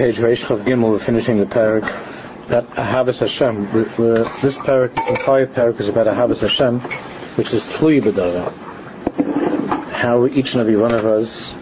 page 0.00 0.16
Reish 0.16 0.42
Chav 0.46 0.64
Gimel, 0.64 0.92
we're 0.92 0.98
finishing 0.98 1.40
the 1.40 1.44
parak 1.44 1.82
that 2.48 2.66
Ahavas 2.70 3.18
Hashem. 3.18 3.70
We're, 3.70 3.92
we're, 3.98 4.24
this 4.40 4.56
parak, 4.56 4.96
this 4.96 5.10
entire 5.10 5.46
parak 5.46 5.78
is 5.78 5.88
about 5.88 6.06
Ahavas 6.06 6.40
Hashem, 6.40 6.80
which 7.36 7.52
is 7.52 7.66
Tlui 7.66 8.00
B'Dava. 8.00 8.50
How 9.90 10.24
each 10.24 10.54
and 10.54 10.62
every 10.62 10.78
one 10.78 10.94
of 10.94 11.04
us, 11.04 11.52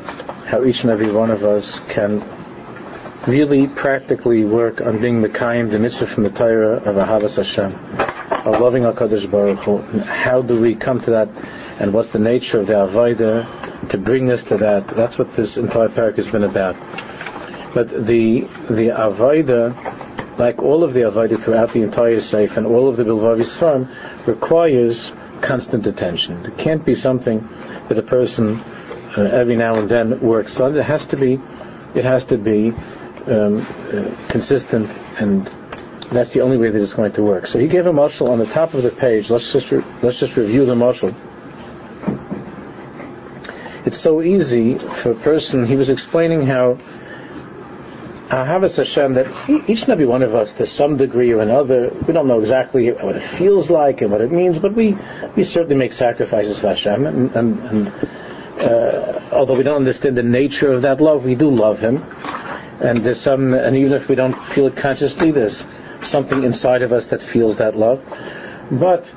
how 0.46 0.62
each 0.62 0.85
and 0.85 0.93
every 0.93 1.11
one 1.11 1.32
of 1.32 1.43
us 1.43 1.80
can 1.88 2.22
really 3.27 3.66
practically 3.66 4.45
work 4.45 4.81
on 4.83 5.01
being 5.01 5.21
Mekayim, 5.21 5.73
the 5.73 5.81
mitzvah 5.81 6.07
from 6.07 6.23
the 6.23 6.31
Torah 6.31 6.77
of 6.77 6.95
Ahavas 6.95 7.35
Hashem, 7.39 7.75
of 7.75 8.61
loving 8.61 8.85
HaKadosh 8.85 9.29
Baruch 9.29 9.59
Hu. 9.65 9.79
How 10.03 10.43
do 10.43 10.61
we 10.61 10.77
come 10.77 11.01
to 11.01 11.11
that, 11.11 11.29
and 11.81 11.93
what's 11.93 12.11
the 12.11 12.21
nature 12.21 12.61
of 12.61 12.69
the 12.69 12.75
Avodah 12.75 13.89
to 13.89 13.99
bring 13.99 14.31
us 14.31 14.45
to 14.45 14.59
that? 14.59 14.87
That's 14.87 15.19
what 15.19 15.35
this 15.35 15.57
entire 15.57 15.89
parak 15.89 16.19
has 16.19 16.29
been 16.29 16.45
about. 16.45 16.77
But 17.74 17.88
the 17.88 18.41
the 18.69 18.88
Avodah, 18.88 20.38
like 20.38 20.62
all 20.62 20.84
of 20.84 20.95
the 20.95 21.00
Avodah 21.00 21.38
throughout 21.40 21.70
the 21.70 21.82
entire 21.82 22.16
Seif 22.16 22.56
and 22.56 22.66
all 22.66 22.88
of 22.88 22.96
the 22.96 23.04
Bilvavi 23.04 23.45
Svarm, 23.45 23.88
requires 24.26 25.12
constant 25.40 25.86
attention. 25.86 26.45
It 26.46 26.59
can't 26.59 26.84
be 26.84 26.95
something 26.95 27.48
that 27.88 27.98
a 27.98 28.02
person 28.02 28.59
uh, 29.16 29.23
every 29.23 29.56
now 29.56 29.76
and 29.76 29.88
then 29.88 30.20
works 30.20 30.59
on. 30.60 30.76
It 30.76 30.84
has 30.84 31.06
to 31.06 31.16
be, 31.16 31.40
it 31.95 32.04
has 32.04 32.24
to 32.26 32.38
be 32.38 32.70
um, 33.26 33.66
uh, 33.92 34.14
consistent, 34.28 34.90
and 35.18 35.46
that's 36.10 36.32
the 36.32 36.40
only 36.40 36.56
way 36.56 36.70
that 36.70 36.82
it's 36.82 36.95
going 36.95 37.12
to 37.12 37.23
work. 37.23 37.46
So 37.46 37.59
he 37.59 37.68
gave 37.68 37.87
a 37.87 37.92
mashal 37.92 38.30
on 38.30 38.38
the 38.38 38.46
top 38.46 38.74
of 38.74 38.82
the 38.82 38.90
page. 38.90 39.30
Let's 39.30 39.52
just 39.52 39.70
re- 39.70 39.84
let's 40.02 40.18
just 40.18 40.37
review 40.37 40.64
the 40.64 40.74
mashal. 40.74 41.14
It's 43.87 43.98
so 43.98 44.23
easy 44.23 44.78
for 44.78 45.12
a 45.12 45.14
person. 45.14 45.64
He 45.64 45.76
was 45.76 45.88
explaining 45.88 46.46
how 46.46 46.78
Ahavas 48.28 48.77
Hashem 48.77 49.14
that 49.14 49.27
each 49.70 49.82
and 49.82 49.91
every 49.91 50.05
one 50.05 50.23
of 50.23 50.34
us, 50.34 50.52
to 50.55 50.66
some 50.66 50.98
degree 50.98 51.32
or 51.32 51.41
another, 51.41 51.91
we 52.06 52.12
don't 52.12 52.29
know 52.29 52.40
exactly 52.40 52.90
what 52.90 53.16
it 53.16 53.23
feels 53.23 53.71
like 53.71 54.02
and 54.02 54.12
what 54.12 54.21
it 54.21 54.30
means, 54.30 54.59
but 54.59 54.74
we, 54.74 54.98
we 55.34 55.45
certainly 55.45 55.76
make 55.76 55.93
sacrifices 55.93 56.59
for 56.59 56.68
Hashem, 56.68 57.06
and, 57.06 57.34
and, 57.34 57.59
and 57.60 58.09
uh, 58.60 59.21
although 59.32 59.54
we 59.54 59.62
don't 59.62 59.76
understand 59.76 60.18
the 60.18 60.23
nature 60.23 60.71
of 60.71 60.82
that 60.82 61.01
love, 61.01 61.24
we 61.24 61.37
do 61.37 61.51
love 61.51 61.80
Him, 61.80 62.04
and 62.80 62.99
there's 62.99 63.21
some, 63.21 63.54
and 63.54 63.74
even 63.76 63.95
if 63.95 64.11
we 64.11 64.15
don't 64.15 64.34
feel 64.34 64.67
it 64.67 64.77
consciously, 64.77 65.31
there's 65.31 65.67
something 66.03 66.45
inside 66.45 66.83
of 66.83 66.93
us 66.93 67.06
that 67.06 67.23
feels 67.23 67.56
that 67.59 67.77
love. 67.77 68.05
But 68.71 69.11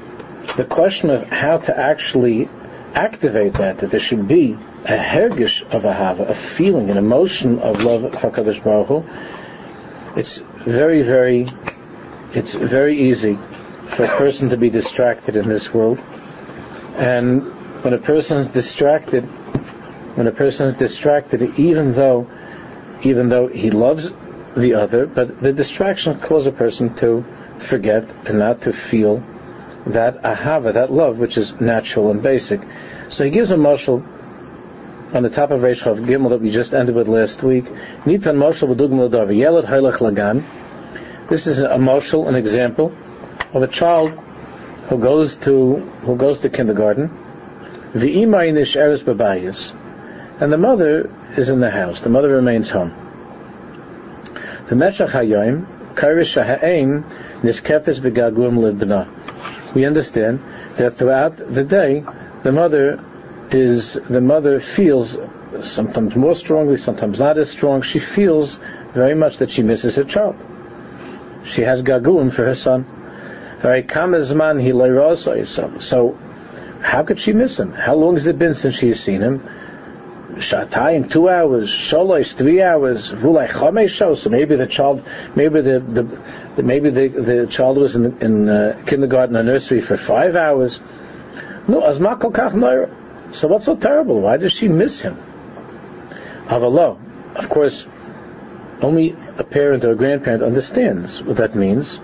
the 0.55 0.63
question 0.63 1.09
of 1.09 1.23
how 1.23 1.57
to 1.57 1.77
actually 1.77 2.47
activate 2.93 3.53
that, 3.55 3.79
that 3.79 3.91
there 3.91 3.99
should 3.99 4.27
be 4.27 4.53
a 4.85 4.97
hergish 4.97 5.61
of 5.71 5.83
ahava, 5.83 6.29
a 6.29 6.33
feeling, 6.33 6.89
an 6.89 6.97
emotion 6.97 7.59
of 7.59 7.83
love 7.83 8.01
for 8.19 8.31
Kadosh 8.31 8.63
Baruch 8.63 8.87
Hu, 8.87 9.05
it's 10.19 10.37
very, 10.37 11.01
very, 11.03 11.47
it's 12.33 12.53
very 12.53 13.09
easy 13.09 13.37
for 13.87 14.05
a 14.05 14.17
person 14.17 14.49
to 14.49 14.57
be 14.57 14.69
distracted 14.69 15.35
in 15.35 15.47
this 15.47 15.73
world. 15.73 15.99
And 16.97 17.43
when 17.83 17.93
a 17.93 17.97
person 17.97 18.37
is 18.37 18.47
distracted, 18.47 19.23
when 20.15 20.27
a 20.27 20.31
person 20.31 20.67
is 20.67 20.75
distracted, 20.75 21.57
even 21.57 21.93
though, 21.93 22.29
even 23.03 23.29
though 23.29 23.47
he 23.47 23.71
loves 23.71 24.11
the 24.55 24.73
other, 24.75 25.05
but 25.05 25.39
the 25.39 25.53
distraction 25.53 26.19
causes 26.19 26.47
a 26.47 26.51
person 26.51 26.93
to 26.95 27.25
forget 27.59 28.09
and 28.25 28.39
not 28.39 28.61
to 28.63 28.73
feel 28.73 29.23
that 29.87 30.21
ahava, 30.21 30.73
that 30.73 30.91
love, 30.91 31.17
which 31.17 31.37
is 31.37 31.59
natural 31.59 32.11
and 32.11 32.21
basic. 32.21 32.61
So 33.09 33.23
he 33.23 33.29
gives 33.29 33.51
a 33.51 33.55
mashal 33.55 34.05
on 35.13 35.23
the 35.23 35.29
top 35.29 35.51
of 35.51 35.61
Reish 35.61 35.83
Chav 35.83 36.05
Gimel 36.05 36.29
that 36.29 36.41
we 36.41 36.51
just 36.51 36.73
ended 36.73 36.95
with 36.95 37.07
last 37.07 37.43
week. 37.43 37.65
Nitan 38.05 38.37
mashal 38.37 38.75
haylech 38.75 40.01
lagan. 40.01 40.45
This 41.27 41.47
is 41.47 41.59
a 41.59 41.77
mashal, 41.77 42.27
an 42.27 42.35
example 42.35 42.93
of 43.53 43.63
a 43.63 43.67
child 43.67 44.11
who 44.87 44.97
goes 44.97 45.35
to 45.37 45.75
who 46.05 46.15
goes 46.15 46.41
to 46.41 46.49
kindergarten. 46.49 47.09
V'imay 47.93 48.53
nish 48.53 48.75
eres 48.75 49.03
babayis, 49.03 49.73
and 50.39 50.51
the 50.51 50.57
mother 50.57 51.09
is 51.35 51.49
in 51.49 51.59
the 51.59 51.71
house. 51.71 52.01
The 52.01 52.09
mother 52.09 52.29
remains 52.29 52.69
home. 52.69 52.93
The 54.69 54.75
meshach 54.75 55.09
hayoim 55.09 55.65
karish 55.95 56.41
ha'aim 56.41 57.03
niskefes 57.41 57.99
b'gaguim 57.99 58.59
libna. 58.59 59.07
We 59.73 59.85
understand 59.85 60.39
that 60.77 60.95
throughout 60.97 61.37
the 61.37 61.63
day, 61.63 62.03
the 62.43 62.51
mother 62.51 62.99
is 63.51 63.93
the 63.93 64.21
mother 64.21 64.59
feels 64.59 65.17
sometimes 65.61 66.15
more 66.15 66.35
strongly, 66.35 66.77
sometimes 66.77 67.19
not 67.19 67.37
as 67.37 67.49
strong. 67.49 67.81
She 67.81 67.99
feels 67.99 68.59
very 68.93 69.15
much 69.15 69.37
that 69.37 69.51
she 69.51 69.63
misses 69.63 69.95
her 69.95 70.03
child. 70.03 70.35
She 71.43 71.61
has 71.61 71.83
gaguim 71.83 72.31
for 72.31 72.45
her 72.45 72.55
son. 72.55 72.85
So, 75.79 76.17
how 76.81 77.03
could 77.03 77.19
she 77.19 77.33
miss 77.33 77.59
him? 77.59 77.73
How 77.73 77.95
long 77.95 78.15
has 78.15 78.27
it 78.27 78.39
been 78.39 78.55
since 78.55 78.75
she 78.75 78.87
has 78.87 78.99
seen 78.99 79.21
him? 79.21 79.43
Shatayim, 80.35 81.11
two 81.11 81.29
hours, 81.29 81.69
shalosh, 81.69 82.33
three 82.33 82.61
hours, 82.61 83.11
vulay 83.11 83.49
chamesh 83.49 84.17
So 84.17 84.29
maybe 84.29 84.55
the 84.55 84.67
child, 84.67 85.05
maybe 85.35 85.61
the, 85.61 85.79
the, 85.79 86.63
maybe 86.63 86.89
the, 86.89 87.07
the 87.07 87.47
child 87.47 87.77
was 87.77 87.95
in, 87.95 88.17
in 88.21 88.49
uh, 88.49 88.83
kindergarten 88.85 89.35
or 89.35 89.43
nursery 89.43 89.81
for 89.81 89.97
five 89.97 90.35
hours. 90.35 90.79
No, 91.67 91.83
as 91.85 91.99
makol 91.99 92.31
kach 92.31 92.55
so 93.31 93.47
what's 93.47 93.65
so 93.65 93.75
terrible? 93.75 94.19
Why 94.19 94.37
does 94.37 94.51
she 94.51 94.67
miss 94.67 95.01
him? 95.01 95.17
Avalo. 96.47 96.99
Of 97.35 97.47
course, 97.47 97.87
only 98.81 99.15
a 99.37 99.43
parent 99.43 99.85
or 99.85 99.91
a 99.91 99.95
grandparent 99.95 100.43
understands 100.43 101.21
what 101.21 101.37
that 101.37 101.55
means. 101.55 101.99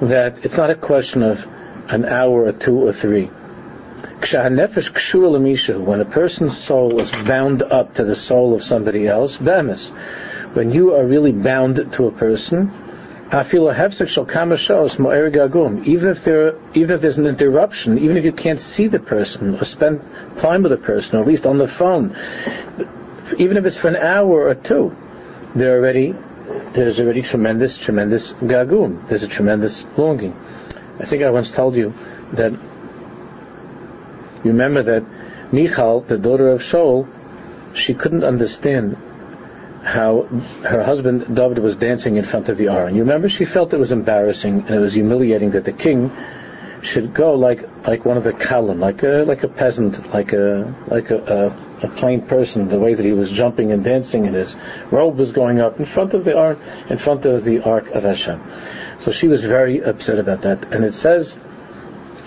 That 0.00 0.44
it's 0.44 0.56
not 0.56 0.70
a 0.70 0.76
question 0.76 1.22
of 1.22 1.46
an 1.88 2.04
hour 2.04 2.44
or 2.44 2.52
two 2.52 2.86
or 2.86 2.92
three. 2.92 3.30
When 4.20 6.00
a 6.00 6.04
person's 6.04 6.56
soul 6.56 7.00
is 7.00 7.10
bound 7.10 7.62
up 7.62 7.94
to 7.94 8.04
the 8.04 8.14
soul 8.14 8.54
of 8.54 8.62
somebody 8.62 9.06
else, 9.06 9.38
when 9.38 10.70
you 10.70 10.94
are 10.94 11.04
really 11.04 11.32
bound 11.32 11.92
to 11.92 12.06
a 12.06 12.10
person, 12.12 12.70
even 13.32 13.72
if 16.08 16.24
there, 16.24 16.54
even 16.74 16.90
if 16.94 17.00
there's 17.00 17.18
an 17.18 17.26
interruption, 17.26 17.98
even 17.98 18.16
if 18.16 18.24
you 18.24 18.32
can't 18.32 18.60
see 18.60 18.86
the 18.86 19.00
person 19.00 19.56
or 19.58 19.64
spend 19.64 20.00
time 20.36 20.62
with 20.62 20.70
the 20.70 20.78
person, 20.78 21.18
or 21.18 21.22
at 21.22 21.26
least 21.26 21.44
on 21.44 21.58
the 21.58 21.66
phone, 21.66 22.16
even 23.38 23.56
if 23.56 23.66
it's 23.66 23.76
for 23.76 23.88
an 23.88 23.96
hour 23.96 24.48
or 24.48 24.54
two, 24.54 24.94
there 25.54 25.76
already, 25.76 26.14
there's 26.72 27.00
already 27.00 27.22
tremendous, 27.22 27.76
tremendous 27.76 28.32
gagum. 28.32 29.06
There's 29.08 29.22
a 29.22 29.28
tremendous 29.28 29.84
longing. 29.96 30.34
I 31.00 31.04
think 31.04 31.22
I 31.22 31.30
once 31.30 31.50
told 31.50 31.76
you 31.76 31.92
that. 32.32 32.52
You 34.44 34.50
remember 34.50 34.82
that 34.82 35.04
Michal, 35.52 36.02
the 36.02 36.18
daughter 36.18 36.50
of 36.50 36.62
Shaul, 36.62 37.08
she 37.74 37.94
couldn't 37.94 38.24
understand 38.24 38.96
how 39.82 40.22
her 40.62 40.82
husband 40.82 41.34
David 41.34 41.58
was 41.58 41.76
dancing 41.76 42.16
in 42.16 42.24
front 42.24 42.48
of 42.48 42.56
the 42.56 42.68
Aron. 42.68 42.94
You 42.94 43.02
remember 43.02 43.28
she 43.28 43.44
felt 43.44 43.74
it 43.74 43.78
was 43.78 43.92
embarrassing 43.92 44.60
and 44.60 44.70
it 44.70 44.78
was 44.78 44.94
humiliating 44.94 45.50
that 45.52 45.64
the 45.64 45.72
king 45.72 46.10
should 46.80 47.14
go 47.14 47.34
like 47.34 47.86
like 47.86 48.04
one 48.04 48.16
of 48.16 48.24
the 48.24 48.32
kalim, 48.32 48.78
like 48.78 49.02
a 49.02 49.24
like 49.26 49.42
a 49.42 49.48
peasant, 49.48 50.12
like 50.12 50.32
a 50.32 50.74
like 50.88 51.10
a, 51.10 51.56
a, 51.82 51.86
a 51.86 51.90
plain 51.90 52.22
person. 52.22 52.68
The 52.68 52.78
way 52.78 52.94
that 52.94 53.04
he 53.04 53.12
was 53.12 53.30
jumping 53.30 53.72
and 53.72 53.82
dancing 53.82 54.26
and 54.26 54.34
his 54.34 54.56
robe 54.90 55.18
was 55.18 55.32
going 55.32 55.60
up 55.60 55.78
in 55.78 55.86
front 55.86 56.14
of 56.14 56.24
the 56.24 56.36
Aron, 56.36 56.60
in 56.88 56.98
front 56.98 57.24
of 57.24 57.44
the 57.44 57.60
Ark 57.60 57.88
of 57.88 58.04
Hashem. 58.04 58.42
So 58.98 59.10
she 59.10 59.28
was 59.28 59.44
very 59.44 59.82
upset 59.82 60.18
about 60.18 60.42
that. 60.42 60.72
And 60.72 60.84
it 60.84 60.94
says, 60.94 61.36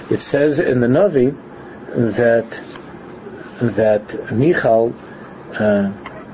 it 0.10 0.22
says 0.22 0.60
in 0.60 0.80
the 0.80 0.88
Navi 0.88 1.36
that 1.96 2.62
that 3.62 4.32
Michal. 4.32 4.94
Uh, 5.54 5.92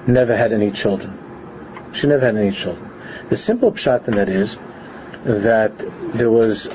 never 0.08 0.36
had 0.36 0.52
any 0.52 0.72
children. 0.72 1.91
She 1.94 2.08
never 2.08 2.25
had 2.25 2.36
any 2.36 2.52
children. 2.52 2.90
The 3.30 3.38
simple 3.38 3.72
pshat 3.72 4.08
in 4.08 4.16
that 4.16 4.29
is 4.29 4.58
that 5.23 5.73
there 6.14 6.29
was 6.29 6.67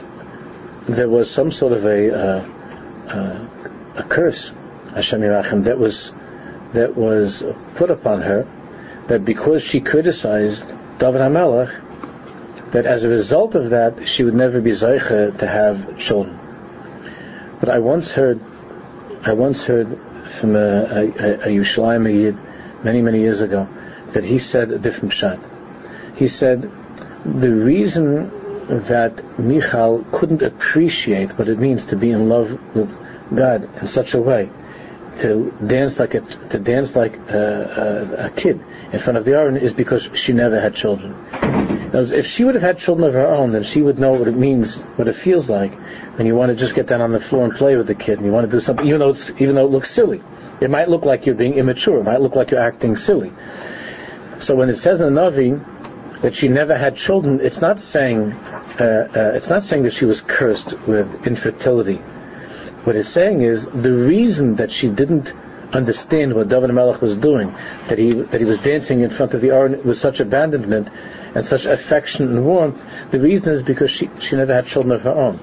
there 0.89 1.09
was 1.09 1.31
some 1.31 1.51
sort 1.51 1.73
of 1.73 1.85
a 1.85 2.15
uh, 2.15 2.49
uh, 3.09 3.49
a 3.97 4.03
curse, 4.05 4.51
Hashem 4.95 5.21
Yerachim, 5.21 5.65
that 5.65 5.79
was 5.79 6.13
that 6.73 6.97
was 6.97 7.43
put 7.75 7.91
upon 7.91 8.23
her, 8.23 8.47
that 9.09 9.25
because 9.25 9.63
she 9.63 9.81
criticized 9.81 10.67
David 10.99 11.21
Hamelech, 11.21 12.71
that 12.73 12.87
as 12.87 13.05
a 13.05 13.09
result 13.09 13.55
of 13.55 13.71
that 13.71 14.09
she 14.09 14.25
would 14.25 14.35
never 14.35 14.61
be 14.61 14.71
zaycha 14.71 15.39
to 15.39 15.47
have 15.47 15.99
children. 15.99 16.39
But 17.61 17.71
I 17.71 17.79
once 17.81 18.13
heard, 18.13 18.41
I 19.23 19.32
once 19.32 19.65
heard 19.65 19.99
from 20.41 20.56
a, 20.56 20.59
a, 20.59 21.03
a 21.03 21.49
Yerushalayim 21.49 22.12
Yid 22.12 22.37
many, 22.85 23.03
many 23.03 23.20
years 23.20 23.41
ago, 23.41 23.69
that 24.12 24.25
he 24.25 24.38
said 24.38 24.70
a 24.70 24.79
different 24.79 25.12
shot. 25.12 25.38
He 26.17 26.29
said, 26.29 26.70
the 27.25 27.50
reason 27.50 28.31
that 28.69 29.38
Michal 29.38 30.05
couldn't 30.12 30.43
appreciate 30.43 31.38
what 31.38 31.49
it 31.49 31.59
means 31.59 31.87
to 31.87 31.97
be 31.97 32.11
in 32.11 32.29
love 32.29 32.59
with 32.75 32.99
God 33.35 33.69
in 33.81 33.88
such 33.88 34.15
a 34.15 34.20
way 34.20 34.50
to 35.21 35.53
dance 35.67 35.99
like 35.99 36.14
a 36.14 36.21
to 36.21 36.59
dance 36.59 36.94
like 36.94 37.17
a, 37.17 38.17
a, 38.21 38.26
a 38.26 38.31
kid 38.31 38.61
in 38.93 38.99
front 39.00 39.17
of 39.17 39.25
the 39.25 39.32
Aron 39.32 39.56
is 39.56 39.73
because 39.73 40.09
she 40.14 40.32
never 40.32 40.61
had 40.61 40.75
children. 40.75 41.14
If 41.93 42.27
she 42.27 42.45
would 42.45 42.55
have 42.55 42.63
had 42.63 42.79
children 42.79 43.07
of 43.09 43.15
her 43.15 43.27
own, 43.27 43.53
then 43.53 43.63
she 43.63 43.81
would 43.81 43.99
know 43.99 44.13
what 44.13 44.29
it 44.29 44.37
means, 44.37 44.77
what 44.97 45.09
it 45.09 45.15
feels 45.15 45.49
like 45.49 45.73
when 46.17 46.27
you 46.27 46.35
want 46.35 46.51
to 46.51 46.57
just 46.57 46.75
get 46.75 46.87
down 46.87 47.01
on 47.01 47.13
the 47.13 47.21
floor 47.21 47.45
and 47.45 47.55
play 47.55 47.77
with 47.77 47.87
the 47.87 47.95
kid, 47.95 48.19
and 48.19 48.27
you 48.27 48.33
want 48.33 48.51
to 48.51 48.57
do 48.57 48.61
something, 48.61 48.87
even 48.87 49.01
though 49.01 49.11
it's 49.11 49.31
even 49.39 49.55
though 49.55 49.67
it 49.67 49.71
looks 49.71 49.91
silly. 49.91 50.23
It 50.61 50.71
might 50.71 50.89
look 50.89 51.05
like 51.05 51.25
you're 51.25 51.35
being 51.37 51.55
immature. 51.55 52.01
It 52.01 52.05
might 52.05 52.21
look 52.21 52.35
like 52.35 52.51
you're 52.51 52.61
acting 52.61 52.97
silly. 52.97 53.33
So 54.39 54.55
when 54.55 54.69
it 54.69 54.79
says 54.79 55.01
in 55.01 55.15
the 55.15 55.21
Navi 55.21 56.21
that 56.23 56.35
she 56.35 56.49
never 56.49 56.77
had 56.77 56.97
children, 56.97 57.41
it's 57.41 57.61
not 57.61 57.81
saying 57.81 58.33
uh, 58.33 59.09
uh, 59.15 59.37
it's 59.37 59.49
not 59.49 59.65
saying 59.65 59.85
that 59.85 59.93
she 59.93 60.05
was 60.05 60.21
cursed 60.21 60.79
with 60.87 61.27
infertility. 61.27 61.97
What 62.85 62.97
it's 62.97 63.09
saying 63.09 63.43
is 63.43 63.65
the 63.65 63.93
reason 63.93 64.57
that 64.57 64.73
she 64.73 64.89
didn't 64.89 65.33
understand 65.73 66.35
what 66.35 66.49
David 66.49 66.73
Melech 66.73 67.01
was 67.03 67.17
doing, 67.17 67.55
that 67.89 67.99
he 67.99 68.13
that 68.13 68.41
he 68.41 68.47
was 68.47 68.59
dancing 68.59 69.01
in 69.01 69.11
front 69.11 69.35
of 69.35 69.41
the 69.41 69.51
Aron 69.51 69.85
with 69.85 69.99
such 69.99 70.21
abandonment 70.21 70.89
and 71.35 71.45
such 71.45 71.67
affection 71.67 72.29
and 72.29 72.45
warmth. 72.45 72.83
The 73.11 73.21
reason 73.21 73.53
is 73.53 73.63
because 73.63 73.91
she 73.91 74.11
she 74.21 74.37
never 74.37 74.55
had 74.55 74.67
children 74.67 74.93
of 74.93 75.03
her 75.03 75.11
own, 75.11 75.41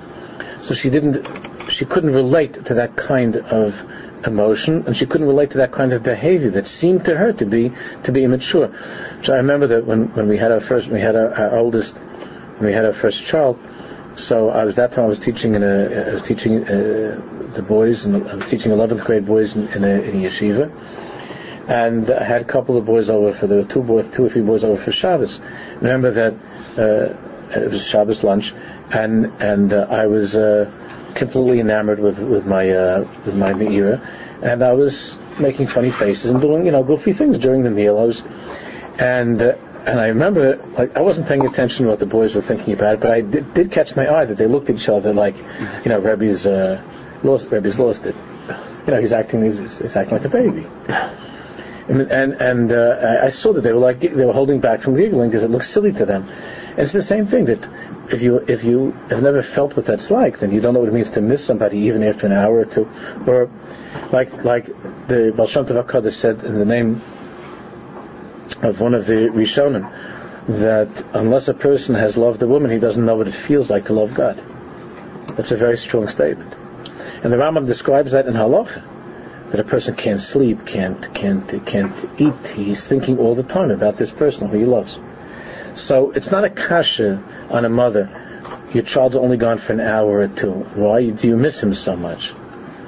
so 0.61 0.73
she 0.73 0.89
didn't 0.89 1.25
she 1.69 1.85
couldn't 1.85 2.13
relate 2.13 2.65
to 2.65 2.75
that 2.75 2.95
kind 2.95 3.35
of 3.37 3.81
emotion, 4.25 4.83
and 4.87 4.95
she 4.95 5.05
couldn't 5.05 5.27
relate 5.27 5.51
to 5.51 5.57
that 5.59 5.71
kind 5.71 5.93
of 5.93 6.03
behavior 6.03 6.51
that 6.51 6.67
seemed 6.67 7.05
to 7.05 7.15
her 7.15 7.33
to 7.33 7.45
be 7.45 7.71
to 8.03 8.11
be 8.11 8.23
immature. 8.23 8.71
So 9.23 9.33
I 9.33 9.37
remember 9.37 9.67
that 9.67 9.85
when, 9.85 10.13
when 10.13 10.27
we 10.27 10.37
had 10.37 10.51
our 10.51 10.59
first, 10.59 10.87
we 10.87 10.99
had 10.99 11.15
our, 11.15 11.33
our 11.33 11.57
oldest, 11.57 11.95
we 12.59 12.73
had 12.73 12.85
our 12.85 12.93
first 12.93 13.23
child. 13.23 13.59
So 14.15 14.49
I 14.49 14.63
was 14.63 14.75
that 14.75 14.93
time 14.93 15.05
I 15.05 15.07
was 15.07 15.19
teaching 15.19 15.55
in 15.55 15.63
a 15.63 16.09
I 16.09 16.13
was 16.13 16.23
teaching 16.23 16.63
uh, 16.63 17.21
the 17.53 17.61
boys 17.61 18.05
and 18.05 18.27
I 18.27 18.35
was 18.35 18.49
teaching 18.49 18.71
11th 18.71 19.03
grade 19.03 19.25
boys 19.25 19.55
in, 19.55 19.67
in, 19.69 19.83
a, 19.83 19.87
in 19.87 20.23
a 20.23 20.27
yeshiva, 20.27 20.71
and 21.67 22.09
I 22.09 22.23
had 22.23 22.41
a 22.41 22.45
couple 22.45 22.77
of 22.77 22.85
boys 22.85 23.09
over 23.09 23.33
for 23.33 23.47
the 23.47 23.63
two 23.63 23.81
boys, 23.83 24.09
two 24.13 24.25
or 24.25 24.29
three 24.29 24.41
boys 24.41 24.63
over 24.63 24.81
for 24.81 24.91
Shabbos. 24.91 25.39
Remember 25.81 26.11
that 26.11 26.33
uh, 26.77 27.59
it 27.59 27.71
was 27.71 27.85
Shabbos 27.85 28.23
lunch, 28.23 28.53
and 28.91 29.25
and 29.41 29.73
uh, 29.73 29.87
I 29.89 30.07
was. 30.07 30.35
Uh, 30.35 30.71
completely 31.15 31.61
enamored 31.61 31.99
with 31.99 32.19
with 32.19 32.45
my 32.45 32.69
uh, 32.69 32.99
with 33.25 33.35
my 33.35 33.53
Meira, 33.53 33.99
and 34.43 34.63
I 34.63 34.73
was 34.73 35.15
making 35.39 35.67
funny 35.67 35.89
faces 35.89 36.29
and 36.29 36.39
doing 36.39 36.65
you 36.65 36.71
know 36.71 36.83
goofy 36.83 37.13
things 37.13 37.37
during 37.39 37.63
the 37.63 37.69
meal. 37.69 37.97
I 37.97 38.03
was, 38.03 38.23
and 38.99 39.41
uh, 39.41 39.55
and 39.85 39.99
I 39.99 40.07
remember 40.07 40.57
like 40.77 40.95
I 40.95 41.01
wasn't 41.01 41.27
paying 41.27 41.45
attention 41.45 41.85
to 41.85 41.91
what 41.91 41.99
the 41.99 42.05
boys 42.05 42.35
were 42.35 42.41
thinking 42.41 42.73
about, 42.73 42.99
but 42.99 43.11
I 43.11 43.21
did, 43.21 43.53
did 43.53 43.71
catch 43.71 43.95
my 43.95 44.13
eye 44.13 44.25
that 44.25 44.37
they 44.37 44.47
looked 44.47 44.69
at 44.69 44.75
each 44.75 44.89
other 44.89 45.13
like, 45.13 45.37
you 45.37 45.89
know, 45.89 45.99
Rebbe's 45.99 46.45
uh, 46.45 46.83
lost 47.23 47.49
Rebbe's 47.49 47.79
lost 47.79 48.05
it. 48.05 48.15
You 48.85 48.93
know, 48.93 48.99
he's 48.99 49.13
acting 49.13 49.43
he's, 49.43 49.57
he's 49.57 49.95
acting 49.95 50.17
like 50.17 50.25
a 50.25 50.29
baby. 50.29 50.67
And 51.87 52.01
and, 52.41 52.71
uh, 52.71 53.19
I 53.23 53.29
saw 53.29 53.53
that 53.53 53.61
they 53.61 53.71
were 53.71 53.79
like 53.79 53.99
they 53.99 54.25
were 54.25 54.33
holding 54.33 54.59
back 54.59 54.81
from 54.81 54.95
giggling 54.95 55.29
because 55.29 55.43
it 55.43 55.51
looked 55.51 55.65
silly 55.65 55.91
to 55.93 56.05
them. 56.05 56.27
And 56.69 56.79
it's 56.79 56.93
the 56.93 57.01
same 57.01 57.27
thing 57.27 57.45
that 57.45 57.67
if 58.11 58.21
you 58.21 58.37
if 58.37 58.63
you 58.63 58.91
have 59.09 59.21
never 59.21 59.43
felt 59.43 59.75
what 59.75 59.85
that's 59.85 60.09
like, 60.09 60.39
then 60.39 60.51
you 60.51 60.61
don't 60.61 60.73
know 60.73 60.79
what 60.79 60.89
it 60.89 60.93
means 60.93 61.11
to 61.11 61.21
miss 61.21 61.45
somebody 61.45 61.77
even 61.79 62.01
after 62.01 62.25
an 62.25 62.33
hour 62.33 62.59
or 62.59 62.65
two. 62.65 62.89
Or 63.27 63.49
like 64.11 64.43
like 64.43 64.65
the 65.07 65.31
Baal 65.35 65.47
Shem 65.47 65.67
said 66.11 66.43
in 66.43 66.57
the 66.57 66.65
name 66.65 67.01
of 68.61 68.81
one 68.81 68.95
of 68.95 69.05
the 69.05 69.29
Rishonim 69.29 69.91
that 70.47 70.89
unless 71.13 71.47
a 71.47 71.53
person 71.53 71.95
has 71.95 72.17
loved 72.17 72.41
a 72.41 72.47
woman, 72.47 72.71
he 72.71 72.79
doesn't 72.79 73.05
know 73.05 73.15
what 73.15 73.27
it 73.27 73.33
feels 73.33 73.69
like 73.69 73.85
to 73.85 73.93
love 73.93 74.13
God. 74.13 74.41
That's 75.35 75.51
a 75.51 75.57
very 75.57 75.77
strong 75.77 76.07
statement. 76.07 76.55
And 77.23 77.33
the 77.33 77.37
Rambam 77.37 77.65
describes 77.65 78.11
that 78.11 78.27
in 78.27 78.33
Halacha, 78.33 78.83
that 79.55 79.65
a 79.65 79.69
person 79.69 79.95
can't 79.95 80.19
sleep, 80.19 80.65
can't 80.65 81.13
can't 81.13 81.65
can't 81.65 81.95
eat. 82.19 82.47
He's 82.49 82.85
thinking 82.85 83.19
all 83.19 83.35
the 83.35 83.43
time 83.43 83.71
about 83.71 83.95
this 83.95 84.11
person 84.11 84.49
who 84.49 84.57
he 84.57 84.65
loves. 84.65 84.99
So 85.75 86.11
it's 86.11 86.29
not 86.29 86.43
a 86.43 86.49
kasha 86.49 87.23
on 87.49 87.63
a 87.63 87.69
mother. 87.69 88.09
Your 88.73 88.83
child's 88.83 89.15
only 89.15 89.37
gone 89.37 89.59
for 89.59 89.71
an 89.71 89.79
hour 89.79 90.19
or 90.19 90.27
two. 90.27 90.51
Why 90.51 91.09
do 91.09 91.29
you 91.29 91.37
miss 91.37 91.63
him 91.63 91.73
so 91.73 91.95
much? 91.95 92.31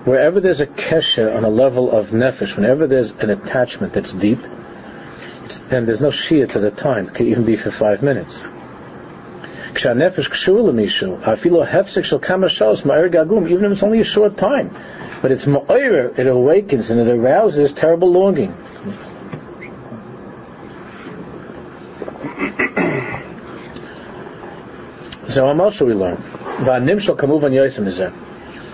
Wherever 0.03 0.41
there's 0.41 0.59
a 0.59 0.67
kesha 0.67 1.37
on 1.37 1.45
a 1.45 1.49
level 1.49 1.89
of 1.89 2.09
nefesh, 2.09 2.57
whenever 2.57 2.85
there's 2.85 3.11
an 3.11 3.29
attachment 3.29 3.93
that's 3.93 4.11
deep, 4.11 4.41
then 5.69 5.85
there's 5.85 6.01
no 6.01 6.09
shia 6.09 6.51
to 6.51 6.59
the 6.59 6.71
time. 6.71 7.07
It 7.07 7.13
could 7.13 7.27
even 7.27 7.45
be 7.45 7.55
for 7.55 7.71
five 7.71 8.03
minutes. 8.03 8.39
Even 8.39 10.01
if 10.01 10.17
it's 10.17 10.49
only 13.83 13.99
a 13.99 14.03
short 14.03 14.37
time, 14.37 14.75
but 15.21 15.31
it's 15.31 15.45
ma'ir, 15.45 16.17
it 16.17 16.27
awakens 16.27 16.91
and 16.91 16.99
it 16.99 17.07
arouses 17.07 17.73
terrible 17.73 18.11
longing. 18.11 18.53
So 25.27 25.45
a 25.49 25.53
mashal 25.53 25.87
we 25.87 25.93
learn. 25.93 26.23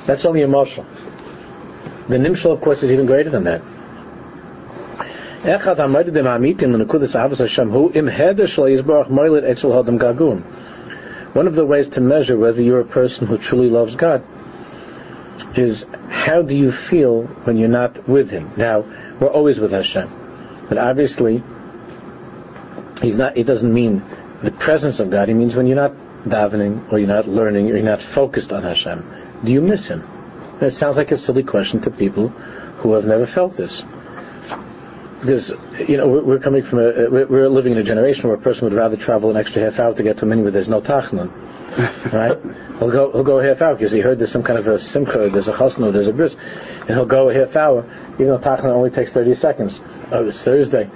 That's 0.05 0.23
only 0.25 0.43
a 0.43 0.47
mashal. 0.47 0.85
The 2.07 2.17
nimshal, 2.17 2.51
of 2.51 2.61
course, 2.61 2.83
is 2.83 2.91
even 2.91 3.05
greater 3.07 3.29
than 3.31 3.45
that. 3.45 3.61
One 11.33 11.47
of 11.47 11.55
the 11.55 11.65
ways 11.65 11.89
to 11.89 12.01
measure 12.01 12.37
whether 12.37 12.61
you're 12.61 12.81
a 12.81 12.85
person 12.85 13.27
who 13.27 13.37
truly 13.37 13.69
loves 13.69 13.95
God 13.95 14.21
is 15.55 15.85
how 16.09 16.41
do 16.41 16.55
you 16.55 16.71
feel 16.71 17.23
when 17.23 17.57
you're 17.57 17.69
not 17.69 18.07
with 18.07 18.29
Him? 18.29 18.51
Now, 18.57 18.85
we're 19.19 19.31
always 19.31 19.59
with 19.59 19.71
Hashem. 19.71 20.65
But 20.69 20.77
obviously, 20.77 21.43
He's 23.01 23.17
not, 23.17 23.37
it 23.37 23.43
doesn't 23.45 23.73
mean 23.73 24.03
the 24.41 24.51
presence 24.51 24.99
of 24.99 25.09
God. 25.09 25.27
He 25.27 25.33
means 25.33 25.55
when 25.55 25.67
you're 25.67 25.75
not 25.75 25.93
davening, 26.25 26.91
or 26.91 26.99
you're 26.99 27.07
not 27.07 27.27
learning, 27.27 27.71
or 27.71 27.75
you're 27.75 27.83
not 27.83 28.01
focused 28.01 28.53
on 28.53 28.63
Hashem, 28.63 29.41
do 29.43 29.51
you 29.51 29.61
miss 29.61 29.87
Him? 29.87 30.01
And 30.53 30.63
it 30.63 30.73
sounds 30.73 30.97
like 30.97 31.11
a 31.11 31.17
silly 31.17 31.43
question 31.43 31.81
to 31.81 31.91
people 31.91 32.29
who 32.29 32.93
have 32.93 33.05
never 33.05 33.25
felt 33.25 33.57
this. 33.57 33.83
Because, 35.23 35.53
you 35.87 35.95
know, 35.95 36.05
we're 36.09 36.39
coming 36.39 36.63
from 36.63 36.79
a, 36.79 37.09
we're 37.09 37.47
living 37.47 37.71
in 37.71 37.77
a 37.77 37.83
generation 37.83 38.27
where 38.27 38.37
a 38.37 38.41
person 38.41 38.65
would 38.65 38.73
rather 38.73 38.97
travel 38.97 39.29
an 39.29 39.37
extra 39.37 39.61
half 39.61 39.79
hour 39.79 39.93
to 39.93 40.03
get 40.03 40.17
to 40.17 40.25
a 40.25 40.27
minyan 40.27 40.43
where 40.43 40.51
there's 40.51 40.67
no 40.67 40.81
tachnan. 40.81 41.31
right? 42.11 42.37
He'll 42.79 42.91
go, 42.91 43.09
he'll 43.13 43.23
go 43.23 43.39
a 43.39 43.43
half 43.47 43.61
hour 43.61 43.73
because 43.73 43.93
he 43.93 44.01
heard 44.01 44.19
there's 44.19 44.33
some 44.33 44.43
kind 44.43 44.59
of 44.59 44.67
a 44.67 44.77
simcha, 44.77 45.29
there's 45.29 45.47
a 45.47 45.53
chasna, 45.53 45.93
there's 45.93 46.09
a 46.09 46.13
bris, 46.13 46.35
and 46.81 46.89
he'll 46.89 47.05
go 47.05 47.29
a 47.29 47.33
half 47.33 47.55
hour, 47.55 47.89
even 48.15 48.27
though 48.27 48.37
tachnan 48.37 48.65
only 48.65 48.89
takes 48.89 49.13
30 49.13 49.33
seconds. 49.35 49.79
Oh, 50.11 50.27
it's 50.27 50.43
Thursday. 50.43 50.89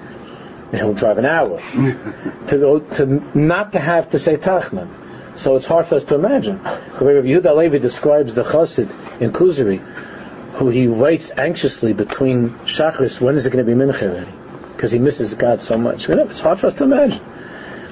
And 0.74 0.76
he'll 0.76 0.94
drive 0.94 1.20
an 1.20 1.26
hour. 1.26 1.60
to 2.48 2.58
go, 2.58 2.80
to 2.80 3.06
not 3.34 3.72
to 3.72 3.80
have 3.80 4.10
to 4.10 4.20
say 4.20 4.36
tachnan. 4.36 5.38
So 5.38 5.56
it's 5.56 5.66
hard 5.66 5.88
for 5.88 5.96
us 5.96 6.04
to 6.06 6.16
imagine. 6.16 6.62
The 6.64 7.06
way 7.06 7.14
Rabbi 7.14 7.28
Yehuda 7.28 7.56
Levi 7.56 7.78
describes 7.78 8.36
the 8.36 8.44
chassid 8.44 9.22
in 9.22 9.32
Kuzari, 9.32 9.80
who 10.58 10.70
he 10.70 10.88
waits 10.88 11.30
anxiously 11.30 11.94
between 11.94 12.50
Shachris, 12.66 13.22
when 13.22 13.36
is 13.36 13.46
it 13.46 13.52
going 13.52 13.64
to 13.64 13.76
be 13.76 13.80
Mincha 13.80 14.04
already? 14.04 14.32
Because 14.74 14.92
he 14.92 14.98
misses 14.98 15.36
God 15.36 15.62
so 15.62 15.78
much. 15.78 16.10
It's 16.10 16.40
hard 16.40 16.60
for 16.60 16.68
us 16.68 16.74
to 16.76 16.84
imagine. 16.84 17.20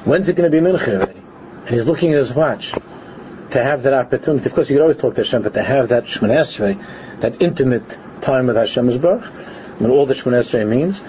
When's 0.04 0.30
it 0.30 0.36
going 0.36 0.52
to 0.52 0.62
be 0.62 0.66
Mincha 0.66 0.96
already? 0.96 1.20
And 1.66 1.70
he's 1.70 1.86
looking 1.86 2.12
at 2.14 2.18
his 2.18 2.34
watch 2.34 2.72
to 2.72 3.64
have 3.64 3.84
that 3.84 3.94
opportunity. 3.94 4.48
Of 4.48 4.56
course, 4.56 4.70
you 4.70 4.78
could 4.78 4.82
always 4.82 4.98
talk 4.98 5.14
to 5.14 5.22
Hashem, 5.22 5.44
but 5.44 5.54
to 5.54 5.64
have 5.64 5.90
that 5.90 6.06
Shemon 6.06 6.36
Esrei, 6.36 7.22
that 7.22 7.42
intimate 7.42 7.98
time 8.22 8.48
with 8.48 8.56
Hashem 8.56 8.98
Baruch, 9.00 9.32
and 9.80 9.92
all 9.92 10.08
that 10.08 10.18
Shemon 10.18 10.40
Esrei 10.40 10.68
means. 10.68 11.02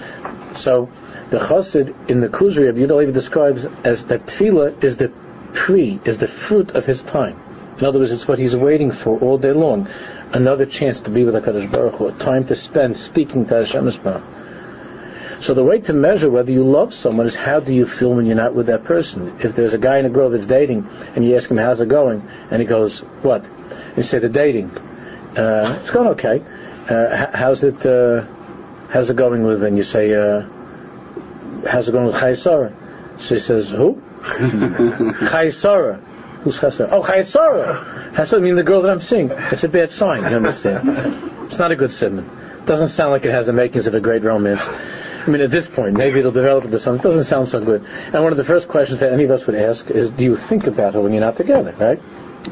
So, 0.59 0.89
the 1.31 1.39
chassid 1.39 2.09
in 2.09 2.21
the 2.21 2.29
Kuzari, 2.29 2.67
Rabbi 2.67 2.79
Yehuda 2.79 2.97
Levi 2.97 3.11
describes 3.11 3.65
as 3.83 4.05
that 4.05 4.27
tefillah 4.27 4.83
is 4.83 4.97
the 4.97 5.11
tree 5.53 5.99
is 6.05 6.19
the 6.19 6.27
fruit 6.27 6.71
of 6.71 6.85
his 6.85 7.01
time. 7.01 7.39
In 7.79 7.85
other 7.85 7.99
words, 7.99 8.11
it's 8.11 8.27
what 8.27 8.39
he's 8.39 8.55
waiting 8.55 8.91
for 8.91 9.19
all 9.19 9.37
day 9.37 9.51
long. 9.51 9.87
Another 10.33 10.65
chance 10.65 11.01
to 11.01 11.09
be 11.09 11.23
with 11.23 11.35
HaKadosh 11.35 11.71
Baruch 11.71 11.95
Hu, 11.95 12.07
a 12.07 12.11
time 12.11 12.45
to 12.47 12.55
spend 12.55 12.97
speaking 12.97 13.45
to 13.45 13.55
Hashem 13.55 13.89
Baruch. 14.03 14.23
So 15.39 15.53
the 15.53 15.63
way 15.63 15.79
to 15.81 15.93
measure 15.93 16.29
whether 16.29 16.51
you 16.51 16.63
love 16.63 16.93
someone 16.93 17.27
is 17.27 17.35
how 17.35 17.59
do 17.59 17.73
you 17.73 17.85
feel 17.85 18.13
when 18.13 18.25
you're 18.25 18.35
not 18.35 18.55
with 18.55 18.67
that 18.67 18.83
person. 18.85 19.39
If 19.39 19.55
there's 19.55 19.73
a 19.73 19.77
guy 19.77 19.97
and 19.97 20.07
a 20.07 20.09
girl 20.09 20.31
that's 20.31 20.47
dating, 20.47 20.87
and 21.15 21.23
you 21.23 21.35
ask 21.35 21.49
him 21.49 21.57
how's 21.57 21.79
it 21.79 21.89
going, 21.89 22.27
and 22.49 22.61
he 22.61 22.67
goes, 22.67 22.99
what? 23.21 23.45
You 23.95 24.03
say 24.03 24.19
the 24.19 24.29
dating. 24.29 24.71
Uh, 25.37 25.77
it's 25.79 25.91
going 25.91 26.09
okay. 26.09 26.43
Uh, 26.89 27.27
how's 27.37 27.63
it? 27.63 27.85
Uh, 27.85 28.25
how's 28.89 29.09
it 29.09 29.15
going 29.15 29.43
with? 29.43 29.63
And 29.63 29.77
you 29.77 29.83
say, 29.83 30.13
uh, 30.13 30.41
how's 31.67 31.87
it 31.87 31.91
going 31.91 32.07
with 32.07 32.15
Chaysara? 32.15 32.73
So 33.21 33.35
he 33.35 33.41
says, 33.41 33.69
who? 33.69 34.01
Chaysara. 34.21 36.03
Who's 36.41 36.59
Chaysara? 36.59 36.89
Oh, 36.91 37.03
Chaysara. 37.03 37.96
Chaysara 38.13 38.41
mean 38.41 38.55
the 38.55 38.63
girl 38.63 38.81
that 38.81 38.91
I'm 38.91 39.01
seeing. 39.01 39.29
It's 39.31 39.63
a 39.63 39.69
bad 39.69 39.91
sign, 39.91 40.23
you 40.29 40.37
understand? 40.37 41.45
It's 41.45 41.57
not 41.57 41.71
a 41.71 41.75
good 41.75 41.93
simon. 41.93 42.29
Doesn't 42.65 42.89
sound 42.89 43.11
like 43.11 43.25
it 43.25 43.31
has 43.31 43.45
the 43.45 43.53
makings 43.53 43.87
of 43.87 43.93
a 43.93 43.99
great 43.99 44.23
romance. 44.23 44.61
I 44.61 45.29
mean, 45.29 45.41
at 45.41 45.51
this 45.51 45.67
point, 45.67 45.97
maybe 45.97 46.19
it'll 46.19 46.31
develop 46.31 46.65
into 46.65 46.79
something. 46.79 47.01
It 47.01 47.03
doesn't 47.03 47.25
sound 47.25 47.49
so 47.49 47.63
good. 47.63 47.85
And 47.85 48.23
one 48.23 48.31
of 48.31 48.37
the 48.37 48.43
first 48.43 48.67
questions 48.67 48.99
that 48.99 49.11
any 49.11 49.25
of 49.25 49.31
us 49.31 49.45
would 49.45 49.55
ask 49.55 49.89
is, 49.89 50.09
do 50.09 50.23
you 50.23 50.35
think 50.35 50.67
about 50.67 50.93
her 50.93 51.01
when 51.01 51.11
you're 51.11 51.21
not 51.21 51.37
together, 51.37 51.73
right? 51.77 52.01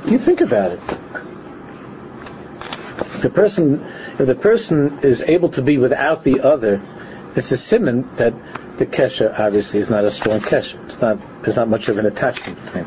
Do 0.06 0.12
you 0.12 0.20
think 0.20 0.42
about 0.42 0.72
it? 0.72 0.82
The 3.22 3.30
person 3.30 3.84
If 4.20 4.28
the 4.28 4.36
person 4.36 5.00
is 5.04 5.22
able 5.22 5.50
to 5.50 5.62
be 5.62 5.78
without 5.78 6.24
the 6.24 6.40
other, 6.40 6.82
it's 7.36 7.52
a 7.52 7.58
simon 7.58 8.10
that 8.16 8.34
the 8.78 8.86
kesha 8.86 9.38
obviously 9.38 9.80
is 9.80 9.90
not 9.90 10.06
a 10.06 10.12
strong 10.12 10.40
kesha. 10.40 10.84
It's 10.86 11.02
not, 11.02 11.20
there's 11.44 11.58
not 11.58 11.68
much 11.68 11.90
of 11.90 11.98
an 11.98 12.06
attachment 12.06 12.64
between 12.64 12.86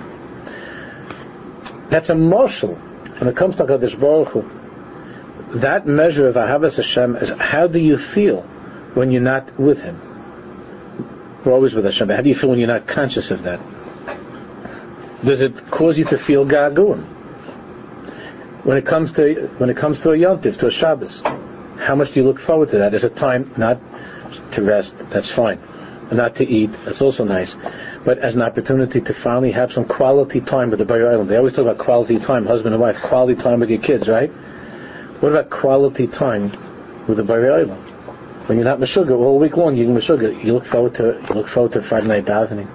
That's 1.88 2.10
a 2.10 2.14
mashal. 2.14 2.76
When 3.18 3.28
it 3.28 3.36
comes 3.36 3.56
to 3.56 3.64
HaKadosh 3.64 3.98
Baruch 3.98 4.28
Hu, 4.28 5.58
that 5.58 5.86
measure 5.86 6.28
of 6.28 6.34
Ahavas 6.34 6.76
Hashem 6.76 7.16
is 7.16 7.30
how 7.30 7.66
do 7.66 7.80
you 7.80 7.96
feel 7.96 8.42
when 8.94 9.10
you're 9.10 9.22
not 9.22 9.58
with 9.58 9.82
Him? 9.82 10.00
We're 11.44 11.52
always 11.52 11.74
with 11.74 11.84
Hashem, 11.84 12.08
how 12.10 12.20
do 12.20 12.28
you 12.28 12.34
feel 12.34 12.50
when 12.50 12.58
you're 12.58 12.68
not 12.68 12.86
conscious 12.86 13.30
of 13.30 13.42
that? 13.44 13.60
Does 15.24 15.40
it 15.40 15.70
cause 15.70 15.98
you 15.98 16.04
to 16.06 16.18
feel 16.18 16.46
gaguim? 16.46 17.04
When 18.64 18.76
it 18.76 18.86
comes 18.86 19.12
to 19.12 19.48
when 19.58 19.70
it 19.70 19.76
comes 19.76 20.00
to 20.00 20.10
a 20.10 20.16
yontif, 20.16 20.58
to 20.58 20.66
a 20.66 20.70
Shabbos, 20.70 21.22
how 21.78 21.94
much 21.94 22.12
do 22.12 22.20
you 22.20 22.26
look 22.26 22.38
forward 22.38 22.70
to 22.70 22.78
that? 22.78 22.94
As 22.94 23.04
a 23.04 23.10
time 23.10 23.52
not 23.56 23.80
to 24.52 24.62
rest, 24.62 24.96
that's 25.10 25.30
fine. 25.30 25.58
Not 26.12 26.36
to 26.36 26.46
eat, 26.46 26.70
that's 26.84 27.02
also 27.02 27.24
nice. 27.24 27.56
But 28.04 28.18
as 28.18 28.36
an 28.36 28.42
opportunity 28.42 29.00
to 29.00 29.14
finally 29.14 29.52
have 29.52 29.72
some 29.72 29.84
quality 29.84 30.40
time 30.40 30.70
with 30.70 30.78
the 30.78 30.84
Bayer 30.84 31.10
Island. 31.10 31.28
They 31.28 31.36
always 31.36 31.52
talk 31.52 31.64
about 31.64 31.78
quality 31.78 32.18
time, 32.18 32.46
husband 32.46 32.74
and 32.74 32.80
wife, 32.80 32.96
quality 33.02 33.40
time 33.40 33.60
with 33.60 33.70
your 33.70 33.80
kids, 33.80 34.08
right? 34.08 34.30
What 35.20 35.32
about 35.32 35.50
quality 35.50 36.06
time 36.06 36.52
with 37.06 37.16
the 37.16 37.24
Bayer 37.24 37.52
Island? 37.52 37.82
When 38.46 38.56
you're 38.56 38.64
not 38.64 38.78
Meshuggah 38.78 39.10
all 39.10 39.38
week 39.38 39.56
long, 39.56 39.76
you're 39.76 39.88
Meshuggah. 39.88 40.42
You 40.42 40.54
look 40.54 40.64
forward 40.64 40.94
to 40.94 41.22
you 41.28 41.34
look 41.34 41.48
forward 41.48 41.72
to 41.72 41.82
Friday 41.82 42.06
night 42.06 42.24
davening. 42.24 42.68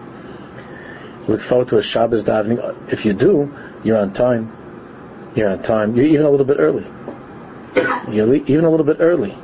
You 1.22 1.27
look 1.34 1.42
forward 1.42 1.70
to 1.70 1.77
a 1.77 1.82
Shabbos 1.82 2.24
davening. 2.24 2.92
If 2.92 3.06
you 3.06 3.13
do, 3.13 3.51
you're 3.84 3.98
on 3.98 4.13
time. 4.13 4.51
You're 5.36 5.50
on 5.50 5.63
time. 5.63 5.96
You're 5.96 6.06
even 6.06 6.25
a 6.25 6.30
little 6.30 6.46
bit 6.46 6.58
early. 6.60 6.86
You're 8.12 8.36
even 8.36 8.65
a 8.65 8.70
little 8.70 8.86
bit 8.86 8.98
early, 9.00 9.36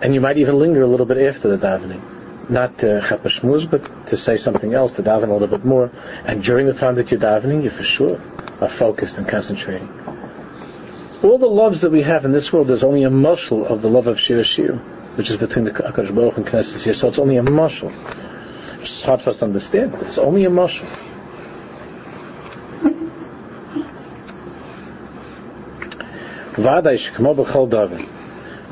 and 0.00 0.14
you 0.14 0.20
might 0.20 0.38
even 0.38 0.58
linger 0.58 0.82
a 0.82 0.86
little 0.86 1.06
bit 1.06 1.18
after 1.18 1.56
the 1.56 1.66
davening 1.66 2.17
not 2.50 2.82
uh, 2.82 3.00
to 3.00 3.06
chapashmuz, 3.06 3.70
but 3.70 4.08
to 4.08 4.16
say 4.16 4.36
something 4.36 4.74
else, 4.74 4.92
to 4.92 5.02
daven 5.02 5.28
a 5.28 5.32
little 5.32 5.48
bit 5.48 5.64
more. 5.64 5.90
And 6.24 6.42
during 6.42 6.66
the 6.66 6.74
time 6.74 6.94
that 6.96 7.10
you're 7.10 7.20
davening, 7.20 7.62
you 7.62 7.70
for 7.70 7.84
sure 7.84 8.20
are 8.60 8.68
focused 8.68 9.18
and 9.18 9.28
concentrating. 9.28 9.88
All 11.22 11.38
the 11.38 11.46
loves 11.46 11.80
that 11.82 11.90
we 11.90 12.02
have 12.02 12.24
in 12.24 12.32
this 12.32 12.52
world, 12.52 12.68
there's 12.68 12.84
only 12.84 13.02
a 13.02 13.10
muscle 13.10 13.66
of 13.66 13.82
the 13.82 13.90
love 13.90 14.06
of 14.06 14.20
Shir 14.20 14.42
Shir, 14.44 14.76
which 15.16 15.30
is 15.30 15.36
between 15.36 15.64
the 15.64 15.72
Akash 15.72 16.14
Baruch 16.14 16.36
and 16.36 16.46
Knesset 16.46 16.86
Yisrael. 16.86 16.94
So 16.94 17.08
it's 17.08 17.18
only 17.18 17.36
a 17.36 17.42
muscle. 17.42 17.92
It's 18.80 19.02
hard 19.02 19.22
for 19.22 19.30
us 19.30 19.38
to 19.38 19.44
understand, 19.44 19.92
but 19.92 20.02
it's 20.02 20.18
only 20.18 20.44
a 20.44 20.50
muscle. 20.50 20.86
Vaday 26.54 26.96
shekmo 26.98 27.36
b'chol 27.36 27.68
daven. 27.68 28.08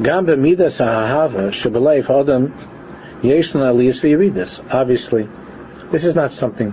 Gam 0.02 0.26
b'midas 0.26 0.78
ha'ahava 0.78 1.50
shebeleif 1.50 2.10
adam 2.10 2.52
Yeshlan 3.22 3.62
Aliyas 3.72 4.34
this. 4.34 4.60
Obviously, 4.70 5.28
this 5.90 6.04
is 6.04 6.14
not 6.14 6.32
something 6.32 6.72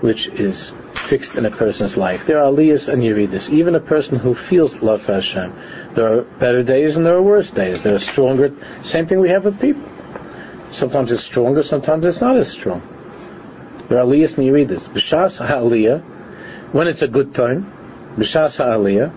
which 0.00 0.28
is 0.28 0.72
fixed 0.94 1.36
in 1.36 1.46
a 1.46 1.50
person's 1.50 1.96
life. 1.96 2.26
There 2.26 2.38
are 2.42 2.50
aliyas 2.50 2.92
and 2.92 3.30
this. 3.30 3.50
Even 3.50 3.74
a 3.74 3.80
person 3.80 4.18
who 4.18 4.34
feels 4.34 4.74
love 4.76 5.02
for 5.02 5.14
Hashem, 5.14 5.54
there 5.94 6.18
are 6.18 6.22
better 6.22 6.62
days 6.62 6.96
and 6.96 7.06
there 7.06 7.14
are 7.14 7.22
worse 7.22 7.50
days. 7.50 7.82
There 7.82 7.94
are 7.94 8.00
stronger. 8.00 8.52
Same 8.82 9.06
thing 9.06 9.20
we 9.20 9.30
have 9.30 9.44
with 9.44 9.60
people. 9.60 9.88
Sometimes 10.70 11.12
it's 11.12 11.22
stronger, 11.22 11.62
sometimes 11.62 12.04
it's 12.04 12.20
not 12.20 12.36
as 12.36 12.50
strong. 12.50 12.82
There 13.88 13.98
are 13.98 14.04
aliyas 14.04 14.36
and 14.38 14.46
yeridas. 14.46 14.88
B'shas 14.88 15.38
ha'aliyah, 15.46 16.02
when 16.72 16.88
it's 16.88 17.02
a 17.02 17.08
good 17.08 17.34
time, 17.34 17.70
b'shas 18.16 18.58
ha'aliyah, 18.58 19.12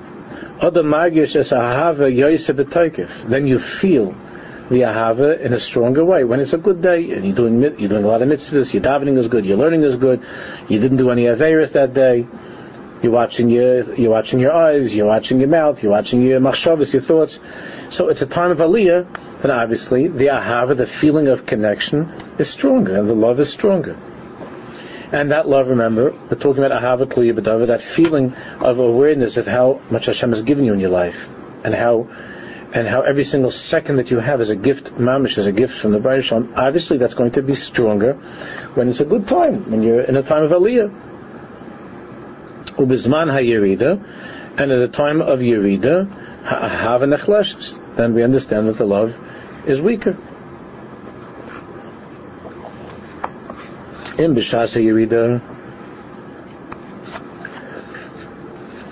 then 3.29 3.47
you 3.47 3.59
feel 3.59 4.15
the 4.69 4.81
ahava 4.81 5.39
in 5.39 5.53
a 5.53 5.59
stronger 5.59 6.03
way. 6.03 6.23
When 6.23 6.39
it's 6.39 6.53
a 6.53 6.57
good 6.57 6.81
day 6.81 7.11
and 7.11 7.25
you're 7.25 7.35
doing 7.35 7.61
you're 7.61 7.89
doing 7.89 8.03
a 8.03 8.07
lot 8.07 8.21
of 8.21 8.27
mitzvahs, 8.27 8.73
your 8.73 8.83
davening 8.83 9.17
is 9.17 9.27
good, 9.27 9.45
your 9.45 9.57
learning 9.57 9.83
is 9.83 9.95
good, 9.95 10.23
you 10.67 10.79
didn't 10.79 10.97
do 10.97 11.09
any 11.09 11.23
averis 11.23 11.73
that 11.73 11.93
day. 11.93 12.27
You're 13.01 13.11
watching 13.11 13.49
your 13.49 13.93
you're 13.93 14.11
watching 14.11 14.39
your 14.39 14.53
eyes, 14.53 14.95
you're 14.95 15.07
watching 15.07 15.39
your 15.39 15.49
mouth, 15.49 15.83
you're 15.83 15.91
watching 15.91 16.21
your 16.21 16.39
machshavas, 16.39 16.93
your 16.93 17.01
thoughts. 17.01 17.39
So 17.89 18.09
it's 18.09 18.21
a 18.21 18.25
time 18.25 18.51
of 18.51 18.57
aliyah, 18.57 19.41
then 19.41 19.51
obviously 19.51 20.07
the 20.07 20.27
ahava, 20.27 20.75
the 20.75 20.87
feeling 20.87 21.27
of 21.27 21.45
connection, 21.45 22.11
is 22.39 22.49
stronger, 22.49 22.97
and 22.97 23.07
the 23.07 23.15
love 23.15 23.39
is 23.39 23.49
stronger. 23.49 23.95
And 25.11 25.31
that 25.31 25.47
love, 25.47 25.69
remember, 25.69 26.11
we're 26.11 26.37
talking 26.37 26.61
about 26.63 26.81
ahava 26.81 27.07
b'dava, 27.07 27.67
that 27.67 27.81
feeling 27.81 28.33
of 28.59 28.79
awareness 28.79 29.37
of 29.37 29.47
how 29.47 29.79
much 29.89 30.07
Hashem 30.07 30.31
has 30.31 30.41
given 30.41 30.65
you 30.65 30.73
in 30.73 30.81
your 30.81 30.89
life, 30.89 31.29
and 31.63 31.73
how 31.73 32.09
and 32.73 32.87
how 32.87 33.01
every 33.01 33.23
single 33.23 33.51
second 33.51 33.95
that 33.97 34.11
you 34.11 34.19
have 34.19 34.41
is 34.41 34.49
a 34.49 34.55
gift, 34.55 34.93
mamish, 34.95 35.37
is 35.37 35.45
a 35.45 35.51
gift 35.51 35.73
from 35.79 35.91
the 35.91 35.99
Baruch 35.99 36.25
Shalom, 36.25 36.53
obviously 36.55 36.97
that's 36.97 37.13
going 37.13 37.31
to 37.31 37.41
be 37.41 37.55
stronger 37.55 38.13
when 38.73 38.89
it's 38.89 38.99
a 38.99 39.05
good 39.05 39.27
time, 39.27 39.71
when 39.71 39.83
you're 39.83 40.01
in 40.01 40.17
a 40.17 40.23
time 40.23 40.43
of 40.43 40.51
aliyah. 40.51 40.91
Ubizman 42.75 43.31
hayirida, 43.31 44.03
and 44.59 44.71
at 44.71 44.79
the 44.79 44.87
time 44.89 45.21
of 45.21 45.39
yirida, 45.39 46.09
have 46.43 47.01
an 47.01 47.11
then 47.95 48.13
we 48.13 48.23
understand 48.23 48.67
that 48.67 48.77
the 48.77 48.85
love 48.85 49.17
is 49.65 49.81
weaker. 49.81 50.11
In 54.17 54.35
b'shas 54.35 54.75
yirida, 54.75 55.41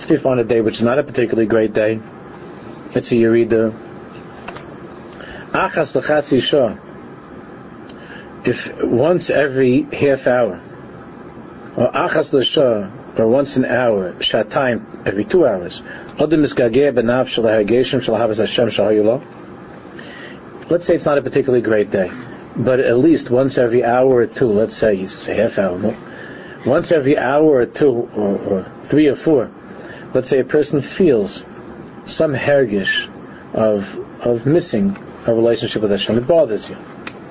if 0.10 0.25
on 0.25 0.39
a 0.39 0.44
day 0.44 0.62
which 0.62 0.75
is 0.75 0.84
not 0.84 1.00
a 1.00 1.03
particularly 1.03 1.48
great 1.48 1.74
day, 1.74 2.00
You 2.95 3.29
read 3.29 3.49
the 3.49 3.73
Achas 5.51 5.91
Lechatzi 6.01 6.41
Shah. 6.41 6.77
If 8.45 8.81
once 8.81 9.29
every 9.29 9.81
half 9.81 10.27
hour, 10.27 10.61
or 11.75 11.91
Achas 11.91 12.31
L'Shah, 12.31 13.19
or 13.19 13.27
once 13.27 13.57
an 13.57 13.65
hour, 13.65 14.13
Shatayim, 14.13 15.05
every 15.05 15.25
two 15.25 15.45
hours, 15.45 15.81
Benav 15.81 17.27
Shalahageshim 17.27 17.99
Shalahavas 17.99 18.37
Hashem. 18.37 18.69
Let's 20.69 20.87
say 20.87 20.95
it's 20.95 21.03
not 21.03 21.17
a 21.17 21.21
particularly 21.21 21.63
great 21.63 21.91
day, 21.91 22.09
but 22.55 22.79
at 22.79 22.97
least 22.97 23.29
once 23.29 23.57
every 23.57 23.83
hour 23.83 24.09
or 24.09 24.27
two, 24.27 24.47
let's 24.47 24.77
say, 24.77 24.93
you 24.93 25.09
say 25.09 25.35
half 25.35 25.59
hour, 25.59 25.77
no? 25.77 25.97
once 26.65 26.93
every 26.93 27.17
hour 27.17 27.59
or 27.59 27.65
two, 27.65 27.89
or, 27.89 28.37
or 28.37 28.71
three 28.83 29.07
or 29.07 29.15
four, 29.15 29.51
let's 30.13 30.29
say 30.29 30.39
a 30.39 30.45
person 30.45 30.79
feels 30.79 31.43
some 32.05 32.33
hergish 32.33 33.09
of 33.53 33.97
of 34.21 34.45
missing 34.45 34.97
a 35.25 35.33
relationship 35.33 35.81
with 35.81 35.91
Hashem. 35.91 36.17
It 36.17 36.27
bothers 36.27 36.69
you. 36.69 36.77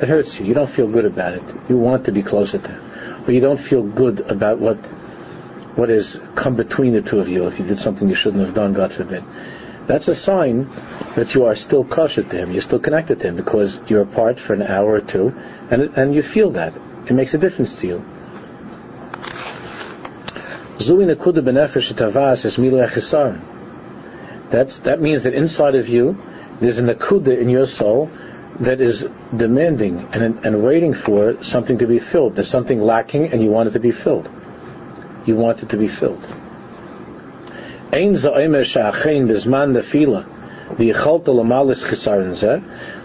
It 0.00 0.08
hurts 0.08 0.38
you. 0.38 0.46
You 0.46 0.54
don't 0.54 0.68
feel 0.68 0.88
good 0.88 1.04
about 1.04 1.34
it. 1.34 1.42
You 1.68 1.76
want 1.76 2.06
to 2.06 2.12
be 2.12 2.22
closer 2.22 2.58
to 2.58 2.68
Him, 2.68 3.22
but 3.24 3.34
you 3.34 3.40
don't 3.40 3.60
feel 3.60 3.82
good 3.82 4.20
about 4.20 4.58
what 4.58 4.78
what 5.76 5.88
has 5.88 6.18
come 6.34 6.56
between 6.56 6.92
the 6.92 7.02
two 7.02 7.20
of 7.20 7.28
you. 7.28 7.46
If 7.46 7.58
you 7.58 7.66
did 7.66 7.80
something 7.80 8.08
you 8.08 8.14
shouldn't 8.14 8.44
have 8.44 8.54
done, 8.54 8.74
God 8.74 8.92
forbid. 8.92 9.24
That's 9.86 10.08
a 10.08 10.14
sign 10.14 10.70
that 11.14 11.34
you 11.34 11.44
are 11.44 11.54
still 11.54 11.84
kosher 11.84 12.22
to 12.22 12.36
Him. 12.36 12.52
You're 12.52 12.62
still 12.62 12.78
connected 12.78 13.20
to 13.20 13.28
Him 13.28 13.36
because 13.36 13.80
you're 13.86 14.02
apart 14.02 14.40
for 14.40 14.54
an 14.54 14.62
hour 14.62 14.94
or 14.94 15.00
two, 15.00 15.34
and 15.70 15.82
and 15.96 16.14
you 16.14 16.22
feel 16.22 16.50
that. 16.52 16.74
It 17.06 17.12
makes 17.12 17.34
a 17.34 17.38
difference 17.38 17.74
to 17.76 17.86
you. 17.86 18.04
Zui 20.78 21.06
nekuda 21.06 21.40
benefesh 21.44 21.92
tavas 21.92 22.44
es 22.44 22.56
milu 22.56 22.82
that's, 24.50 24.78
that 24.80 25.00
means 25.00 25.22
that 25.24 25.34
inside 25.34 25.74
of 25.74 25.88
you, 25.88 26.22
there's 26.60 26.78
an 26.78 26.86
akuda 26.86 27.38
in 27.38 27.48
your 27.48 27.66
soul 27.66 28.10
that 28.60 28.80
is 28.80 29.06
demanding 29.36 30.08
and, 30.12 30.44
and 30.44 30.62
waiting 30.62 30.94
for 30.94 31.42
something 31.42 31.78
to 31.78 31.86
be 31.86 31.98
filled. 31.98 32.36
There's 32.36 32.48
something 32.48 32.80
lacking 32.80 33.32
and 33.32 33.42
you 33.42 33.50
want 33.50 33.68
it 33.68 33.72
to 33.72 33.80
be 33.80 33.90
filled. 33.90 34.30
You 35.26 35.36
want 35.36 35.62
it 35.62 35.70
to 35.70 35.76
be 35.76 35.88
filled. 35.88 36.24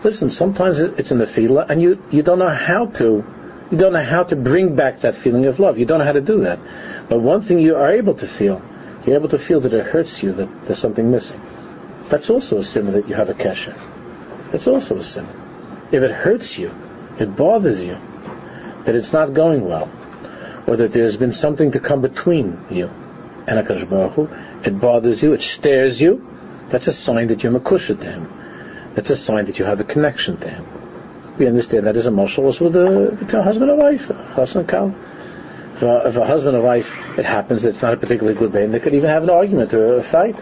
Listen, 0.03 0.29
sometimes 0.29 0.79
it's 0.79 1.11
in 1.11 1.17
the 1.17 1.27
fila 1.27 1.65
and 1.67 1.81
you, 1.81 2.01
you 2.11 2.23
don't 2.23 2.39
know 2.39 2.49
how 2.49 2.85
to 2.85 3.23
you 3.71 3.77
don't 3.77 3.93
know 3.93 4.03
how 4.03 4.23
to 4.23 4.35
bring 4.35 4.75
back 4.75 5.01
that 5.01 5.15
feeling 5.15 5.45
of 5.45 5.59
love. 5.59 5.77
You 5.77 5.85
don't 5.85 5.99
know 5.99 6.05
how 6.05 6.13
to 6.13 6.21
do 6.21 6.39
that. 6.41 6.59
But 7.07 7.19
one 7.19 7.43
thing 7.43 7.59
you 7.59 7.75
are 7.75 7.91
able 7.91 8.15
to 8.15 8.27
feel 8.27 8.61
you're 9.09 9.17
able 9.17 9.29
to 9.29 9.39
feel 9.39 9.59
that 9.61 9.73
it 9.73 9.85
hurts 9.87 10.21
you, 10.21 10.33
that 10.33 10.65
there's 10.65 10.77
something 10.77 11.09
missing. 11.09 11.41
That's 12.09 12.29
also 12.29 12.59
a 12.59 12.63
sin 12.63 12.91
that 12.93 13.09
you 13.09 13.15
have 13.15 13.29
a 13.29 13.33
kesher. 13.33 13.75
That's 14.51 14.67
also 14.67 14.97
a 14.97 15.03
sin. 15.03 15.27
If 15.91 16.03
it 16.03 16.11
hurts 16.11 16.59
you, 16.59 16.71
it 17.19 17.35
bothers 17.35 17.81
you, 17.81 17.97
that 18.83 18.95
it's 18.95 19.11
not 19.11 19.33
going 19.33 19.67
well, 19.67 19.89
or 20.67 20.77
that 20.77 20.91
there's 20.91 21.17
been 21.17 21.31
something 21.31 21.71
to 21.71 21.79
come 21.79 22.01
between 22.01 22.65
you 22.69 22.85
and 23.47 23.65
Akash 23.65 23.89
Baruch 23.89 24.13
Hu, 24.13 24.29
it 24.63 24.79
bothers 24.79 25.23
you, 25.23 25.33
it 25.33 25.41
stares 25.41 25.99
you, 25.99 26.23
that's 26.69 26.85
a 26.85 26.93
sign 26.93 27.29
that 27.29 27.41
you're 27.41 27.51
makusha 27.51 27.99
to 27.99 28.05
him. 28.05 28.93
That's 28.93 29.09
a 29.09 29.15
sign 29.15 29.45
that 29.45 29.57
you 29.57 29.65
have 29.65 29.79
a 29.79 29.83
connection 29.83 30.37
to 30.37 30.49
him. 30.49 31.35
We 31.39 31.47
understand 31.47 31.87
that 31.87 31.97
as 31.97 32.05
a 32.05 32.11
mashal 32.11 32.43
also 32.43 32.65
with 32.65 32.75
a, 32.75 33.17
with 33.19 33.33
a 33.33 33.41
husband 33.41 33.71
and 33.71 33.79
wife, 33.79 34.05
husband 34.05 34.71
and 34.71 34.95
if 35.79 35.83
a, 35.83 36.07
if 36.07 36.15
a 36.17 36.25
husband 36.25 36.55
and 36.57 36.65
wife, 36.65 36.91
it 37.19 37.25
happens 37.25 37.63
that 37.63 37.69
it's 37.69 37.81
not 37.81 37.93
a 37.93 37.97
particularly 37.97 38.37
good 38.37 38.53
day, 38.53 38.63
and 38.63 38.73
they 38.73 38.79
could 38.79 38.95
even 38.95 39.09
have 39.09 39.23
an 39.23 39.29
argument 39.29 39.73
or 39.73 39.97
a 39.97 40.03
fight. 40.03 40.37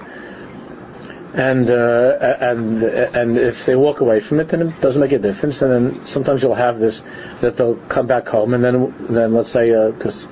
and 1.33 1.69
uh, 1.69 2.37
and 2.39 2.83
and 2.83 3.37
if 3.37 3.65
they 3.65 3.75
walk 3.75 3.99
away 3.99 4.19
from 4.19 4.39
it, 4.39 4.49
then 4.49 4.61
it 4.61 4.81
doesn't 4.81 5.01
make 5.01 5.11
a 5.11 5.19
difference. 5.19 5.61
And 5.61 5.71
then 5.71 6.07
sometimes 6.07 6.43
you'll 6.43 6.55
have 6.55 6.79
this 6.79 7.03
that 7.41 7.57
they'll 7.57 7.75
come 7.75 8.07
back 8.07 8.27
home, 8.27 8.53
and 8.53 8.63
then 8.63 8.93
then 9.09 9.33
let's 9.33 9.51
say 9.51 9.69
because 9.91 10.25
uh, 10.25 10.29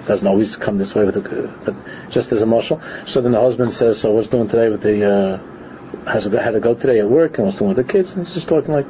it 0.00 0.06
doesn't 0.06 0.26
always 0.26 0.56
come 0.56 0.78
this 0.78 0.94
way 0.94 1.04
with 1.04 1.14
the, 1.14 1.52
but 1.64 1.74
just 2.10 2.32
as 2.32 2.42
a 2.42 2.46
mashal. 2.46 2.80
So 3.08 3.20
then 3.20 3.32
the 3.32 3.40
husband 3.40 3.72
says, 3.72 4.00
"So 4.00 4.12
what's 4.12 4.28
doing 4.28 4.48
today 4.48 4.68
with 4.68 4.82
the 4.82 4.96
uh, 5.04 6.10
has 6.10 6.24
had 6.24 6.52
to 6.52 6.60
go 6.60 6.74
today 6.74 7.00
at 7.00 7.08
work, 7.08 7.36
and 7.36 7.46
what's 7.46 7.58
doing 7.58 7.74
with 7.74 7.86
the 7.86 7.92
kids?" 7.92 8.12
And 8.12 8.26
he's 8.26 8.34
just 8.34 8.48
talking 8.48 8.72
like 8.72 8.86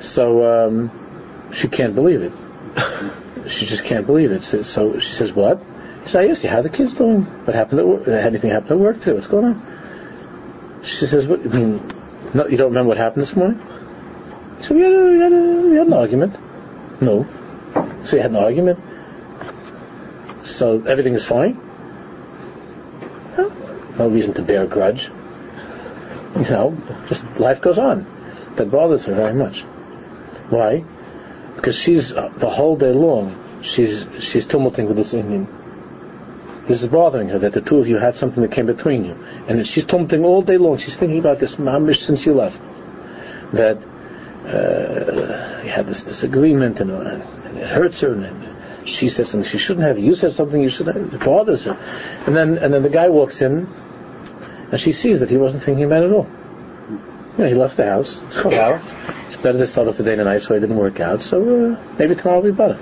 so. 0.00 0.66
Um, 0.66 1.50
she 1.52 1.68
can't 1.68 1.94
believe 1.94 2.22
it. 2.22 2.32
she 3.48 3.66
just 3.66 3.84
can't 3.84 4.06
believe 4.06 4.32
it. 4.32 4.42
So, 4.42 4.62
so 4.62 4.98
she 4.98 5.12
says, 5.12 5.32
"What?" 5.32 5.62
Says, 6.06 6.16
"I 6.16 6.26
asked 6.28 6.44
you 6.44 6.50
how 6.50 6.62
the 6.62 6.68
kids 6.68 6.94
doing. 6.94 7.22
What 7.44 7.54
happened 7.54 7.80
at 7.80 7.86
work? 7.86 8.08
Anything 8.08 8.50
happened 8.50 8.72
at 8.72 8.78
work 8.78 8.98
today? 8.98 9.12
What's 9.12 9.26
going 9.26 9.44
on?" 9.44 10.82
She 10.82 11.06
says, 11.06 11.26
"What? 11.26 11.40
I 11.40 11.48
mean, 11.48 11.82
no, 12.34 12.46
you 12.46 12.56
don't 12.56 12.68
remember 12.68 12.88
what 12.88 12.98
happened 12.98 13.22
this 13.22 13.36
morning?" 13.36 13.60
So 14.60 14.74
we 14.74 14.82
had, 14.82 14.92
a, 14.92 15.04
we 15.04 15.18
had, 15.18 15.32
a, 15.32 15.68
we 15.68 15.76
had 15.76 15.86
an 15.86 15.92
argument. 15.92 16.36
No. 17.00 17.26
So 18.04 18.16
you 18.16 18.22
had 18.22 18.30
an 18.30 18.36
argument. 18.36 18.78
So 20.42 20.82
everything 20.82 21.14
is 21.14 21.24
fine. 21.24 21.60
No, 23.36 23.52
no 23.98 24.08
reason 24.08 24.32
to 24.34 24.42
bear 24.42 24.62
a 24.62 24.66
grudge. 24.66 25.10
You 26.36 26.50
know, 26.50 26.78
just 27.08 27.24
life 27.38 27.60
goes 27.60 27.78
on. 27.78 28.06
That 28.56 28.70
bothers 28.70 29.04
her 29.04 29.14
very 29.14 29.34
much. 29.34 29.62
Why? 30.50 30.84
because 31.56 31.76
she's 31.76 32.12
uh, 32.12 32.28
the 32.36 32.50
whole 32.50 32.76
day 32.76 32.92
long 32.92 33.34
she's 33.62 34.06
she's 34.20 34.46
tumulting 34.46 34.86
with 34.86 34.96
this 34.96 35.14
Indian. 35.14 35.48
This 36.66 36.82
is 36.82 36.88
bothering 36.88 37.28
her 37.28 37.38
that 37.38 37.52
the 37.52 37.60
two 37.60 37.78
of 37.78 37.86
you 37.86 37.96
had 37.96 38.16
something 38.16 38.42
that 38.42 38.52
came 38.52 38.66
between 38.66 39.04
you, 39.04 39.12
and 39.46 39.64
she's 39.66 39.84
tumulting 39.84 40.24
all 40.24 40.42
day 40.42 40.56
long. 40.56 40.78
She's 40.78 40.96
thinking 40.96 41.18
about 41.18 41.38
this 41.38 41.56
mamish 41.56 41.98
since 41.98 42.26
you 42.26 42.34
left. 42.34 42.60
That 43.52 43.78
uh, 44.46 45.62
you 45.62 45.70
had 45.70 45.86
this 45.86 46.02
disagreement, 46.02 46.80
and, 46.80 46.90
uh, 46.90 47.20
and 47.44 47.58
it 47.58 47.68
hurts 47.68 48.00
her, 48.00 48.12
and 48.12 48.88
she 48.88 49.08
says 49.08 49.30
something 49.30 49.48
she 49.48 49.58
shouldn't 49.58 49.86
have. 49.86 49.98
You 49.98 50.16
said 50.16 50.32
something 50.32 50.60
you 50.60 50.68
shouldn't. 50.68 50.96
Have. 50.96 51.14
It 51.14 51.24
bothers 51.24 51.64
her, 51.64 51.74
and 52.26 52.34
then 52.34 52.58
and 52.58 52.74
then 52.74 52.82
the 52.82 52.88
guy 52.88 53.08
walks 53.08 53.40
in, 53.40 53.66
and 54.72 54.80
she 54.80 54.92
sees 54.92 55.20
that 55.20 55.30
he 55.30 55.36
wasn't 55.36 55.62
thinking 55.62 55.84
about 55.84 56.02
it 56.02 56.06
at 56.06 56.12
all. 56.12 56.26
You 57.38 57.44
know, 57.44 57.48
he 57.48 57.54
left 57.54 57.76
the 57.76 57.84
house. 57.84 58.20
It's 58.26 58.42
Well, 58.42 58.82
it's 59.26 59.36
better 59.36 59.58
to 59.58 59.66
start 59.66 59.88
off 59.88 59.98
the 59.98 60.04
day 60.04 60.14
in 60.14 60.20
a 60.20 60.24
nice 60.24 60.48
way. 60.48 60.56
It 60.56 60.60
didn't 60.60 60.78
work 60.78 61.00
out, 61.00 61.22
so 61.22 61.74
uh, 61.74 61.94
maybe 61.98 62.14
tomorrow 62.14 62.40
will 62.40 62.50
be 62.50 62.56
better. 62.56 62.78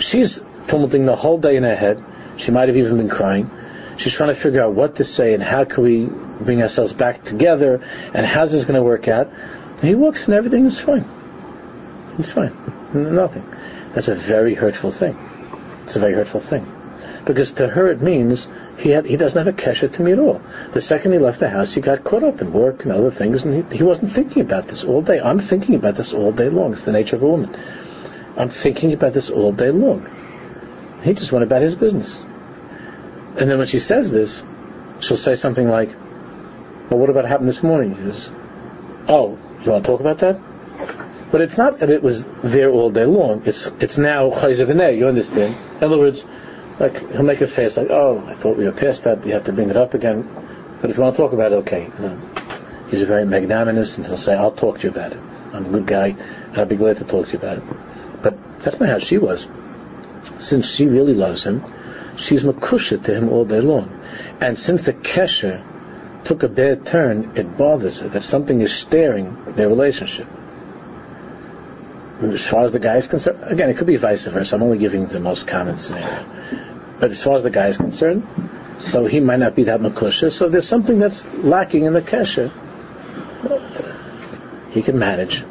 She's 0.00 0.42
tumulting 0.66 1.04
the 1.04 1.16
whole 1.16 1.38
day 1.38 1.56
in 1.56 1.62
her 1.64 1.76
head. 1.76 2.02
She 2.38 2.50
might 2.50 2.68
have 2.68 2.76
even 2.76 2.96
been 2.96 3.08
crying. 3.08 3.50
She's 3.98 4.14
trying 4.14 4.30
to 4.30 4.40
figure 4.40 4.62
out 4.62 4.74
what 4.74 4.96
to 4.96 5.04
say 5.04 5.34
and 5.34 5.42
how 5.42 5.64
can 5.64 5.82
we 5.82 6.06
bring 6.06 6.62
ourselves 6.62 6.92
back 6.92 7.24
together 7.24 7.82
and 8.14 8.24
how's 8.24 8.52
this 8.52 8.64
going 8.64 8.76
to 8.76 8.82
work 8.82 9.08
out. 9.08 9.28
And 9.28 9.80
he 9.80 9.94
walks 9.94 10.26
and 10.26 10.34
everything 10.34 10.64
is 10.66 10.78
fine. 10.78 11.04
It's 12.18 12.32
fine. 12.32 12.56
Nothing. 12.94 13.44
That's 13.92 14.08
a 14.08 14.14
very 14.14 14.54
hurtful 14.54 14.90
thing. 14.90 15.16
It's 15.82 15.96
a 15.96 16.00
very 16.00 16.14
hurtful 16.14 16.40
thing 16.40 16.66
because 17.28 17.52
to 17.52 17.68
her 17.68 17.90
it 17.90 18.00
means 18.00 18.48
he 18.78 18.88
had, 18.88 19.04
he 19.04 19.16
doesn't 19.16 19.36
have 19.36 19.46
a 19.46 19.52
kesher 19.52 19.92
to 19.92 20.02
me 20.02 20.12
at 20.12 20.18
all. 20.18 20.40
The 20.72 20.80
second 20.80 21.12
he 21.12 21.18
left 21.18 21.40
the 21.40 21.50
house, 21.50 21.74
he 21.74 21.82
got 21.82 22.02
caught 22.02 22.24
up 22.24 22.40
in 22.40 22.54
work 22.54 22.84
and 22.84 22.92
other 22.92 23.10
things, 23.10 23.44
and 23.44 23.70
he, 23.70 23.76
he 23.76 23.82
wasn't 23.82 24.12
thinking 24.12 24.40
about 24.40 24.66
this 24.66 24.82
all 24.82 25.02
day. 25.02 25.20
I'm 25.20 25.38
thinking 25.38 25.74
about 25.74 25.94
this 25.94 26.14
all 26.14 26.32
day 26.32 26.48
long. 26.48 26.72
It's 26.72 26.82
the 26.82 26.92
nature 26.92 27.16
of 27.16 27.22
a 27.22 27.28
woman. 27.28 27.54
I'm 28.36 28.48
thinking 28.48 28.94
about 28.94 29.12
this 29.12 29.28
all 29.28 29.52
day 29.52 29.70
long. 29.70 30.08
He 31.02 31.12
just 31.12 31.30
went 31.30 31.42
about 31.42 31.60
his 31.60 31.74
business. 31.74 32.22
And 33.38 33.50
then 33.50 33.58
when 33.58 33.66
she 33.66 33.78
says 33.78 34.10
this, 34.10 34.42
she'll 35.00 35.16
say 35.16 35.36
something 35.36 35.68
like, 35.68 35.90
well, 36.90 36.98
what 36.98 37.10
about 37.10 37.24
happened 37.24 37.48
this 37.48 37.62
morning? 37.62 37.94
Says, 37.96 38.30
oh, 39.08 39.38
you 39.64 39.70
want 39.70 39.84
to 39.84 39.90
talk 39.90 40.00
about 40.00 40.18
that? 40.18 40.40
But 41.30 41.42
it's 41.42 41.58
not 41.58 41.78
that 41.78 41.90
it 41.90 42.02
was 42.02 42.24
there 42.42 42.70
all 42.70 42.90
day 42.90 43.04
long. 43.04 43.42
It's 43.44 43.66
it's 43.80 43.98
now 43.98 44.30
chayzer 44.30 44.96
You 44.96 45.08
understand? 45.08 45.56
In 45.76 45.84
other 45.84 45.98
words, 45.98 46.24
like 46.80 46.98
he'll 47.12 47.22
make 47.22 47.42
a 47.42 47.46
face 47.46 47.76
like, 47.76 47.90
"Oh, 47.90 48.24
I 48.26 48.34
thought 48.34 48.56
we 48.56 48.64
were 48.64 48.72
past 48.72 49.04
that. 49.04 49.26
You 49.26 49.34
have 49.34 49.44
to 49.44 49.52
bring 49.52 49.68
it 49.68 49.76
up 49.76 49.92
again." 49.92 50.26
But 50.80 50.90
if 50.90 50.96
you 50.96 51.02
want 51.02 51.16
to 51.16 51.22
talk 51.22 51.32
about 51.32 51.52
it, 51.52 51.56
okay. 51.56 51.90
You 51.98 52.02
know, 52.02 52.20
he's 52.90 53.02
very 53.02 53.26
magnanimous, 53.26 53.98
and 53.98 54.06
he'll 54.06 54.16
say, 54.16 54.34
"I'll 54.34 54.52
talk 54.52 54.78
to 54.78 54.84
you 54.84 54.90
about 54.90 55.12
it. 55.12 55.18
I'm 55.52 55.66
a 55.66 55.68
good 55.68 55.86
guy, 55.86 56.08
and 56.48 56.58
I'll 56.58 56.64
be 56.64 56.76
glad 56.76 56.96
to 56.98 57.04
talk 57.04 57.26
to 57.26 57.32
you 57.32 57.38
about 57.38 57.58
it." 57.58 57.64
But 58.22 58.60
that's 58.60 58.80
not 58.80 58.88
how 58.88 58.98
she 58.98 59.18
was. 59.18 59.46
Since 60.38 60.70
she 60.70 60.86
really 60.86 61.14
loves 61.14 61.44
him, 61.44 61.62
she's 62.18 62.44
makusha 62.44 63.02
to 63.04 63.14
him 63.14 63.28
all 63.28 63.44
day 63.44 63.60
long. 63.60 64.00
And 64.40 64.58
since 64.58 64.82
the 64.82 64.92
kesher 64.92 65.64
took 66.24 66.42
a 66.42 66.48
bad 66.48 66.84
turn, 66.84 67.32
it 67.36 67.56
bothers 67.56 68.00
her 68.00 68.08
that 68.08 68.24
something 68.24 68.60
is 68.60 68.72
staring 68.72 69.54
their 69.54 69.68
relationship. 69.68 70.26
As 72.20 72.44
far 72.44 72.64
as 72.64 72.72
the 72.72 72.80
guy 72.80 72.96
is 72.96 73.06
concerned, 73.06 73.38
again, 73.44 73.70
it 73.70 73.76
could 73.76 73.86
be 73.86 73.96
vice 73.96 74.26
versa. 74.26 74.56
I'm 74.56 74.62
only 74.62 74.78
giving 74.78 75.06
the 75.06 75.20
most 75.20 75.46
common 75.46 75.78
scenario. 75.78 76.26
But 76.98 77.12
as 77.12 77.22
far 77.22 77.36
as 77.36 77.44
the 77.44 77.50
guy 77.50 77.68
is 77.68 77.76
concerned, 77.76 78.26
so 78.78 79.06
he 79.06 79.20
might 79.20 79.38
not 79.38 79.54
be 79.54 79.64
that 79.64 79.80
makusha. 79.80 80.32
So 80.32 80.48
there's 80.48 80.68
something 80.68 80.98
that's 80.98 81.24
lacking 81.26 81.84
in 81.84 81.92
the 81.92 82.02
kesher. 82.02 82.50
He 84.72 84.82
can 84.82 84.98
manage. 84.98 85.44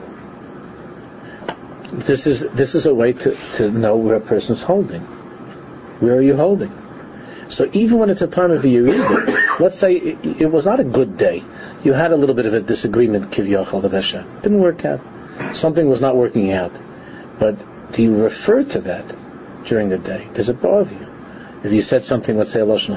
This 1.93 2.27
is 2.27 2.41
this 2.41 2.75
is 2.75 2.85
a 2.85 2.93
way 2.93 3.13
to, 3.13 3.37
to 3.55 3.71
know 3.71 3.95
where 3.95 4.17
a 4.17 4.21
person's 4.21 4.61
holding. 4.61 5.16
Where 5.99 6.15
are 6.15 6.21
you 6.21 6.35
holding? 6.35 6.71
So 7.49 7.69
even 7.73 7.99
when 7.99 8.09
it's 8.09 8.21
a 8.21 8.27
time 8.27 8.51
of 8.51 8.65
year, 8.65 8.83
let's 9.59 9.77
say 9.77 9.93
it, 9.93 10.41
it, 10.41 10.51
was 10.51 10.65
not 10.65 10.79
a 10.79 10.83
good 10.83 11.17
day, 11.17 11.43
you 11.83 11.93
had 11.93 12.11
a 12.11 12.17
little 12.17 12.35
bit 12.35 12.45
of 12.45 12.53
a 12.53 12.59
disagreement, 12.59 13.31
kivyachal 13.31 13.81
with 13.81 13.93
Hashem. 13.93 14.41
Didn't 14.41 14.59
work 14.59 14.83
out. 14.83 14.99
Something 15.55 15.87
was 15.87 16.01
not 16.01 16.15
working 16.15 16.51
out. 16.51 16.73
But 17.39 17.91
do 17.93 18.03
you 18.03 18.15
refer 18.15 18.63
to 18.63 18.81
that 18.81 19.15
during 19.65 19.89
the 19.89 19.97
day? 19.97 20.27
Does 20.33 20.49
it 20.49 20.61
bother 20.61 20.93
you? 20.93 21.07
If 21.63 21.71
you 21.71 21.81
said 21.81 22.03
something, 22.03 22.37
let's 22.37 22.51
say 22.51 22.59
a 22.59 22.65
lashon 22.65 22.95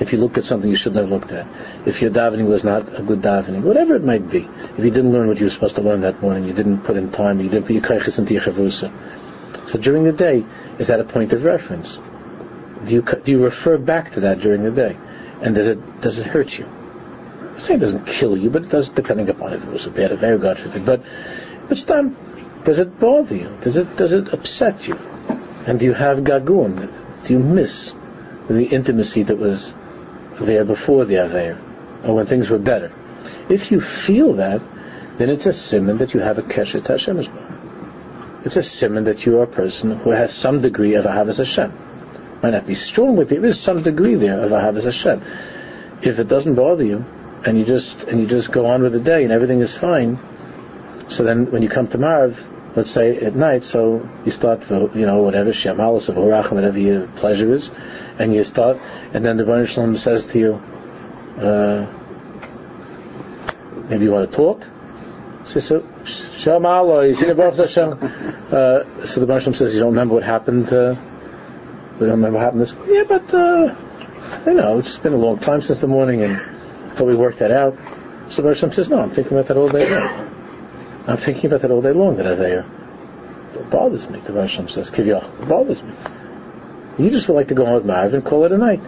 if 0.00 0.12
you 0.12 0.18
looked 0.18 0.38
at 0.38 0.44
something 0.44 0.70
you 0.70 0.76
shouldn't 0.76 1.02
have 1.02 1.10
looked 1.10 1.32
at, 1.32 1.46
if 1.86 2.00
your 2.00 2.10
davening 2.10 2.46
was 2.46 2.62
not 2.62 2.98
a 2.98 3.02
good 3.02 3.20
davening, 3.20 3.62
whatever 3.62 3.96
it 3.96 4.04
might 4.04 4.30
be, 4.30 4.48
if 4.76 4.84
you 4.84 4.90
didn't 4.90 5.12
learn 5.12 5.26
what 5.26 5.38
you 5.38 5.46
were 5.46 5.50
supposed 5.50 5.74
to 5.74 5.82
learn 5.82 6.02
that 6.02 6.22
morning, 6.22 6.44
you 6.44 6.52
didn't 6.52 6.82
put 6.82 6.96
in 6.96 7.10
time, 7.10 7.40
you 7.40 7.48
didn't 7.48 7.66
put 7.66 7.72
your 7.74 7.82
kaiches 7.82 8.18
into 8.18 8.34
your 8.34 8.42
chavrusa. 8.42 8.92
So 9.68 9.78
during 9.78 10.04
the 10.04 10.12
day, 10.12 10.44
is 10.78 10.86
that 10.86 11.00
a 11.00 11.04
point 11.04 11.32
of 11.32 11.44
reference? 11.44 11.98
Do 12.86 12.94
you 12.94 13.02
do 13.02 13.32
you 13.32 13.42
refer 13.42 13.78
back 13.78 14.12
to 14.12 14.20
that 14.20 14.40
during 14.40 14.62
the 14.62 14.70
day, 14.70 14.96
and 15.42 15.54
does 15.54 15.66
it 15.66 16.00
does 16.00 16.18
it 16.18 16.26
hurt 16.26 16.58
you? 16.58 16.66
I 17.56 17.60
say 17.60 17.74
it 17.74 17.80
doesn't 17.80 18.06
kill 18.06 18.36
you, 18.36 18.50
but 18.50 18.62
it 18.62 18.68
does, 18.68 18.88
depending 18.88 19.28
upon 19.28 19.52
if 19.52 19.64
it 19.64 19.68
was 19.68 19.86
a 19.86 19.90
bad 19.90 20.12
affair, 20.12 20.38
God 20.38 20.58
forbid. 20.58 20.86
But 20.86 21.02
but 21.68 21.76
still, 21.76 22.14
does 22.64 22.78
it 22.78 23.00
bother 23.00 23.34
you? 23.34 23.56
Does 23.62 23.76
it 23.76 23.96
does 23.96 24.12
it 24.12 24.32
upset 24.32 24.86
you? 24.86 24.96
And 25.66 25.80
do 25.80 25.86
you 25.86 25.92
have 25.92 26.18
gagun? 26.18 26.88
do 27.24 27.34
you 27.34 27.38
miss 27.38 27.92
the 28.48 28.64
intimacy 28.64 29.22
that 29.24 29.36
was 29.36 29.74
there 30.40 30.64
before 30.64 31.04
the 31.04 31.16
Aveir, 31.16 31.58
or 32.04 32.14
when 32.14 32.26
things 32.26 32.48
were 32.48 32.58
better? 32.58 32.92
If 33.48 33.70
you 33.70 33.80
feel 33.80 34.34
that, 34.34 34.62
then 35.18 35.28
it's 35.28 35.46
a 35.46 35.52
simon 35.52 35.98
that 35.98 36.14
you 36.14 36.20
have 36.20 36.38
a 36.38 36.42
keshet 36.42 36.86
Hashem. 36.86 37.18
It's 38.44 38.56
a 38.56 38.62
simon 38.62 39.04
that 39.04 39.26
you 39.26 39.38
are 39.40 39.42
a 39.42 39.48
person 39.48 39.98
who 39.98 40.10
has 40.10 40.32
some 40.32 40.62
degree 40.62 40.94
of 40.94 41.04
Ahavas 41.04 41.38
Hashem. 41.38 41.72
Might 42.42 42.50
not 42.50 42.66
be 42.66 42.74
strong, 42.74 43.16
with 43.16 43.30
but 43.30 43.40
there 43.40 43.50
is 43.50 43.60
some 43.60 43.82
degree 43.82 44.14
there 44.14 44.40
of 44.40 44.52
Ahavas 44.52 44.84
Hashem. 44.84 45.22
If 46.02 46.18
it 46.18 46.28
doesn't 46.28 46.54
bother 46.54 46.84
you, 46.84 47.04
and 47.44 47.58
you 47.58 47.64
just 47.64 48.02
and 48.04 48.20
you 48.20 48.26
just 48.26 48.52
go 48.52 48.66
on 48.66 48.82
with 48.82 48.92
the 48.92 49.00
day 49.00 49.24
and 49.24 49.32
everything 49.32 49.60
is 49.60 49.76
fine, 49.76 50.18
so 51.08 51.24
then 51.24 51.50
when 51.50 51.62
you 51.62 51.68
come 51.68 51.88
to 51.88 51.98
Maariv, 51.98 52.36
let's 52.76 52.90
say 52.90 53.16
at 53.16 53.34
night, 53.34 53.64
so 53.64 54.08
you 54.24 54.30
start, 54.30 54.62
for 54.62 54.96
you 54.96 55.06
know, 55.06 55.22
whatever, 55.22 55.50
Shemalis 55.50 56.08
of 56.08 56.16
Horach, 56.16 56.50
whatever 56.52 56.78
your 56.78 57.06
pleasure 57.08 57.52
is, 57.52 57.70
and 58.18 58.34
you 58.34 58.44
start, 58.44 58.78
and 59.12 59.24
then 59.24 59.36
the 59.36 59.44
Baruch 59.44 59.68
Shalom 59.68 59.96
says 59.96 60.26
to 60.26 60.38
you, 60.38 60.54
uh, 61.42 61.86
maybe 63.88 64.04
you 64.04 64.12
want 64.12 64.30
to 64.30 64.36
talk? 64.36 64.66
So, 65.44 65.60
so 65.60 65.80
Shemalo, 66.04 67.08
you 67.08 67.14
see 67.14 67.26
the 67.26 67.34
Baruch 67.34 67.56
Hashem. 67.56 67.92
Uh, 67.92 69.06
so 69.06 69.20
the 69.20 69.26
Baruch 69.26 69.42
Shalom 69.42 69.54
says, 69.54 69.74
you 69.74 69.80
don't 69.80 69.90
remember 69.90 70.14
what 70.14 70.24
happened, 70.24 70.72
uh, 70.72 70.94
we 72.00 72.06
don't 72.06 72.16
remember 72.16 72.38
what 72.38 72.44
happened 72.44 72.62
this, 72.62 72.76
yeah, 72.86 73.04
but, 73.04 73.34
uh, 73.34 73.74
I 74.46 74.52
know, 74.52 74.78
it's 74.78 74.98
been 74.98 75.14
a 75.14 75.16
long 75.16 75.38
time 75.38 75.62
since 75.62 75.80
the 75.80 75.88
morning, 75.88 76.22
and 76.22 76.40
thought 76.94 77.06
we 77.06 77.16
worked 77.16 77.38
that 77.38 77.50
out. 77.50 77.76
So 78.28 78.42
the 78.42 78.42
Baruch 78.42 78.72
says, 78.74 78.88
no, 78.88 79.00
I'm 79.00 79.10
thinking 79.10 79.32
about 79.32 79.46
that 79.46 79.56
all 79.56 79.68
day 79.68 79.88
long. 79.88 80.28
I'm 81.06 81.16
thinking 81.16 81.46
about 81.46 81.62
that 81.62 81.70
all 81.70 81.80
day 81.80 81.92
long, 81.92 82.16
that 82.16 82.26
Aveya. 82.26 82.66
It 83.54 83.70
bothers 83.70 84.08
me, 84.10 84.20
the 84.20 84.32
Rosh 84.32 84.56
says, 84.68 84.90
Kivyach. 84.90 85.42
It 85.42 85.48
bothers 85.48 85.82
me. 85.82 85.94
You 86.98 87.10
just 87.10 87.28
would 87.28 87.34
like 87.34 87.48
to 87.48 87.54
go 87.54 87.64
on 87.64 87.74
with 87.74 87.84
Maariv 87.84 88.12
and 88.14 88.24
call 88.24 88.44
it 88.44 88.52
a 88.52 88.58
night. 88.58 88.82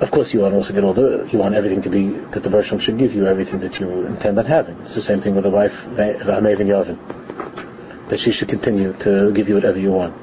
Of 0.00 0.10
course, 0.10 0.34
you 0.34 0.40
want 0.40 0.54
also 0.54 0.72
get 0.72 0.82
all 0.82 0.94
the, 0.94 1.28
you 1.30 1.38
want 1.38 1.54
everything 1.54 1.82
to 1.82 1.90
be, 1.90 2.08
that 2.08 2.42
the 2.42 2.50
Rosh 2.50 2.72
should 2.82 2.98
give 2.98 3.14
you 3.14 3.26
everything 3.26 3.60
that 3.60 3.78
you 3.78 4.06
intend 4.06 4.38
on 4.38 4.46
having. 4.46 4.78
It's 4.80 4.94
the 4.94 5.02
same 5.02 5.20
thing 5.20 5.34
with 5.34 5.44
the 5.44 5.50
wife, 5.50 5.82
V'hamevin 5.84 6.66
Yavin. 6.66 8.08
That 8.08 8.18
she 8.18 8.32
should 8.32 8.48
continue 8.48 8.92
to 8.94 9.30
give 9.32 9.48
you 9.48 9.54
whatever 9.54 9.78
you 9.78 9.92
want. 9.92 10.16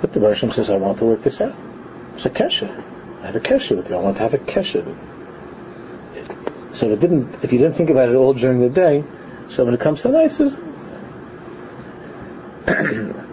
But 0.00 0.12
the 0.12 0.20
Rosh 0.20 0.44
says, 0.52 0.70
I 0.70 0.76
want 0.76 0.98
to 0.98 1.04
work 1.04 1.22
this 1.22 1.40
out. 1.40 1.54
It's 2.14 2.26
a 2.26 2.30
kesha. 2.30 2.68
I 3.22 3.26
have 3.26 3.36
a 3.36 3.40
kesher 3.40 3.76
with 3.76 3.88
you. 3.88 3.96
I 3.96 4.00
want 4.00 4.16
to 4.16 4.22
have 4.22 4.34
a 4.34 4.38
kesher 4.38 4.84
with 4.84 4.96
you. 4.96 5.16
So 6.72 6.90
if 6.90 7.00
didn't, 7.00 7.42
if 7.42 7.52
you 7.52 7.58
didn't 7.58 7.74
think 7.74 7.90
about 7.90 8.10
it 8.10 8.14
all 8.14 8.34
during 8.34 8.60
the 8.60 8.68
day, 8.68 9.02
so 9.48 9.64
when 9.64 9.74
it 9.74 9.80
comes 9.80 10.02
to 10.02 10.08
night, 10.08 10.32
says, 10.32 10.54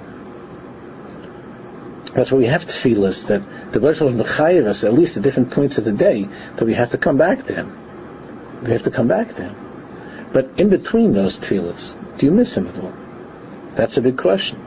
That's 2.13 2.32
why 2.32 2.38
we 2.38 2.45
have 2.45 2.65
tefillas 2.65 3.28
that 3.28 3.73
the 3.73 3.80
Baruch 3.80 3.99
was 3.99 4.13
mechayiv 4.13 4.67
us 4.67 4.84
at 4.84 4.93
least 4.93 5.17
at 5.17 5.23
different 5.23 5.52
points 5.52 5.80
of 5.80 5.84
the 5.84 5.91
day 5.91 6.30
that 6.56 6.63
we 6.63 6.76
have 6.76 6.91
to 6.91 6.97
come 6.97 7.17
back 7.17 7.47
to 7.47 7.56
him. 7.56 8.62
We 8.63 8.71
have 8.71 8.84
to 8.84 8.91
come 8.91 9.08
back 9.08 9.36
to 9.36 9.41
him. 9.41 10.30
But 10.32 10.52
in 10.58 10.69
between 10.69 11.13
those 11.13 11.38
tefillas, 11.38 11.97
do 12.17 12.28
you 12.28 12.32
miss 12.32 12.56
him 12.56 12.67
at 12.67 12.78
all? 12.78 12.93
That's 13.76 13.97
a 13.97 14.02
big 14.02 14.17
question. 14.17 14.62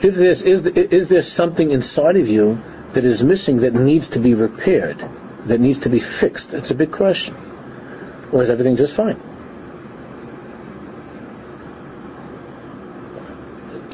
If 0.00 0.14
there's, 0.14 0.42
is, 0.42 0.64
is 0.66 1.08
there 1.08 1.22
something 1.22 1.72
inside 1.72 2.16
of 2.16 2.28
you 2.28 2.62
that 2.92 3.04
is 3.04 3.22
missing 3.22 3.58
that 3.58 3.74
needs 3.74 4.10
to 4.10 4.20
be 4.20 4.34
repaired, 4.34 5.04
that 5.46 5.60
needs 5.60 5.80
to 5.80 5.88
be 5.88 5.98
fixed? 5.98 6.52
That's 6.52 6.70
a 6.70 6.74
big 6.74 6.92
question. 6.92 7.36
Or 8.30 8.42
is 8.42 8.50
everything 8.50 8.76
just 8.76 8.94
fine? 8.94 9.20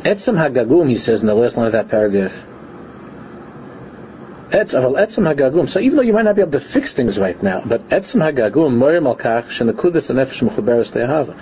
Etzem 0.05 0.37
Hagagum, 0.37 0.91
he 0.91 0.97
says 0.97 1.23
in 1.23 1.29
the 1.29 1.35
last 1.35 1.57
line 1.57 1.67
of 1.67 1.73
that 1.73 1.89
paragraph. 1.89 2.35
Etzem 4.51 5.35
Hagagum. 5.35 5.67
So 5.69 5.81
even 5.81 5.97
though 5.97 6.03
you 6.03 6.13
might 6.13 6.27
not 6.27 6.37
be 6.37 6.43
able 6.43 6.53
to 6.53 6.61
fix 6.61 6.93
things 6.93 7.19
right 7.19 7.43
now, 7.43 7.63
but 7.65 7.89
Etzem 7.89 8.21
Hagagum, 8.21 8.77
Morim 8.77 9.07
Al 9.07 9.17
Kach, 9.17 9.47
Shenakudis 9.47 10.11
Nefesh 10.15 10.47
Mechuberes 10.47 10.93
Tehava. 10.93 11.35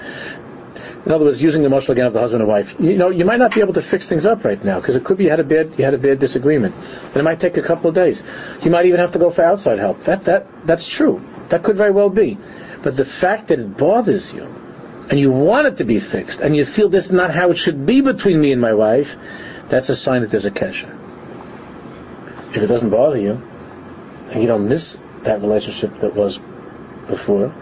In 1.04 1.10
other 1.10 1.24
words, 1.24 1.42
using 1.42 1.64
the 1.64 1.68
muscle 1.68 1.92
again 1.92 2.06
of 2.06 2.12
the 2.12 2.20
husband 2.20 2.42
and 2.42 2.48
wife. 2.48 2.76
You 2.78 2.96
know, 2.96 3.10
you 3.10 3.24
might 3.24 3.38
not 3.38 3.52
be 3.52 3.60
able 3.60 3.72
to 3.74 3.82
fix 3.82 4.08
things 4.08 4.24
up 4.24 4.44
right 4.44 4.62
now 4.64 4.78
because 4.78 4.94
it 4.94 5.02
could 5.02 5.18
be 5.18 5.24
you 5.24 5.30
had 5.30 5.40
a 5.40 5.44
bad 5.44 5.76
you 5.76 5.84
had 5.84 5.94
a 5.94 5.98
bad 5.98 6.20
disagreement, 6.20 6.76
and 6.76 7.16
it 7.16 7.22
might 7.24 7.40
take 7.40 7.56
a 7.56 7.62
couple 7.62 7.88
of 7.88 7.94
days. 7.94 8.22
You 8.62 8.70
might 8.70 8.86
even 8.86 9.00
have 9.00 9.12
to 9.12 9.18
go 9.18 9.30
for 9.30 9.42
outside 9.42 9.80
help. 9.80 10.04
That 10.04 10.24
that 10.24 10.46
that's 10.64 10.86
true. 10.86 11.20
That 11.48 11.64
could 11.64 11.76
very 11.76 11.90
well 11.90 12.08
be. 12.08 12.38
But 12.82 12.96
the 12.96 13.04
fact 13.04 13.48
that 13.48 13.58
it 13.58 13.76
bothers 13.76 14.32
you, 14.32 14.44
and 15.10 15.18
you 15.18 15.32
want 15.32 15.66
it 15.66 15.76
to 15.78 15.84
be 15.84 15.98
fixed, 15.98 16.40
and 16.40 16.54
you 16.54 16.64
feel 16.64 16.88
this 16.88 17.06
is 17.06 17.12
not 17.12 17.34
how 17.34 17.50
it 17.50 17.58
should 17.58 17.84
be 17.84 18.00
between 18.00 18.40
me 18.40 18.52
and 18.52 18.60
my 18.60 18.72
wife, 18.72 19.16
that's 19.68 19.88
a 19.88 19.96
sign 19.96 20.22
that 20.22 20.30
there's 20.30 20.44
a 20.44 20.50
kesher. 20.50 20.98
If 22.50 22.62
it 22.62 22.66
doesn't 22.68 22.90
bother 22.90 23.18
you, 23.18 23.42
and 24.30 24.40
you 24.40 24.46
don't 24.46 24.68
miss 24.68 24.98
that 25.22 25.40
relationship 25.40 25.98
that 25.98 26.14
was 26.14 26.38
before, 27.08 27.52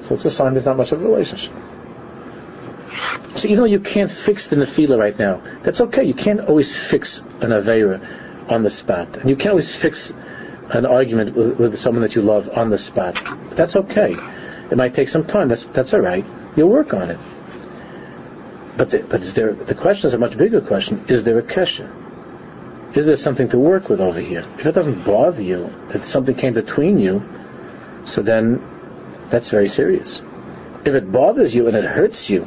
so 0.00 0.14
it's 0.14 0.24
a 0.24 0.30
sign 0.30 0.54
there's 0.54 0.66
not 0.66 0.76
much 0.76 0.92
of 0.92 1.02
a 1.02 1.04
relationship. 1.04 1.52
So 3.36 3.48
even 3.48 3.58
though 3.58 3.64
you 3.64 3.80
can't 3.80 4.10
fix 4.10 4.46
the 4.46 4.56
nefila 4.56 4.98
right 4.98 5.18
now, 5.18 5.42
that's 5.62 5.80
okay. 5.80 6.04
You 6.04 6.14
can't 6.14 6.40
always 6.40 6.74
fix 6.74 7.20
an 7.40 7.50
avera 7.50 8.50
on 8.50 8.62
the 8.62 8.70
spot, 8.70 9.16
and 9.16 9.30
you 9.30 9.36
can't 9.36 9.50
always 9.50 9.74
fix 9.74 10.12
an 10.70 10.86
argument 10.86 11.34
with, 11.34 11.58
with 11.58 11.78
someone 11.78 12.02
that 12.02 12.14
you 12.14 12.22
love 12.22 12.50
on 12.50 12.70
the 12.70 12.78
spot. 12.78 13.14
But 13.48 13.56
that's 13.56 13.76
okay. 13.76 14.16
It 14.70 14.76
might 14.76 14.94
take 14.94 15.08
some 15.08 15.24
time. 15.24 15.48
That's 15.48 15.64
that's 15.64 15.94
all 15.94 16.00
right. 16.00 16.24
You'll 16.56 16.70
work 16.70 16.94
on 16.94 17.10
it. 17.10 17.18
But 18.76 18.90
the, 18.90 18.98
but 19.00 19.22
is 19.22 19.34
there 19.34 19.52
the 19.52 19.74
question 19.74 20.08
is 20.08 20.14
a 20.14 20.18
much 20.18 20.36
bigger 20.36 20.60
question. 20.60 21.04
Is 21.08 21.24
there 21.24 21.38
a 21.38 21.42
kesher? 21.42 21.90
Is 22.96 23.06
there 23.06 23.16
something 23.16 23.48
to 23.50 23.58
work 23.58 23.88
with 23.88 24.00
over 24.00 24.20
here? 24.20 24.44
If 24.58 24.66
it 24.66 24.72
doesn't 24.72 25.04
bother 25.04 25.42
you 25.42 25.72
that 25.88 26.04
something 26.04 26.34
came 26.34 26.52
between 26.52 26.98
you, 26.98 27.22
so 28.04 28.22
then 28.22 28.62
that's 29.30 29.48
very 29.48 29.68
serious. 29.68 30.20
If 30.84 30.94
it 30.94 31.10
bothers 31.10 31.54
you 31.54 31.68
and 31.68 31.76
it 31.76 31.84
hurts 31.84 32.28
you, 32.28 32.46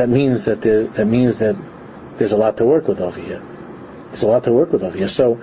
that 0.00 0.08
means 0.08 0.46
that 0.46 0.62
there, 0.62 0.86
that 0.86 1.04
means 1.04 1.40
that 1.40 1.54
there's 2.16 2.32
a 2.32 2.36
lot 2.36 2.56
to 2.56 2.64
work 2.64 2.88
with 2.88 3.02
over 3.02 3.20
here. 3.20 3.42
There's 4.06 4.22
a 4.22 4.28
lot 4.28 4.44
to 4.44 4.52
work 4.52 4.72
with 4.72 4.82
over 4.82 4.96
here. 4.96 5.08
So 5.08 5.38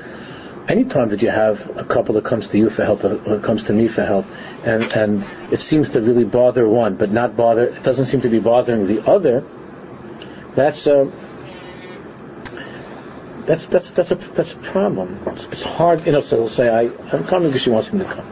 anytime 0.67 1.09
that 1.09 1.21
you 1.21 1.29
have 1.29 1.77
a 1.77 1.83
couple 1.83 2.15
that 2.15 2.25
comes 2.25 2.49
to 2.49 2.57
you 2.57 2.71
for 2.71 2.83
help 2.83 3.03
or 3.03 3.39
comes 3.39 3.65
to 3.65 3.73
me 3.73 3.87
for 3.87 4.03
help, 4.03 4.25
and, 4.65 4.81
and 4.93 5.53
it 5.53 5.61
seems 5.61 5.91
to 5.91 6.01
really 6.01 6.23
bother 6.23 6.67
one, 6.67 6.95
but 6.95 7.11
not 7.11 7.37
bother, 7.37 7.67
it 7.67 7.83
doesn't 7.83 8.05
seem 8.05 8.21
to 8.21 8.29
be 8.29 8.39
bothering 8.39 8.87
the 8.87 9.07
other, 9.07 9.45
that's 10.55 10.87
a, 10.87 11.11
that's, 13.45 13.67
that's, 13.67 13.91
that's 13.91 14.09
a, 14.09 14.15
that's 14.15 14.53
a 14.53 14.57
problem. 14.57 15.19
It's, 15.27 15.45
it's 15.45 15.63
hard, 15.63 16.03
you 16.07 16.13
know, 16.13 16.21
so 16.21 16.37
they'll 16.37 16.47
say, 16.47 16.67
I, 16.67 16.89
I'm 17.15 17.27
coming 17.27 17.49
because 17.49 17.61
she 17.61 17.69
wants 17.69 17.93
me 17.93 17.99
to 17.99 18.05
come. 18.05 18.27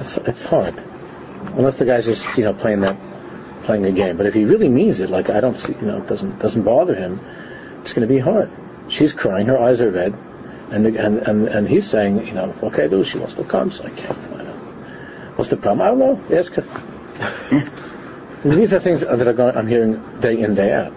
It's, 0.00 0.18
it's 0.18 0.44
hard. 0.44 0.74
Unless 1.56 1.78
the 1.78 1.86
guy's 1.86 2.04
just, 2.04 2.26
you 2.36 2.44
know, 2.44 2.52
playing 2.52 2.80
that, 2.82 2.98
playing 3.64 3.86
a 3.86 3.92
game. 3.92 4.16
But 4.16 4.26
if 4.26 4.34
he 4.34 4.44
really 4.44 4.68
means 4.68 5.00
it, 5.00 5.10
like 5.10 5.30
I 5.30 5.40
don't 5.40 5.58
see, 5.58 5.74
you 5.74 5.86
know, 5.86 5.98
it 5.98 6.06
doesn't, 6.06 6.38
doesn't 6.38 6.62
bother 6.62 6.94
him, 6.94 7.20
it's 7.82 7.92
going 7.92 8.06
to 8.06 8.12
be 8.12 8.20
hard. 8.20 8.50
She's 8.88 9.12
crying, 9.12 9.46
her 9.46 9.58
eyes 9.58 9.80
are 9.80 9.90
red, 9.90 10.14
and, 10.70 10.84
the, 10.84 11.04
and, 11.04 11.18
and, 11.18 11.48
and 11.48 11.68
he's 11.68 11.88
saying, 11.88 12.26
you 12.26 12.34
know, 12.34 12.54
I 12.62 12.86
do? 12.86 13.04
She 13.04 13.18
wants 13.18 13.34
to 13.34 13.44
come, 13.44 13.70
so 13.70 13.84
I 13.84 13.90
can't. 13.90 14.34
What's 15.36 15.50
the 15.50 15.56
problem? 15.56 15.82
I 15.82 15.90
don't 15.90 15.98
know. 15.98 16.36
Ask 16.38 16.52
her. 16.54 17.70
these 18.44 18.72
are 18.72 18.80
things 18.80 19.00
that 19.00 19.26
are 19.26 19.32
going, 19.32 19.56
I'm 19.56 19.66
hearing 19.66 20.20
day 20.20 20.40
in, 20.40 20.54
day 20.54 20.72
out. 20.72 20.92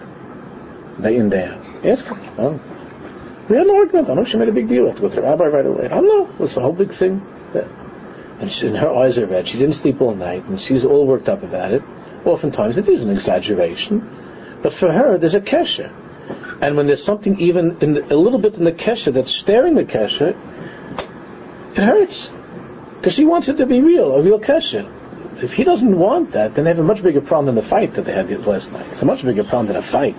Day 1.01 1.17
in, 1.17 1.29
day 1.29 1.45
out. 1.45 1.85
Ask 1.85 2.05
her. 2.05 2.15
Oh. 2.37 2.59
We 3.49 3.55
had 3.55 3.65
an 3.65 3.75
argument. 3.75 4.09
I 4.09 4.13
know 4.13 4.25
she 4.25 4.37
made 4.37 4.49
a 4.49 4.51
big 4.51 4.67
deal. 4.67 4.85
I 4.85 4.87
have 4.87 4.97
to 4.97 5.01
go 5.01 5.09
to 5.09 5.15
the 5.15 5.21
rabbi 5.21 5.45
right 5.45 5.65
away. 5.65 5.85
I 5.85 5.87
don't 5.87 6.05
know. 6.05 6.25
What's 6.37 6.55
the 6.55 6.61
whole 6.61 6.73
big 6.73 6.91
thing? 6.91 7.25
And, 8.39 8.51
she, 8.51 8.67
and 8.67 8.77
her 8.77 8.93
eyes 8.93 9.17
are 9.17 9.25
red. 9.25 9.47
She 9.47 9.57
didn't 9.57 9.73
sleep 9.73 10.01
all 10.01 10.13
night, 10.13 10.45
and 10.45 10.61
she's 10.61 10.85
all 10.85 11.07
worked 11.07 11.29
up 11.29 11.41
about 11.41 11.71
it. 11.73 11.81
Oftentimes 12.27 12.77
it 12.77 12.89
is 12.89 13.03
an 13.03 13.09
exaggeration, 13.09 14.59
but 14.61 14.73
for 14.73 14.91
her 14.91 15.17
there's 15.17 15.35
a 15.35 15.41
kesher. 15.41 15.89
And 16.59 16.75
when 16.75 16.87
there's 16.87 17.03
something 17.03 17.39
even 17.39 17.79
the, 17.79 18.13
a 18.13 18.17
little 18.17 18.39
bit 18.39 18.55
in 18.55 18.65
the 18.65 18.71
kesher 18.73 19.13
that's 19.13 19.31
staring 19.31 19.75
the 19.75 19.85
kesher, 19.85 20.35
it 21.71 21.77
hurts. 21.77 22.29
Because 22.95 23.13
she 23.13 23.25
wants 23.25 23.47
it 23.47 23.57
to 23.57 23.65
be 23.65 23.79
real, 23.79 24.11
a 24.11 24.21
real 24.21 24.39
kesher. 24.39 24.91
If 25.41 25.53
he 25.53 25.63
doesn't 25.63 25.97
want 25.97 26.31
that, 26.31 26.55
then 26.55 26.65
they 26.65 26.71
have 26.71 26.79
a 26.79 26.83
much 26.83 27.03
bigger 27.03 27.21
problem 27.21 27.45
than 27.45 27.55
the 27.55 27.69
fight 27.69 27.93
that 27.93 28.05
they 28.05 28.13
had 28.13 28.29
last 28.45 28.71
night. 28.71 28.87
It's 28.91 29.03
a 29.03 29.05
much 29.05 29.23
bigger 29.23 29.43
problem 29.43 29.67
than 29.67 29.75
a 29.77 29.81
fight. 29.81 30.15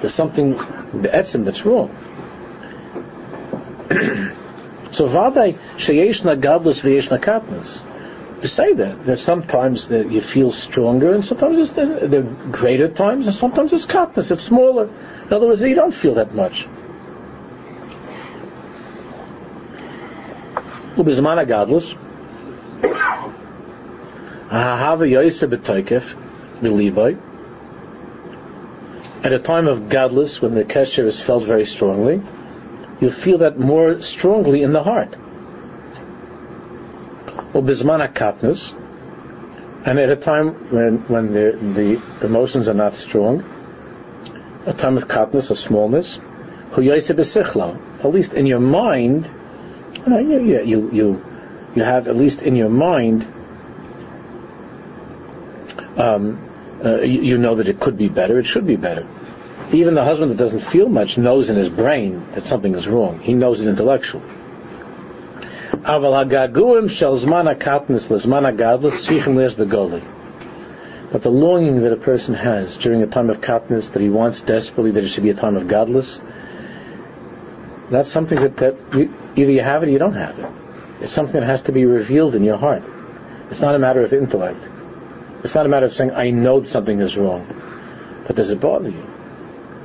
There's 0.00 0.14
something, 0.14 0.52
the 0.56 1.08
etzim, 1.08 1.44
that's 1.44 1.64
wrong. 1.64 1.90
so 4.90 5.08
vaday 5.08 5.58
sheyeshna 5.76 6.40
gadlus 6.40 6.80
v'yeshna 6.80 7.20
katnas 7.20 7.82
say 8.46 8.72
that. 8.74 9.04
There's 9.04 9.22
sometimes 9.22 9.88
that 9.88 10.12
you 10.12 10.20
feel 10.20 10.52
stronger, 10.52 11.12
and 11.12 11.24
sometimes 11.24 11.58
it's 11.58 11.72
the, 11.72 12.06
the 12.06 12.22
greater 12.52 12.88
times, 12.88 13.26
and 13.26 13.34
sometimes 13.34 13.72
it's 13.72 13.86
katnus. 13.86 14.30
it's 14.30 14.42
smaller. 14.42 14.88
In 15.26 15.32
other 15.32 15.48
words, 15.48 15.62
you 15.62 15.74
don't 15.74 15.94
feel 15.94 16.14
that 16.14 16.34
much. 16.34 16.68
At 29.22 29.32
a 29.32 29.38
time 29.38 29.66
of 29.66 29.88
gadlus, 29.88 30.40
when 30.40 30.54
the 30.54 30.64
kesher 30.64 31.04
is 31.06 31.20
felt 31.20 31.44
very 31.44 31.66
strongly, 31.66 32.22
you 33.00 33.10
feel 33.10 33.38
that 33.38 33.58
more 33.58 34.00
strongly 34.00 34.62
in 34.62 34.72
the 34.72 34.82
heart. 34.82 35.16
Bismana 37.52 38.12
katnus, 38.12 38.74
and 39.84 39.98
at 39.98 40.10
a 40.10 40.16
time 40.16 40.70
when, 40.70 40.98
when 41.08 41.32
the, 41.32 41.52
the 42.20 42.26
emotions 42.26 42.68
are 42.68 42.74
not 42.74 42.94
strong, 42.94 43.42
a 44.66 44.72
time 44.72 44.96
of 44.96 45.08
katnus, 45.08 45.50
of 45.50 45.58
smallness, 45.58 46.18
at 46.70 46.78
least 46.78 48.34
in 48.34 48.46
your 48.46 48.60
mind, 48.60 49.30
you, 50.06 50.62
you, 50.64 50.90
you, 50.92 51.24
you 51.74 51.82
have 51.82 52.06
at 52.06 52.16
least 52.16 52.42
in 52.42 52.54
your 52.54 52.68
mind, 52.68 53.26
um, 55.96 56.38
uh, 56.84 57.00
you, 57.00 57.38
know 57.38 57.54
that 57.54 57.66
it 57.66 57.80
could 57.80 57.96
be 57.96 58.08
better, 58.08 58.38
it 58.38 58.44
should 58.44 58.66
be 58.66 58.76
better. 58.76 59.06
Even 59.72 59.94
the 59.94 60.04
husband 60.04 60.30
that 60.30 60.36
doesn't 60.36 60.60
feel 60.60 60.88
much 60.88 61.18
knows 61.18 61.50
in 61.50 61.56
his 61.56 61.68
brain 61.68 62.24
that 62.32 62.44
something 62.44 62.74
is 62.74 62.86
wrong. 62.86 63.20
He 63.20 63.34
knows 63.34 63.60
it 63.60 63.68
intellectually. 63.68 64.24
But 71.10 71.22
the 71.22 71.30
longing 71.30 71.80
that 71.80 71.92
a 71.92 71.96
person 71.96 72.34
has 72.34 72.76
during 72.76 73.02
a 73.02 73.06
time 73.06 73.30
of 73.30 73.40
katnus, 73.40 73.92
that 73.92 74.02
he 74.02 74.10
wants 74.10 74.42
desperately 74.42 74.90
that 74.90 75.02
it 75.02 75.08
should 75.08 75.22
be 75.22 75.30
a 75.30 75.34
time 75.34 75.56
of 75.56 75.62
gadlus, 75.62 76.20
that's 77.88 78.10
something 78.10 78.38
that, 78.38 78.58
that 78.58 78.76
you, 78.92 79.14
either 79.34 79.50
you 79.50 79.62
have 79.62 79.82
it 79.82 79.88
or 79.88 79.92
you 79.92 79.98
don't 79.98 80.12
have 80.12 80.38
it. 80.38 80.46
It's 81.00 81.14
something 81.14 81.40
that 81.40 81.46
has 81.46 81.62
to 81.62 81.72
be 81.72 81.86
revealed 81.86 82.34
in 82.34 82.44
your 82.44 82.58
heart. 82.58 82.82
It's 83.50 83.62
not 83.62 83.74
a 83.74 83.78
matter 83.78 84.02
of 84.02 84.12
intellect. 84.12 84.60
It's 85.42 85.54
not 85.54 85.64
a 85.64 85.70
matter 85.70 85.86
of 85.86 85.94
saying, 85.94 86.10
I 86.10 86.28
know 86.28 86.62
something 86.64 87.00
is 87.00 87.16
wrong. 87.16 87.46
But 88.26 88.36
does 88.36 88.50
it 88.50 88.60
bother 88.60 88.90
you? 88.90 89.06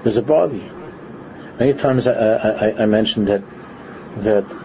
Does 0.03 0.17
it 0.17 0.25
bother 0.25 0.57
you? 0.57 0.69
Many 1.59 1.73
times 1.75 2.09
I, 2.09 2.11
I, 2.11 2.83
I 2.83 2.85
mentioned 2.87 3.27
that 3.27 3.41
that 4.17 4.62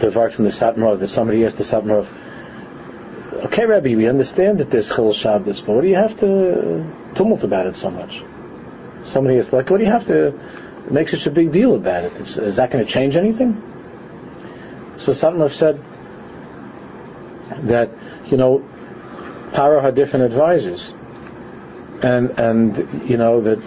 the 0.00 0.10
verse 0.10 0.34
from 0.34 0.44
the 0.44 0.50
Satmar 0.50 0.94
Rov, 0.94 1.00
that 1.00 1.08
somebody 1.08 1.44
asked 1.44 1.58
the 1.58 1.64
Satmar 1.64 2.04
Rov, 2.04 3.44
okay, 3.46 3.66
Rabbi, 3.66 3.94
we 3.94 4.08
understand 4.08 4.58
that 4.58 4.70
there's 4.70 4.88
Chil 4.88 5.12
Shabbos, 5.12 5.60
but 5.60 5.74
what 5.74 5.82
do 5.82 5.88
you 5.88 5.96
have 5.96 6.18
to 6.20 6.84
tumult 7.14 7.44
about 7.44 7.66
it 7.66 7.76
so 7.76 7.90
much? 7.90 8.22
Somebody 9.04 9.36
is 9.36 9.52
like, 9.52 9.70
what 9.70 9.78
do 9.78 9.84
you 9.84 9.90
have 9.90 10.06
to 10.06 10.32
make 10.90 11.08
such 11.08 11.26
a 11.26 11.30
big 11.30 11.52
deal 11.52 11.74
about 11.74 12.04
it? 12.04 12.12
Is, 12.14 12.56
that 12.56 12.70
going 12.70 12.84
to 12.84 12.90
change 12.90 13.16
anything? 13.16 13.62
So 14.96 15.12
Satmar 15.12 15.50
said 15.50 15.82
that, 17.68 17.90
you 18.26 18.36
know, 18.36 18.64
Paro 19.52 19.82
had 19.82 19.94
different 19.94 20.26
advisors. 20.26 20.92
And, 22.02 22.30
and, 22.38 23.08
you 23.08 23.16
know, 23.16 23.40
that, 23.42 23.60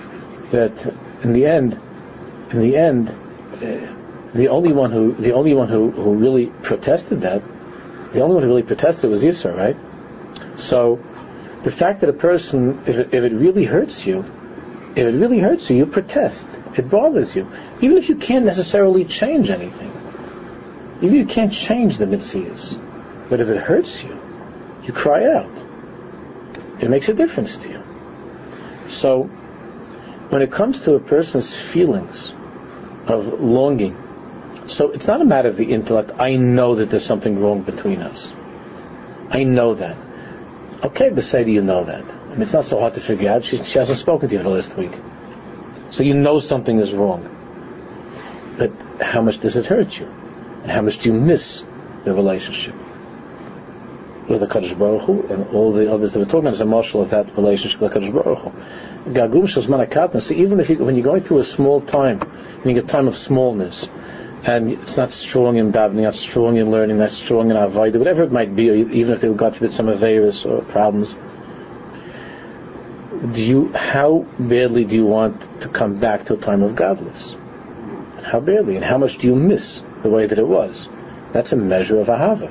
that 0.51 0.93
in 1.23 1.33
the 1.33 1.45
end, 1.45 1.79
in 2.51 2.59
the 2.59 2.77
end, 2.77 3.09
uh, 3.09 3.96
the 4.37 4.49
only 4.49 4.71
one 4.71 4.91
who, 4.91 5.13
the 5.13 5.33
only 5.33 5.55
one 5.55 5.67
who, 5.67 5.89
who 5.89 6.13
really 6.13 6.45
protested 6.45 7.21
that, 7.21 7.41
the 8.13 8.21
only 8.21 8.35
one 8.35 8.43
who 8.43 8.49
really 8.49 8.63
protested 8.63 9.09
was 9.09 9.23
Yisro, 9.23 9.57
right? 9.57 9.75
So, 10.59 10.99
the 11.63 11.71
fact 11.71 12.01
that 12.01 12.09
a 12.09 12.13
person, 12.13 12.83
if 12.85 12.95
it, 12.97 13.13
if 13.15 13.23
it 13.23 13.33
really 13.33 13.65
hurts 13.65 14.05
you, 14.05 14.19
if 14.91 14.99
it 14.99 15.15
really 15.15 15.39
hurts 15.39 15.69
you, 15.69 15.77
you 15.77 15.85
protest. 15.87 16.47
It 16.77 16.87
bothers 16.87 17.35
you. 17.35 17.51
Even 17.81 17.97
if 17.97 18.09
you 18.09 18.15
can't 18.15 18.45
necessarily 18.45 19.05
change 19.05 19.49
anything. 19.49 19.91
Even 21.01 21.15
if 21.17 21.21
you 21.21 21.25
can't 21.25 21.51
change 21.51 21.97
the 21.97 22.05
mitzvahs. 22.05 22.79
But 23.29 23.39
if 23.39 23.49
it 23.49 23.57
hurts 23.57 24.03
you, 24.03 24.19
you 24.83 24.93
cry 24.93 25.25
out. 25.25 25.51
It 26.79 26.91
makes 26.91 27.09
a 27.09 27.13
difference 27.15 27.57
to 27.57 27.69
you. 27.69 27.83
So, 28.87 29.23
when 30.29 30.43
it 30.43 30.51
comes 30.51 30.81
to 30.81 30.93
a 30.93 30.99
person's 30.99 31.55
feelings 31.55 32.33
of 33.07 33.41
longing, 33.41 33.95
so 34.67 34.91
it's 34.91 35.07
not 35.07 35.21
a 35.21 35.25
matter 35.25 35.49
of 35.49 35.57
the 35.57 35.71
intellect. 35.71 36.11
I 36.19 36.35
know 36.35 36.75
that 36.75 36.89
there's 36.89 37.05
something 37.05 37.39
wrong 37.39 37.61
between 37.61 38.01
us. 38.01 38.31
I 39.29 39.43
know 39.43 39.73
that. 39.75 39.97
Okay, 40.83 41.09
but 41.09 41.23
say 41.23 41.43
do 41.43 41.51
you 41.51 41.61
know 41.61 41.83
that? 41.85 42.03
I 42.03 42.29
mean, 42.29 42.41
it's 42.41 42.53
not 42.53 42.65
so 42.65 42.79
hard 42.79 42.93
to 42.95 43.01
figure 43.01 43.31
out. 43.31 43.43
She, 43.43 43.61
she 43.63 43.79
hasn't 43.79 43.97
spoken 43.97 44.29
to 44.29 44.35
you 44.35 44.43
the 44.43 44.49
last 44.49 44.75
week. 44.77 44.91
So 45.89 46.03
you 46.03 46.13
know 46.13 46.39
something 46.39 46.79
is 46.79 46.93
wrong. 46.93 47.33
But 48.57 48.71
how 49.01 49.21
much 49.21 49.39
does 49.39 49.55
it 49.55 49.65
hurt 49.65 49.97
you? 49.97 50.05
And 50.05 50.71
how 50.71 50.81
much 50.81 50.99
do 50.99 51.09
you 51.09 51.19
miss 51.19 51.63
the 52.03 52.13
relationship? 52.13 52.75
with 54.27 54.41
the 54.41 54.47
Kadosh 54.47 54.77
Baruch 54.77 55.03
Hu, 55.03 55.21
and 55.27 55.47
all 55.55 55.71
the 55.71 55.91
others 55.91 56.13
that 56.13 56.19
we're 56.19 56.25
talking 56.25 56.41
about 56.41 56.53
is 56.53 56.61
a 56.61 56.65
mashal 56.65 57.01
of 57.01 57.11
that 57.11 57.35
relationship 57.37 57.79
with 57.79 57.93
the 57.93 57.99
Kadosh 57.99 58.13
Baruch 58.13 58.39
Hu. 58.39 59.11
Gagum 59.11 59.43
Shazman 59.43 60.21
So 60.21 60.33
even 60.33 60.59
if 60.59 60.69
you, 60.69 60.83
when 60.83 60.95
you're 60.95 61.03
going 61.03 61.23
through 61.23 61.39
a 61.39 61.45
small 61.45 61.79
time, 61.79 62.21
you 62.65 62.73
get 62.73 62.87
time 62.87 63.07
of 63.07 63.15
smallness, 63.15 63.87
and 64.47 64.71
it's 64.71 64.95
not 64.95 65.11
strong 65.11 65.57
in 65.57 65.73
davening, 65.73 66.03
not 66.03 66.15
strong 66.15 66.55
in 66.55 66.71
learning, 66.71 66.97
not 66.97 67.11
strong 67.11 67.51
in 67.51 67.57
avodah, 67.57 67.97
whatever 67.97 68.23
it 68.23 68.31
might 68.31 68.55
be, 68.55 68.67
even 68.67 69.13
if 69.13 69.19
they've 69.19 69.35
got 69.35 69.55
to 69.55 69.71
some 69.71 69.87
averus 69.87 70.49
or 70.49 70.63
problems, 70.63 71.17
do 73.35 73.43
you, 73.43 73.73
how 73.73 74.25
badly 74.39 74.85
do 74.85 74.95
you 74.95 75.05
want 75.05 75.41
to 75.61 75.67
come 75.67 75.99
back 75.99 76.23
to 76.25 76.35
a 76.35 76.37
time 76.37 76.63
of 76.63 76.75
gadlus? 76.75 77.35
How 78.23 78.39
badly, 78.39 78.77
and 78.77 78.85
how 78.85 78.97
much 78.97 79.17
do 79.17 79.27
you 79.27 79.35
miss 79.35 79.83
the 80.01 80.09
way 80.09 80.25
that 80.25 80.39
it 80.39 80.47
was? 80.47 80.87
That's 81.33 81.51
a 81.51 81.57
measure 81.57 81.99
of 81.99 82.07
ahava. 82.07 82.49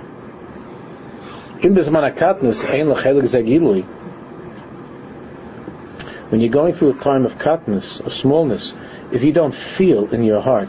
When 6.28 6.40
you're 6.40 6.50
going 6.50 6.74
through 6.74 6.90
a 6.90 6.94
time 6.94 7.24
of 7.24 7.38
katnus, 7.38 8.00
of 8.00 8.12
smallness, 8.12 8.74
if 9.12 9.24
you 9.24 9.32
don't 9.32 9.54
feel 9.54 10.12
in 10.12 10.24
your 10.24 10.42
heart 10.42 10.68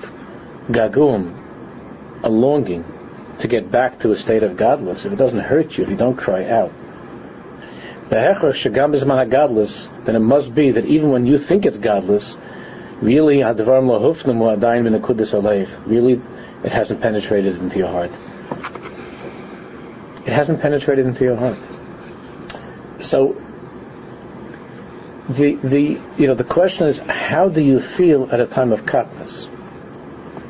gagum, 0.68 1.36
a 2.24 2.30
longing 2.30 2.84
to 3.40 3.48
get 3.48 3.72
back 3.72 4.00
to 4.00 4.12
a 4.12 4.16
state 4.16 4.44
of 4.44 4.58
gadlus, 4.58 5.06
if 5.06 5.12
it 5.14 5.16
doesn't 5.16 5.40
hurt 5.40 5.78
you, 5.78 5.84
if 5.84 5.90
you 5.90 5.96
don't 5.96 6.16
cry 6.16 6.46
out, 6.46 6.72
then 8.10 8.24
it 10.16 10.20
must 10.20 10.56
be 10.56 10.72
that 10.72 10.86
even 10.86 11.12
when 11.12 11.26
you 11.26 11.38
think 11.38 11.66
it's 11.66 11.78
gadlus, 11.78 12.38
really, 13.02 13.40
really, 15.86 16.22
it 16.64 16.72
hasn't 16.72 17.02
penetrated 17.02 17.58
into 17.58 17.78
your 17.78 17.90
heart. 17.90 18.12
It 20.26 20.34
hasn't 20.34 20.62
penetrated 20.62 21.06
into 21.06 21.24
your 21.24 21.36
heart. 21.36 21.58
So 23.02 23.36
the 25.30 25.56
the 25.56 26.00
you 26.18 26.28
know 26.28 26.36
the 26.36 26.44
question 26.44 26.88
is 26.88 27.00
how 27.00 27.50
do 27.50 27.62
you 27.62 27.80
feel 27.82 28.30
at 28.32 28.40
a 28.40 28.46
time 28.46 28.72
of 28.72 28.86
katnus 28.86 29.48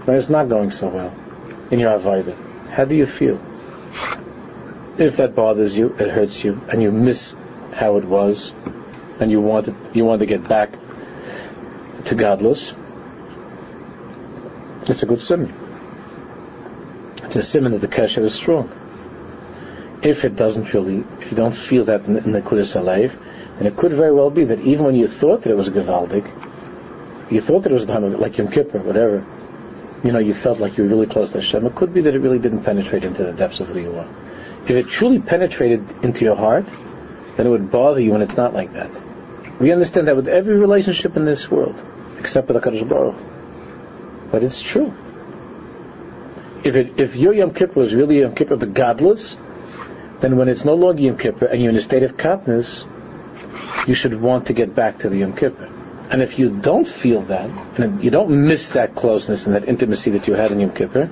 when 0.07 0.15
it's 0.15 0.29
not 0.29 0.47
going 0.47 0.71
so 0.71 0.87
well 0.87 1.13
in 1.69 1.79
your 1.79 1.91
avodah? 1.91 2.69
How 2.69 2.85
do 2.85 2.95
you 2.95 3.05
feel? 3.05 3.41
If 4.97 5.17
that 5.17 5.35
bothers 5.35 5.77
you, 5.77 5.89
it 5.99 6.09
hurts 6.09 6.43
you, 6.43 6.61
and 6.69 6.81
you 6.81 6.91
miss 6.91 7.35
how 7.73 7.97
it 7.97 8.05
was, 8.05 8.53
and 9.19 9.29
you 9.29 9.41
want 9.41 9.69
you 9.93 10.05
want 10.05 10.21
to 10.21 10.25
get 10.25 10.47
back 10.47 10.71
to 12.05 12.15
gadlus. 12.15 12.73
It's 14.89 15.03
a 15.03 15.05
good 15.05 15.21
simon. 15.21 15.53
It's 17.23 17.35
a 17.35 17.43
simon 17.43 17.73
that 17.73 17.81
the 17.81 17.89
kesher 17.89 18.23
is 18.23 18.33
strong 18.33 18.71
if 20.01 20.25
it 20.25 20.35
doesn't 20.35 20.73
really, 20.73 21.03
if 21.19 21.31
you 21.31 21.37
don't 21.37 21.55
feel 21.55 21.83
that 21.85 22.05
in, 22.05 22.31
the 22.31 22.41
Kudus 22.41 22.75
alive, 22.75 23.17
then 23.57 23.67
it 23.67 23.75
could 23.75 23.93
very 23.93 24.13
well 24.13 24.29
be 24.29 24.45
that 24.45 24.59
even 24.61 24.85
when 24.85 24.95
you 24.95 25.07
thought 25.07 25.41
that 25.41 25.49
it 25.49 25.57
was 25.57 25.69
Gavaldik, 25.69 27.31
you 27.31 27.41
thought 27.41 27.63
that 27.63 27.71
it 27.71 27.73
was 27.73 27.85
the 27.85 27.93
time 27.93 28.03
of, 28.03 28.19
like 28.19 28.37
Yom 28.37 28.49
Kippur, 28.49 28.79
whatever, 28.79 29.25
you 30.03 30.11
know, 30.11 30.19
you 30.19 30.33
felt 30.33 30.59
like 30.59 30.77
you 30.77 30.83
were 30.83 30.89
really 30.89 31.07
close 31.07 31.31
to 31.31 31.39
Hashem. 31.39 31.65
It 31.65 31.75
could 31.75 31.93
be 31.93 32.01
that 32.01 32.13
it 32.13 32.19
really 32.19 32.39
didn't 32.39 32.63
penetrate 32.63 33.03
into 33.03 33.23
the 33.23 33.33
depths 33.33 33.59
of 33.59 33.67
who 33.67 33.79
you 33.79 33.95
are. 33.95 34.07
If 34.63 34.71
it 34.71 34.87
truly 34.87 35.19
penetrated 35.19 36.03
into 36.03 36.23
your 36.23 36.35
heart, 36.35 36.65
then 37.35 37.47
it 37.47 37.49
would 37.49 37.71
bother 37.71 37.99
you 37.99 38.11
when 38.11 38.21
it's 38.21 38.35
not 38.35 38.53
like 38.53 38.73
that. 38.73 38.91
We 39.59 39.71
understand 39.71 40.07
that 40.07 40.15
with 40.15 40.27
every 40.27 40.57
relationship 40.57 41.15
in 41.15 41.25
this 41.25 41.49
world, 41.49 41.83
except 42.19 42.47
with 42.47 42.57
HaKadosh 42.57 42.87
Baruch. 42.87 43.15
But 44.31 44.43
it's 44.43 44.61
true. 44.61 44.93
If 46.63 46.75
it, 46.75 46.99
if 46.99 47.15
your 47.15 47.33
Yom 47.33 47.53
Kippur 47.53 47.79
was 47.79 47.95
really 47.95 48.19
Yom 48.19 48.35
Kippur, 48.35 48.55
the 48.55 48.67
gadlus, 48.67 49.37
then 50.19 50.37
when 50.37 50.49
it's 50.49 50.65
no 50.65 50.75
longer 50.75 51.01
Yom 51.01 51.17
Kippur 51.17 51.45
and 51.45 51.61
you're 51.61 51.69
in 51.69 51.75
a 51.75 51.81
state 51.81 52.03
of 52.03 52.17
katnus, 52.17 52.85
you 53.87 53.93
should 53.93 54.19
want 54.19 54.47
to 54.47 54.53
get 54.53 54.75
back 54.75 54.99
to 54.99 55.09
the 55.09 55.17
Yom 55.17 55.33
Kippur. 55.33 55.71
And 56.09 56.21
if 56.21 56.39
you 56.39 56.49
don't 56.49 56.87
feel 56.87 57.21
that, 57.23 57.49
and 57.77 58.01
you 58.01 58.09
don't 58.09 58.47
miss 58.47 58.69
that 58.69 58.95
closeness 58.95 59.45
and 59.45 59.55
that 59.55 59.67
intimacy 59.67 60.11
that 60.11 60.27
you 60.27 60.35
had 60.35 60.53
in 60.53 60.61
Yom 60.61 60.71
Kippur, 60.71 61.09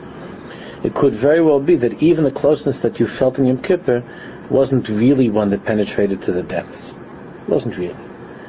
it 0.83 0.93
could 0.93 1.13
very 1.13 1.41
well 1.41 1.59
be 1.59 1.75
that 1.75 2.01
even 2.01 2.23
the 2.23 2.31
closeness 2.31 2.79
that 2.81 2.99
you 2.99 3.07
felt 3.07 3.37
in 3.37 3.45
Yom 3.45 3.61
Kippur 3.61 4.03
wasn't 4.49 4.87
really 4.87 5.29
one 5.29 5.49
that 5.49 5.65
penetrated 5.65 6.21
to 6.23 6.31
the 6.31 6.43
depths. 6.43 6.91
It 6.91 7.49
wasn't 7.49 7.75
really. 7.77 8.05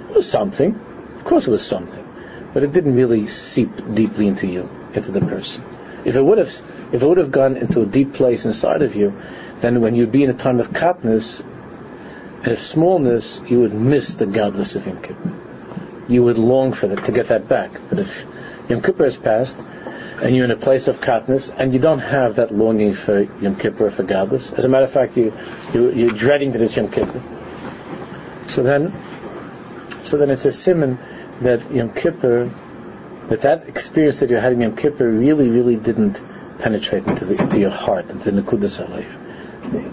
It 0.09 0.15
was 0.15 0.31
something. 0.31 0.79
Of 1.17 1.25
course 1.25 1.49
it 1.49 1.51
was 1.51 1.67
something. 1.67 2.07
But 2.55 2.63
it 2.63 2.73
didn't 2.73 2.95
really 2.95 3.27
seep 3.27 3.71
deeply 3.95 4.29
into 4.29 4.47
you, 4.47 4.69
into 4.95 5.11
the 5.11 5.21
person. 5.21 5.65
If 6.05 6.15
it 6.15 6.23
would 6.23 6.39
have, 6.39 6.49
if 6.93 7.03
it 7.03 7.07
would 7.07 7.19
have 7.19 7.33
gone 7.33 7.57
into 7.57 7.83
a 7.83 7.87
deep 7.87 8.15
place 8.15 8.47
inside 8.47 8.83
of 8.83 8.95
you, 8.95 9.21
then 9.61 9.81
when 9.81 9.97
you'd 9.97 10.13
be 10.13 10.23
in 10.23 10.31
a 10.31 10.35
time 10.35 10.61
of 10.61 10.71
katness 10.71 11.41
and 11.41 12.49
of 12.49 12.61
smallness, 12.61 13.41
you 13.49 13.61
would 13.61 13.75
miss 13.75 14.15
the 14.15 14.27
gadlus 14.27 14.77
of 14.77 14.87
Yom 14.87 15.03
Kippur. 15.03 15.36
You 16.09 16.23
would 16.25 16.39
long 16.39 16.73
for 16.73 16.87
that, 16.89 17.05
to 17.05 17.13
get 17.13 17.29
that 17.29 17.49
back. 17.49 17.73
But 17.89 17.99
if 17.99 18.25
Yom 18.69 18.83
Kippur 18.83 19.05
has 19.05 19.17
passed, 19.17 19.59
and 19.59 20.35
you're 20.35 20.45
in 20.45 20.51
a 20.51 20.57
place 20.57 20.89
of 20.89 21.01
katness, 21.01 21.53
and 21.57 21.73
you 21.73 21.79
don't 21.79 21.99
have 21.99 22.37
that 22.37 22.53
longing 22.53 22.95
for 22.95 23.23
Yom 23.41 23.57
Kippur, 23.57 23.91
for 23.91 24.05
gadlus, 24.05 24.53
as 24.53 24.65
a 24.65 24.69
matter 24.69 24.85
of 24.85 24.93
fact, 24.93 25.17
you, 25.17 25.33
you, 25.75 26.09
are 26.09 26.15
dreading 26.15 26.53
that 26.53 26.63
it's 26.63 26.77
Yom 26.77 26.91
Kippur. 26.91 27.23
So 28.47 28.63
then, 28.63 28.95
so 30.05 30.17
then 30.17 30.31
it's 30.31 30.45
a 30.45 30.53
simon 30.53 30.99
that 31.41 31.71
Yom 31.73 31.93
Kippur, 31.93 32.51
that 33.29 33.41
that 33.41 33.69
experience 33.69 34.21
that 34.21 34.31
you 34.31 34.37
had 34.37 34.53
in 34.53 34.61
Yom 34.61 34.77
Kippur 34.77 35.11
really, 35.11 35.49
really 35.49 35.77
didn't 35.77 36.21
penetrate 36.59 37.07
into, 37.07 37.25
the, 37.25 37.41
into 37.41 37.59
your 37.59 37.71
heart, 37.71 38.09
into 38.09 38.31
the 38.31 38.43
Nekudas 38.43 38.79
life. 38.89 39.13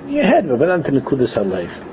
You 0.07 0.21
had 0.21 0.47
but 0.47 0.67
not 0.67 0.85
to 0.85 0.91
Nekudas 0.91 1.35
HaLeif. 1.35 1.92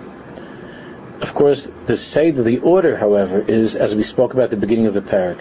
Of 1.21 1.35
course, 1.35 1.69
the 1.85 1.97
seder, 1.97 2.41
the 2.43 2.59
order, 2.59 2.97
however, 2.97 3.39
is 3.39 3.75
as 3.75 3.93
we 3.93 4.03
spoke 4.03 4.33
about 4.33 4.45
at 4.45 4.49
the 4.49 4.57
beginning 4.57 4.87
of 4.87 4.93
the 4.93 5.01
parak. 5.01 5.37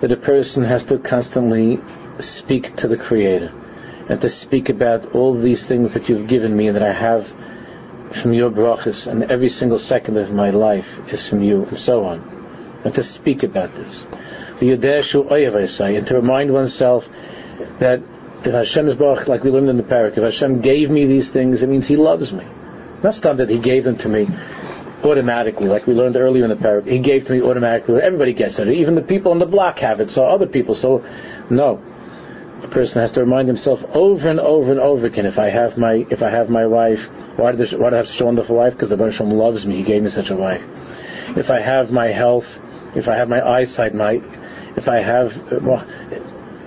That 0.00 0.12
a 0.12 0.16
person 0.16 0.62
has 0.64 0.84
to 0.84 0.98
constantly 0.98 1.80
speak 2.20 2.76
to 2.76 2.88
the 2.88 2.96
Creator 2.96 3.52
and 4.08 4.20
to 4.20 4.28
speak 4.28 4.68
about 4.68 5.14
all 5.14 5.34
these 5.34 5.64
things 5.64 5.94
that 5.94 6.08
you've 6.08 6.28
given 6.28 6.56
me 6.56 6.68
and 6.68 6.76
that 6.76 6.82
I 6.82 6.92
have 6.92 7.32
from 8.12 8.32
your 8.32 8.50
brachas, 8.50 9.08
and 9.08 9.24
every 9.24 9.48
single 9.48 9.78
second 9.78 10.16
of 10.16 10.32
my 10.32 10.50
life 10.50 10.96
is 11.12 11.28
from 11.28 11.42
you, 11.42 11.64
and 11.64 11.78
so 11.78 12.04
on. 12.04 12.22
And 12.84 12.94
to 12.94 13.02
speak 13.02 13.42
about 13.42 13.74
this. 13.74 14.04
And 14.60 14.80
to 16.06 16.14
remind 16.14 16.52
oneself 16.52 17.08
that 17.80 18.00
if 18.46 18.54
Hashem 18.54 18.86
is 18.86 18.94
Baruch, 18.94 19.26
like 19.26 19.42
we 19.42 19.50
learned 19.50 19.68
in 19.68 19.76
the 19.76 19.82
parak, 19.82 20.16
if 20.16 20.22
Hashem 20.22 20.60
gave 20.60 20.88
me 20.88 21.04
these 21.04 21.28
things, 21.28 21.62
it 21.62 21.68
means 21.68 21.86
He 21.86 21.96
loves 21.96 22.32
me. 22.32 22.46
Not 23.02 23.14
stuff 23.14 23.38
that 23.38 23.50
He 23.50 23.58
gave 23.58 23.84
them 23.84 23.96
to 23.98 24.08
me 24.08 24.28
automatically, 25.02 25.66
like 25.66 25.86
we 25.86 25.94
learned 25.94 26.16
earlier 26.16 26.44
in 26.44 26.50
the 26.50 26.56
parak. 26.56 26.86
He 26.86 26.98
gave 26.98 27.26
to 27.26 27.32
me 27.32 27.42
automatically. 27.42 28.00
Everybody 28.00 28.32
gets 28.32 28.58
it. 28.58 28.68
Even 28.68 28.94
the 28.94 29.02
people 29.02 29.32
on 29.32 29.38
the 29.38 29.46
block 29.46 29.80
have 29.80 30.00
it. 30.00 30.10
So 30.10 30.24
other 30.26 30.46
people. 30.46 30.74
So 30.74 31.04
no, 31.50 31.82
a 32.62 32.68
person 32.68 33.00
has 33.00 33.12
to 33.12 33.20
remind 33.20 33.48
himself 33.48 33.84
over 33.92 34.30
and 34.30 34.40
over 34.40 34.70
and 34.70 34.80
over 34.80 35.06
again. 35.06 35.26
If 35.26 35.38
I 35.38 35.48
have 35.48 35.76
my 35.76 36.06
if 36.08 36.22
I 36.22 36.30
have 36.30 36.48
my 36.48 36.66
wife, 36.66 37.06
why 37.36 37.52
did, 37.52 37.72
why 37.72 37.90
do 37.90 37.96
I 37.96 37.98
have 37.98 38.08
such 38.08 38.20
a 38.20 38.26
wonderful 38.26 38.56
wife? 38.56 38.74
Because 38.74 38.90
the 38.90 38.96
Baruch 38.96 39.14
Hashem 39.14 39.30
loves 39.30 39.66
me. 39.66 39.76
He 39.76 39.82
gave 39.82 40.02
me 40.02 40.10
such 40.10 40.30
a 40.30 40.36
wife. 40.36 40.62
If 41.36 41.50
I 41.50 41.60
have 41.60 41.90
my 41.90 42.06
health, 42.06 42.60
if 42.94 43.08
I 43.08 43.16
have 43.16 43.28
my 43.28 43.46
eyesight, 43.46 43.94
my 43.94 44.22
if 44.76 44.88
I 44.88 45.00
have 45.00 45.52
uh, 45.52 45.58
well, 45.60 45.86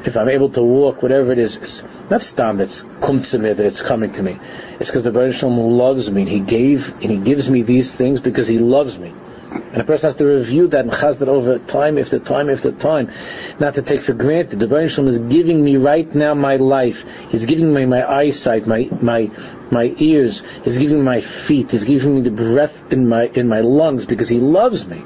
if 0.06 0.16
I'm 0.16 0.30
able 0.30 0.50
to 0.52 0.62
walk, 0.62 1.02
whatever 1.02 1.32
it 1.32 1.40
is, 1.40 1.58
it's 1.58 1.84
not 2.10 2.22
stam 2.22 2.58
that's 2.58 2.84
come 3.02 3.22
to 3.22 3.40
me, 3.40 3.54
that 3.54 3.66
it's 3.66 3.82
coming 3.82 4.14
to 4.14 4.24
me. 4.24 4.40
It's 4.80 4.90
because 4.90 5.04
the 5.04 5.12
Baruch 5.12 5.42
loves 5.42 6.10
me, 6.10 6.22
and 6.22 6.30
He 6.30 6.40
gave, 6.40 6.94
and 7.02 7.12
He 7.12 7.18
gives 7.18 7.50
me 7.50 7.64
these 7.64 7.94
things 7.94 8.22
because 8.22 8.48
He 8.48 8.60
loves 8.60 8.98
me. 8.98 9.14
And 9.52 9.78
a 9.78 9.84
person 9.84 10.08
has 10.08 10.16
to 10.18 10.26
review 10.26 10.68
that 10.68 10.82
and 10.82 10.92
chaz 10.92 11.18
that 11.20 11.28
over 11.28 11.58
time 11.58 11.98
after 11.98 12.20
time 12.20 12.50
after 12.50 12.72
time, 12.72 13.12
not 13.60 13.76
to 13.76 13.82
take 13.82 14.02
for 14.02 14.14
granted. 14.14 14.60
The 14.60 14.68
Baruch 14.68 14.98
is 15.00 15.18
giving 15.18 15.64
me 15.64 15.78
right 15.78 16.14
now 16.14 16.36
my 16.36 16.58
life. 16.58 17.04
He's 17.30 17.46
giving 17.46 17.74
me 17.74 17.86
my 17.86 18.08
eyesight, 18.08 18.68
my 18.68 18.88
my 19.02 19.32
my 19.72 19.96
ears. 19.98 20.44
He's 20.64 20.78
giving 20.78 21.00
me 21.00 21.04
my 21.04 21.22
feet. 21.22 21.72
He's 21.72 21.84
giving 21.84 22.16
me 22.16 22.22
the 22.22 22.32
breath 22.32 22.94
in 22.94 23.08
my 23.08 23.26
in 23.26 23.48
my 23.48 23.62
lungs 23.62 24.06
because 24.06 24.30
He 24.30 24.40
loves 24.40 24.86
me. 24.86 25.04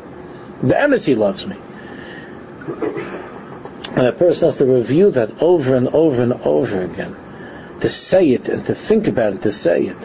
The 0.61 0.75
emes 0.75 1.05
He 1.05 1.15
loves 1.15 1.45
me. 1.45 1.55
And 3.89 4.07
a 4.07 4.13
person 4.13 4.47
has 4.47 4.57
to 4.57 4.65
review 4.65 5.11
that 5.11 5.41
over 5.41 5.75
and 5.75 5.87
over 5.89 6.23
and 6.23 6.33
over 6.33 6.81
again. 6.81 7.15
To 7.81 7.89
say 7.89 8.29
it 8.29 8.49
and 8.49 8.65
to 8.65 8.75
think 8.75 9.07
about 9.07 9.33
it, 9.33 9.41
to 9.43 9.51
say 9.51 9.87
it. 9.87 9.97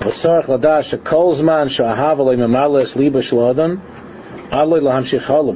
But 0.00 0.14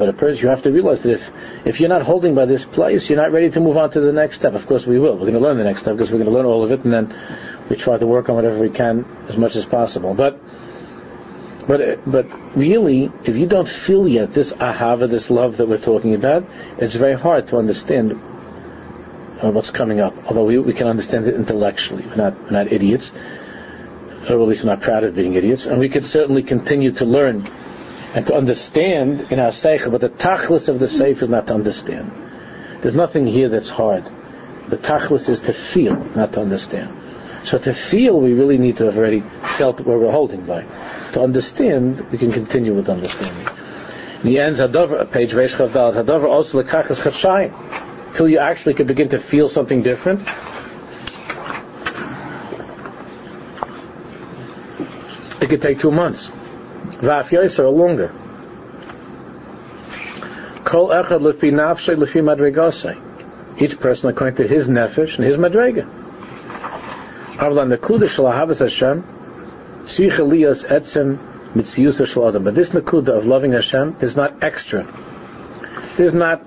a 0.09 0.13
person, 0.13 0.43
you 0.43 0.49
have 0.49 0.63
to 0.63 0.71
realize 0.71 1.01
that 1.01 1.13
if, 1.13 1.31
if 1.65 1.81
you're 1.81 1.89
not 1.89 2.03
holding 2.03 2.35
by 2.35 2.45
this 2.45 2.65
place, 2.65 3.09
you're 3.09 3.21
not 3.21 3.33
ready 3.33 3.51
to 3.51 3.61
move 3.61 3.77
on 3.77 3.91
to 3.93 4.01
the 4.01 4.13
next 4.13 4.37
step. 4.37 4.55
Of 4.55 4.67
course 4.67 4.87
we 4.87 4.99
will. 4.99 5.15
We're 5.15 5.31
going 5.31 5.35
to 5.35 5.41
learn 5.41 5.57
the 5.57 5.65
next 5.65 5.81
step 5.81 5.97
because 5.97 6.13
we're 6.13 6.19
going 6.19 6.31
to 6.31 6.37
learn 6.37 6.47
all 6.47 6.63
of 6.63 6.71
it 6.71 6.85
and 6.85 6.93
then 6.93 7.15
we 7.69 7.77
try 7.77 7.97
to 7.97 8.07
work 8.07 8.29
on 8.29 8.37
whatever 8.37 8.59
we 8.59 8.71
can 8.71 9.05
as 9.29 9.37
much 9.37 9.57
as 9.57 9.65
possible. 9.65 10.15
But 10.15 10.39
but 11.67 12.11
but 12.11 12.57
really, 12.57 13.11
if 13.25 13.37
you 13.37 13.47
don't 13.47 13.69
feel 13.69 14.07
yet 14.07 14.35
this 14.35 14.53
ahava, 14.53 15.09
this 15.09 15.31
love 15.31 15.57
that 15.59 15.69
we're 15.69 15.79
talking 15.79 16.15
about, 16.15 16.47
it's 16.79 16.95
very 16.95 17.15
hard 17.15 17.49
to 17.49 17.57
understand 17.57 18.13
uh, 18.13 19.51
what's 19.51 19.71
coming 19.71 20.01
up. 20.01 20.15
Although 20.27 20.45
we, 20.45 20.59
we 20.59 20.75
can 20.75 20.87
understand 20.87 21.27
it 21.27 21.35
intellectually, 21.35 22.05
we're 22.07 22.17
not 22.17 22.41
we're 22.43 22.51
not 22.51 22.73
idiots, 22.73 23.13
or 24.29 24.41
at 24.41 24.49
least 24.49 24.65
we're 24.65 24.71
not 24.71 24.83
proud 24.83 25.05
of 25.05 25.15
being 25.15 25.35
idiots, 25.35 25.67
and 25.67 25.79
we 25.79 25.89
can 25.89 26.03
certainly 26.03 26.43
continue 26.43 26.93
to 26.93 27.05
learn 27.05 27.47
and 28.15 28.27
to 28.27 28.35
understand 28.35 29.33
in 29.33 29.41
our 29.41 29.51
seichel. 29.51 29.91
But 29.91 30.03
the 30.03 30.11
tachlis 30.11 30.69
of 30.69 30.79
the 30.79 30.87
seif 30.87 31.23
is 31.23 31.29
not 31.29 31.47
to 31.49 31.55
understand. 31.55 32.13
There's 32.83 32.95
nothing 32.95 33.27
here 33.27 33.49
that's 33.49 33.71
hard. 33.71 34.05
The 34.69 34.77
tachlis 34.77 35.29
is 35.29 35.41
to 35.41 35.53
feel, 35.53 35.97
not 36.15 36.35
to 36.35 36.43
understand. 36.43 37.01
So 37.45 37.59
to 37.59 37.75
feel, 37.75 38.21
we 38.21 38.33
really 38.33 38.57
need 38.59 38.79
to 38.79 38.87
have 38.87 38.97
already 38.97 39.21
felt 39.43 39.81
where 39.81 39.99
we're 39.99 40.13
holding 40.13 40.47
by. 40.47 40.65
To 41.13 41.23
understand, 41.23 42.11
we 42.11 42.19
can 42.19 42.33
continue 42.33 42.75
with 42.75 42.89
understanding. 42.89 43.47
In 44.23 44.31
the 44.31 44.41
end, 44.41 44.57
Hadover, 44.57 45.11
page 45.11 45.33
Reish 45.33 45.55
Chavdal, 45.55 45.95
Hadover 45.95 46.29
also 46.29 46.63
lekachas 46.63 47.03
chadshayim, 47.03 48.15
till 48.15 48.29
you 48.29 48.39
actually 48.39 48.75
can 48.75 48.87
begin 48.87 49.11
to 49.11 49.19
feel 49.19 49.49
something 49.49 49.83
different. 49.83 50.27
It 55.41 55.51
could 55.51 55.61
take 55.61 55.81
two 55.81 55.91
months. 55.91 56.31
Vaf 57.01 57.59
or 57.59 57.69
longer. 57.69 58.13
Kol 60.65 60.89
echad 60.89 61.21
lefi 61.21 61.53
nafshe 61.53 61.95
lefi 61.95 62.23
madregase. 62.23 62.99
Each 63.61 63.79
person 63.79 64.09
according 64.09 64.37
to 64.37 64.49
his 64.49 64.69
nefesh 64.69 65.17
and 65.17 65.25
his 65.27 65.37
madrega. 65.37 65.87
Avlan 67.37 68.09
shel 68.09 68.25
ahavas 68.25 68.61
Hashem, 68.61 69.05
liyas 69.85 70.65
etzem. 70.67 71.19
But 71.55 72.55
this 72.55 72.71
nekuda 72.71 73.17
of 73.17 73.27
loving 73.27 73.53
Hashem 73.53 73.99
is 74.01 74.17
not 74.17 74.43
extra. 74.43 74.83
This 75.97 76.09
is 76.09 76.15
not 76.15 76.43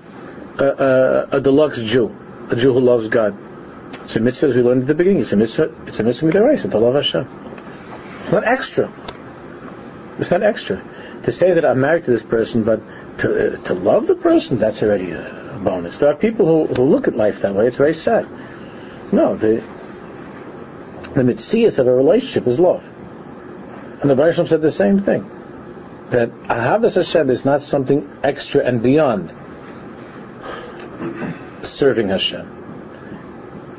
a, 0.58 0.64
a, 0.64 1.28
a, 1.38 1.40
deluxe 1.40 1.82
Jew, 1.82 2.14
a 2.50 2.56
Jew 2.56 2.74
who 2.74 2.80
loves 2.80 3.08
God. 3.08 3.34
It's 4.04 4.16
a 4.16 4.20
mitzvah, 4.20 4.48
as 4.48 4.56
we 4.56 4.62
learned 4.62 4.82
at 4.82 4.88
the 4.88 4.94
beginning. 4.94 5.22
It's 5.22 5.32
a 5.32 5.36
mitzvah. 5.36 5.74
It's 5.86 5.98
a 5.98 6.02
mitzvah 6.02 6.30
midaraisa 6.30 6.70
to 6.70 6.78
love 6.78 6.94
Hashem. 6.94 7.26
It's 8.24 8.32
not 8.32 8.46
extra. 8.46 8.92
It's 10.18 10.30
not 10.30 10.42
extra. 10.42 10.82
To 11.22 11.32
say 11.32 11.54
that 11.54 11.64
I'm 11.64 11.80
married 11.80 12.04
to 12.04 12.10
this 12.10 12.22
person, 12.22 12.64
but 12.64 12.82
to 13.18 13.54
uh, 13.54 13.56
to 13.64 13.74
love 13.74 14.06
the 14.06 14.14
person, 14.14 14.58
that's 14.58 14.82
already 14.82 15.12
a 15.12 15.58
bonus. 15.64 15.96
There 15.96 16.10
are 16.10 16.16
people 16.16 16.44
who, 16.44 16.74
who 16.74 16.82
look 16.82 17.08
at 17.08 17.16
life 17.16 17.40
that 17.40 17.54
way. 17.54 17.66
It's 17.66 17.78
very 17.78 17.94
sad. 17.94 18.28
No, 19.10 19.36
the 19.36 19.64
the 21.14 21.22
mitzias 21.22 21.78
of 21.78 21.86
a 21.86 21.94
relationship 21.94 22.46
is 22.46 22.60
love. 22.60 22.84
And 24.00 24.10
the 24.10 24.14
Baruch 24.14 24.48
said 24.48 24.62
the 24.62 24.70
same 24.70 25.00
thing. 25.00 25.28
That 26.10 26.30
Ahavas 26.30 26.94
Hashem 26.94 27.30
is 27.30 27.44
not 27.44 27.62
something 27.62 28.08
extra 28.22 28.64
and 28.64 28.82
beyond 28.82 29.32
serving 31.62 32.08
Hashem. 32.08 32.46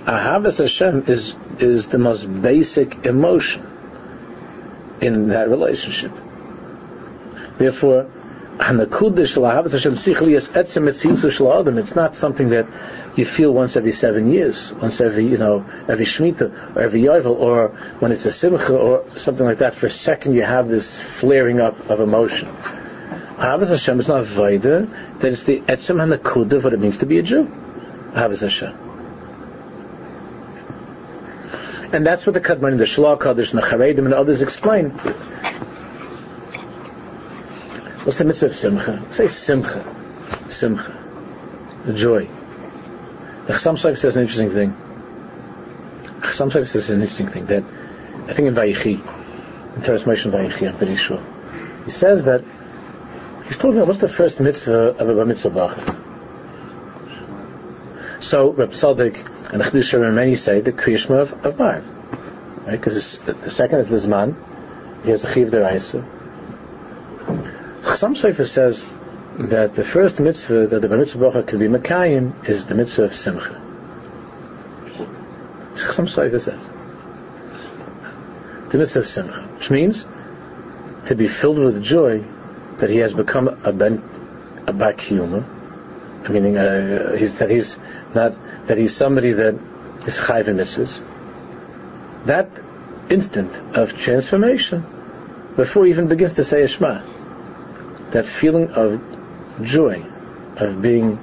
Ahavas 0.05 0.59
Hashem 0.59 1.05
is, 1.07 1.35
is 1.59 1.87
the 1.87 1.97
most 1.97 2.25
basic 2.41 3.05
emotion 3.05 3.65
in 5.01 5.29
that 5.29 5.49
relationship. 5.49 6.11
Therefore, 7.57 8.09
it's 11.79 11.95
not 11.95 12.15
something 12.15 12.49
that 12.49 12.67
you 13.19 13.25
feel 13.25 13.51
once 13.51 13.75
every 13.75 13.91
seven 13.91 14.31
years, 14.31 14.71
once 14.73 14.99
every, 15.01 15.27
you 15.27 15.37
know, 15.37 15.65
every 15.87 16.05
Shemitah, 16.05 16.75
or 16.75 16.81
every 16.81 17.01
Yovel, 17.01 17.37
or 17.37 17.69
when 17.99 18.11
it's 18.11 18.25
a 18.25 18.31
Simcha, 18.31 18.75
or 18.75 19.05
something 19.17 19.45
like 19.45 19.59
that. 19.59 19.75
For 19.75 19.87
a 19.87 19.89
second 19.89 20.33
you 20.33 20.43
have 20.43 20.69
this 20.69 20.99
flaring 20.99 21.59
up 21.59 21.89
of 21.89 21.99
emotion. 21.99 22.47
Ahavas 22.47 23.67
Hashem 23.67 23.99
is 23.99 24.07
not 24.07 24.23
Vaida, 24.23 25.19
that 25.19 25.31
it's 25.31 25.43
the 25.43 25.59
Etzem 25.61 26.01
and 26.01 26.11
the 26.11 26.17
Kudah 26.17 26.53
of 26.53 26.63
what 26.63 26.73
it 26.73 26.79
means 26.79 26.97
to 26.97 27.05
be 27.05 27.19
a 27.19 27.23
Jew. 27.23 27.43
Ahavas 28.13 28.41
Hashem. 28.41 28.73
And 31.91 32.05
that's 32.05 32.25
what 32.25 32.33
the 32.33 32.41
Kadmon, 32.41 32.77
the 32.77 32.83
Shelah 32.85 33.19
HaKadosh, 33.19 33.53
and 33.53 33.61
the 33.61 33.67
Charedim, 33.67 34.05
and 34.05 34.13
others 34.13 34.41
explain. 34.41 34.91
What's 38.05 38.17
the 38.17 38.25
mitzvah 38.25 38.47
of 38.47 38.55
simcha? 38.55 39.03
Say 39.11 39.27
simcha. 39.27 39.83
Simcha. 40.49 40.95
The 41.85 41.93
joy. 41.93 42.29
Chassam 43.49 43.77
Sofer 43.77 43.97
says 43.97 44.15
an 44.15 44.21
interesting 44.21 44.51
thing. 44.51 44.73
Chassam 46.21 46.51
Sofer 46.51 46.67
says 46.67 46.89
an 46.91 47.01
interesting 47.01 47.27
thing 47.27 47.47
that 47.47 47.63
I 48.27 48.33
think 48.33 48.47
in 48.47 48.53
Vayichi, 48.53 48.93
in 48.93 49.81
Toras 49.81 50.03
Moshe 50.03 50.29
Vayichi, 50.31 50.67
I'm 50.67 50.77
pretty 50.77 50.97
sure. 50.97 51.19
He 51.85 51.91
says 51.91 52.25
that 52.25 52.43
he's 53.47 53.57
talking 53.57 53.77
about 53.77 53.87
what's 53.87 54.01
the 54.01 54.07
first 54.07 54.39
mitzvah 54.39 54.95
of 54.99 55.09
a 55.09 55.25
mitzvah 55.25 55.49
bracha. 55.49 55.95
So 58.21 58.51
Reb 58.51 58.75
Sadik 58.75 59.17
and 59.17 59.59
the 59.59 59.65
Chiddush 59.65 60.05
and 60.05 60.15
many 60.15 60.35
say 60.35 60.61
the 60.61 60.71
Kriyashma 60.71 61.21
of, 61.21 61.33
of 61.43 61.55
Maariv. 61.55 62.67
Right? 62.67 62.79
Because 62.79 63.17
the 63.17 63.49
second 63.49 63.79
is 63.79 63.89
the 63.89 63.95
Zman, 63.95 64.35
he 65.03 65.09
has 65.09 65.23
the 65.23 65.33
Chiv 65.33 65.49
Deraisa, 65.49 66.05
some 67.95 68.15
Sefer 68.15 68.45
says 68.45 68.85
that 69.39 69.73
the 69.73 69.85
first 69.85 70.19
mitzvah 70.19 70.67
that 70.67 70.81
the 70.81 70.87
bracha 70.89 71.47
can 71.47 71.59
be 71.59 71.67
Mekayim 71.67 72.47
is 72.47 72.65
the 72.65 72.75
mitzvah 72.75 73.03
of 73.03 73.15
Simcha. 73.15 73.55
Some 75.75 76.09
Sefer 76.09 76.39
says. 76.39 76.69
The 78.69 78.77
mitzvah 78.77 78.99
of 78.99 79.07
Simcha, 79.07 79.41
which 79.55 79.69
means 79.69 80.05
to 81.05 81.15
be 81.15 81.27
filled 81.27 81.57
with 81.57 81.81
joy 81.81 82.21
that 82.77 82.89
he 82.89 82.97
has 82.97 83.13
become 83.13 83.47
a 83.63 83.71
ben, 83.71 84.03
a 84.67 84.73
back 84.73 84.99
human, 84.99 85.45
meaning 86.29 86.57
uh, 86.57 87.15
he's, 87.15 87.35
that 87.35 87.49
he's 87.49 87.77
not 88.13 88.35
that 88.67 88.77
he's 88.77 88.93
somebody 88.93 89.31
that 89.31 89.53
is 90.05 90.17
chayv 90.17 90.49
in 90.49 90.57
mitzvahs. 90.57 90.99
That 92.25 92.49
instant 93.09 93.77
of 93.77 93.97
transformation, 93.97 94.85
before 95.55 95.85
he 95.85 95.91
even 95.91 96.09
begins 96.09 96.33
to 96.33 96.43
say 96.43 96.61
a 96.61 96.67
Shema, 96.67 97.01
that 98.11 98.27
feeling 98.27 98.71
of 98.71 99.01
joy 99.63 100.03
of 100.55 100.81
being 100.81 101.19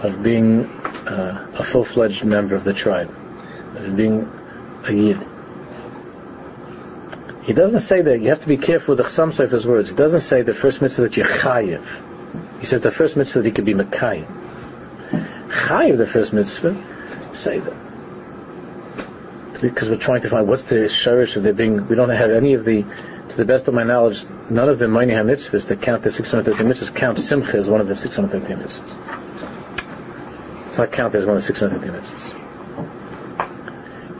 of 0.00 0.22
being 0.22 0.64
uh, 0.64 1.50
a 1.54 1.64
full-fledged 1.64 2.24
member 2.24 2.54
of 2.54 2.62
the 2.62 2.72
tribe, 2.72 3.10
of 3.74 3.96
being 3.96 4.30
a 4.84 4.92
yid. 4.92 5.26
He 7.42 7.52
doesn't 7.52 7.80
say 7.80 8.02
that 8.02 8.20
you 8.20 8.28
have 8.28 8.42
to 8.42 8.46
be 8.48 8.58
careful 8.58 8.94
with 8.94 8.98
the 8.98 9.10
Chassam 9.10 9.32
Sofer's 9.32 9.66
words. 9.66 9.90
He 9.90 9.96
doesn't 9.96 10.20
say 10.20 10.42
the 10.42 10.54
first 10.54 10.82
mitzvah 10.82 11.02
that 11.02 11.16
you're 11.16 11.26
chayiv. 11.26 11.82
He 12.60 12.66
says 12.66 12.82
the 12.82 12.90
first 12.90 13.16
mitzvah 13.16 13.40
that 13.40 13.48
you 13.48 13.54
could 13.54 13.64
be 13.64 13.74
Mekayim. 13.74 14.26
Chayiv, 15.48 15.96
the 15.96 16.06
first 16.06 16.32
mitzvah, 16.32 16.76
say 17.34 17.58
that. 17.58 17.87
Because 19.60 19.90
we're 19.90 19.96
trying 19.96 20.22
to 20.22 20.28
find 20.28 20.46
what's 20.46 20.62
the 20.64 20.76
shirish 20.86 21.36
of 21.36 21.42
there 21.42 21.52
being, 21.52 21.88
we 21.88 21.96
don't 21.96 22.10
have 22.10 22.30
any 22.30 22.54
of 22.54 22.64
the, 22.64 22.82
to 22.82 23.36
the 23.36 23.44
best 23.44 23.66
of 23.66 23.74
my 23.74 23.82
knowledge, 23.82 24.24
none 24.48 24.68
of 24.68 24.78
the 24.78 24.86
Maini 24.86 25.14
mitzvahs 25.14 25.66
that 25.66 25.82
count 25.82 26.02
the 26.02 26.10
613 26.10 26.66
mitzvahs 26.66 26.94
count 26.94 27.18
Simcha 27.18 27.56
as 27.56 27.68
one 27.68 27.80
of 27.80 27.88
the 27.88 27.96
613 27.96 28.56
mitzvahs. 28.64 28.96
It's 30.68 30.78
not 30.78 30.92
counted 30.92 31.18
as 31.18 31.26
one 31.26 31.36
of 31.36 31.42
the 31.42 31.46
613 31.46 32.00
mitzvahs. 32.00 32.48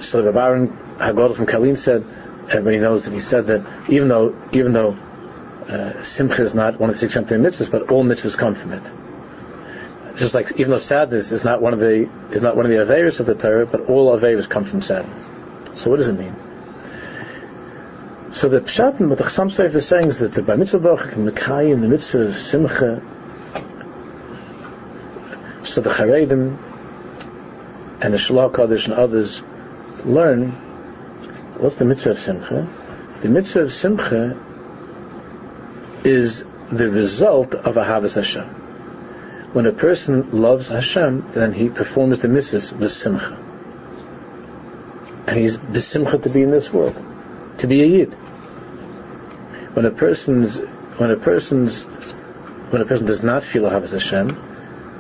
So 0.03 0.23
the 0.23 0.33
Baron 0.33 0.69
Hagod 0.99 1.37
from 1.37 1.47
Kalin 1.47 1.77
said, 1.77 2.05
everybody 2.49 2.79
knows 2.79 3.05
that 3.05 3.13
he 3.13 3.21
said 3.21 3.47
that 3.49 3.65
even 3.89 4.09
though 4.09 4.35
even 4.53 4.73
though 4.73 4.97
uh, 5.69 6.03
Simcha 6.03 6.43
is 6.43 6.55
not 6.55 6.81
one 6.81 6.91
of 6.91 6.97
the 6.97 7.01
613 7.01 7.45
mitzvahs, 7.45 7.71
but 7.71 7.91
all 7.91 8.05
mitzvahs 8.05 8.37
come 8.37 8.55
from 8.55 8.73
it. 8.73 8.83
Just 10.19 10.35
like 10.35 10.51
even 10.57 10.73
though 10.73 10.79
sadness 10.79 11.31
is 11.31 11.45
not 11.45 11.63
one 11.63 11.73
of 11.73 11.79
the 11.79 12.11
is 12.33 12.43
not 12.43 12.57
one 12.57 12.67
of 12.67 12.73
the 12.73 12.79
averas 12.79 13.21
of 13.21 13.27
the 13.27 13.37
Torah, 13.37 13.67
but 13.67 13.83
all 13.83 14.19
averas 14.19 14.49
come 14.49 14.65
from 14.65 14.83
sadness. 14.83 15.29
So 15.81 15.91
what 15.91 15.99
does 15.99 16.09
it 16.09 16.19
mean? 16.19 16.35
So 18.33 18.49
the 18.49 18.61
pshat 18.61 18.99
what 18.99 19.17
the 19.17 19.25
Chassam 19.25 19.49
Sofer 19.49 19.77
is 19.77 19.87
saying 19.87 20.09
is 20.09 20.19
that 20.19 20.33
the 20.33 20.43
Bar 20.43 20.57
Mitzvah 20.57 20.81
Baruch 20.81 21.13
and 21.13 21.29
Mekai 21.29 21.73
and 21.73 21.85
the 21.85 21.87
mitzvah 21.87 22.19
of 22.19 22.37
Simcha, 22.37 23.01
so 25.63 25.81
the 25.81 25.91
Charedim 25.91 26.59
and 28.01 28.13
the 28.13 28.19
Shelah 28.19 28.53
HaKadosh 28.53 28.87
and 28.87 28.95
others 28.95 29.41
learn 30.05 30.51
what's 31.59 31.77
the 31.77 31.85
mitzvah 31.85 32.11
of 32.11 32.19
Simcha. 32.19 32.69
The 33.23 33.29
mitzvah 33.29 33.61
of 33.61 33.73
Simcha 33.73 34.37
is 36.03 36.45
the 36.73 36.91
result 36.91 37.55
of 37.55 37.77
a 37.77 37.85
Havas 37.85 38.15
Hashem 38.15 38.68
when 39.59 39.67
a 39.67 39.73
person 39.73 40.41
loves 40.41 40.69
Hashem, 40.69 41.33
then 41.33 41.53
he 41.53 41.69
performs 41.69 42.21
the 42.21 42.29
mitzvahs 42.29 42.73
with 42.73 42.93
simcha. 42.93 43.37
And 45.27 45.37
he's 45.37 45.59
besimcha 45.59 46.23
to 46.23 46.31
be 46.31 46.43
in 46.45 46.53
this 46.53 46.73
world, 46.73 46.95
to 47.59 47.67
be 47.67 47.83
a 47.83 47.87
yid. 47.87 48.13
When 49.75 49.85
a 49.85 49.91
person's 49.91 50.59
when 50.99 51.11
a 51.11 51.17
person's 51.17 51.83
when 52.71 52.83
a 52.83 52.85
person 52.85 53.07
does 53.07 53.25
not 53.25 53.43
feel 53.43 53.67
a 53.67 53.71
Havas 53.71 53.91
Hashem, 53.91 54.29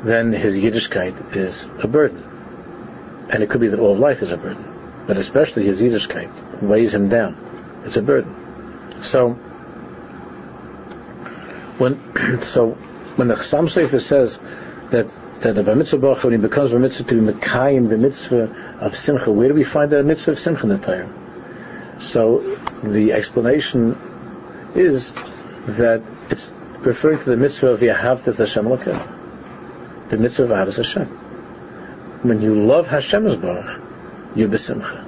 then 0.02 0.32
his 0.32 0.56
Yiddishkeit 0.56 1.36
is 1.36 1.70
a 1.78 1.86
burden. 1.86 3.28
And 3.30 3.44
it 3.44 3.50
could 3.50 3.61
be 3.61 3.68
that 3.68 3.78
all 3.78 3.92
of 3.92 4.00
life 4.00 4.22
is 4.22 4.32
a 4.32 4.36
burden. 4.36 5.04
But 5.06 5.18
especially 5.18 5.66
his 5.66 5.80
Yiddishkeit 5.80 6.62
weighs 6.62 6.92
him 6.92 7.09
down. 7.09 7.36
It's 7.84 7.96
a 7.96 8.02
burden. 8.02 9.02
So 9.02 9.34
when 11.78 12.42
so 12.42 12.76
when 13.18 13.26
the 13.26 13.34
Chassam 13.34 13.64
Sofer 13.64 14.00
says 14.00 14.38
that 14.90 15.06
that 15.40 15.54
the 15.54 15.74
mitzvah 15.74 15.98
baruch 15.98 16.24
when 16.24 16.32
he 16.32 16.38
becomes 16.38 16.70
bar 16.70 16.80
mitzvah 16.80 17.04
to 17.04 17.14
be 17.14 17.32
mekayim 17.32 17.88
the 17.88 17.98
mitzvah 17.98 18.78
of 18.80 18.96
simcha, 18.96 19.30
where 19.30 19.48
do 19.48 19.54
we 19.54 19.64
find 19.64 19.90
the 19.90 20.02
mitzvah 20.02 20.32
of 20.32 20.38
simcha 20.38 20.62
in 20.64 20.68
the 20.68 20.78
Torah? 20.78 21.08
So 22.00 22.56
the 22.82 23.12
explanation 23.12 23.96
is 24.74 25.12
that 25.66 26.02
it's 26.30 26.52
referring 26.78 27.18
to 27.18 27.24
the 27.24 27.36
mitzvah 27.36 27.68
of 27.68 27.80
Yahavtas 27.80 28.38
Hashem 28.38 28.64
Lakeh, 28.66 30.08
the 30.08 30.16
mitzvah 30.16 30.44
of 30.44 30.50
Ahavas 30.50 30.76
Hashem. 30.76 31.06
When 32.22 32.40
you 32.40 32.54
love 32.54 32.88
Hashem's 32.88 33.36
baruch, 33.36 33.80
you're 34.34 34.48
besimcha, 34.48 35.04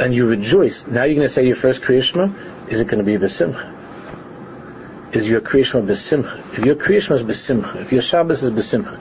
and 0.00 0.14
you 0.14 0.26
rejoice. 0.26 0.86
Now 0.86 1.04
you're 1.04 1.16
going 1.16 1.26
to 1.26 1.32
say 1.32 1.46
your 1.46 1.56
first 1.56 1.82
kriyishma. 1.82 2.70
Is 2.70 2.80
it 2.80 2.86
going 2.86 2.98
to 2.98 3.04
be 3.04 3.16
besimcha? 3.16 3.73
Is 5.14 5.28
your 5.28 5.40
creation 5.40 5.86
besimcha. 5.86 6.58
If 6.58 6.64
your 6.64 6.74
creation 6.74 7.14
is 7.14 7.22
besimcha, 7.22 7.82
if 7.82 7.92
your 7.92 8.02
Shabbos 8.02 8.42
is 8.42 8.50
besimcha, 8.50 8.98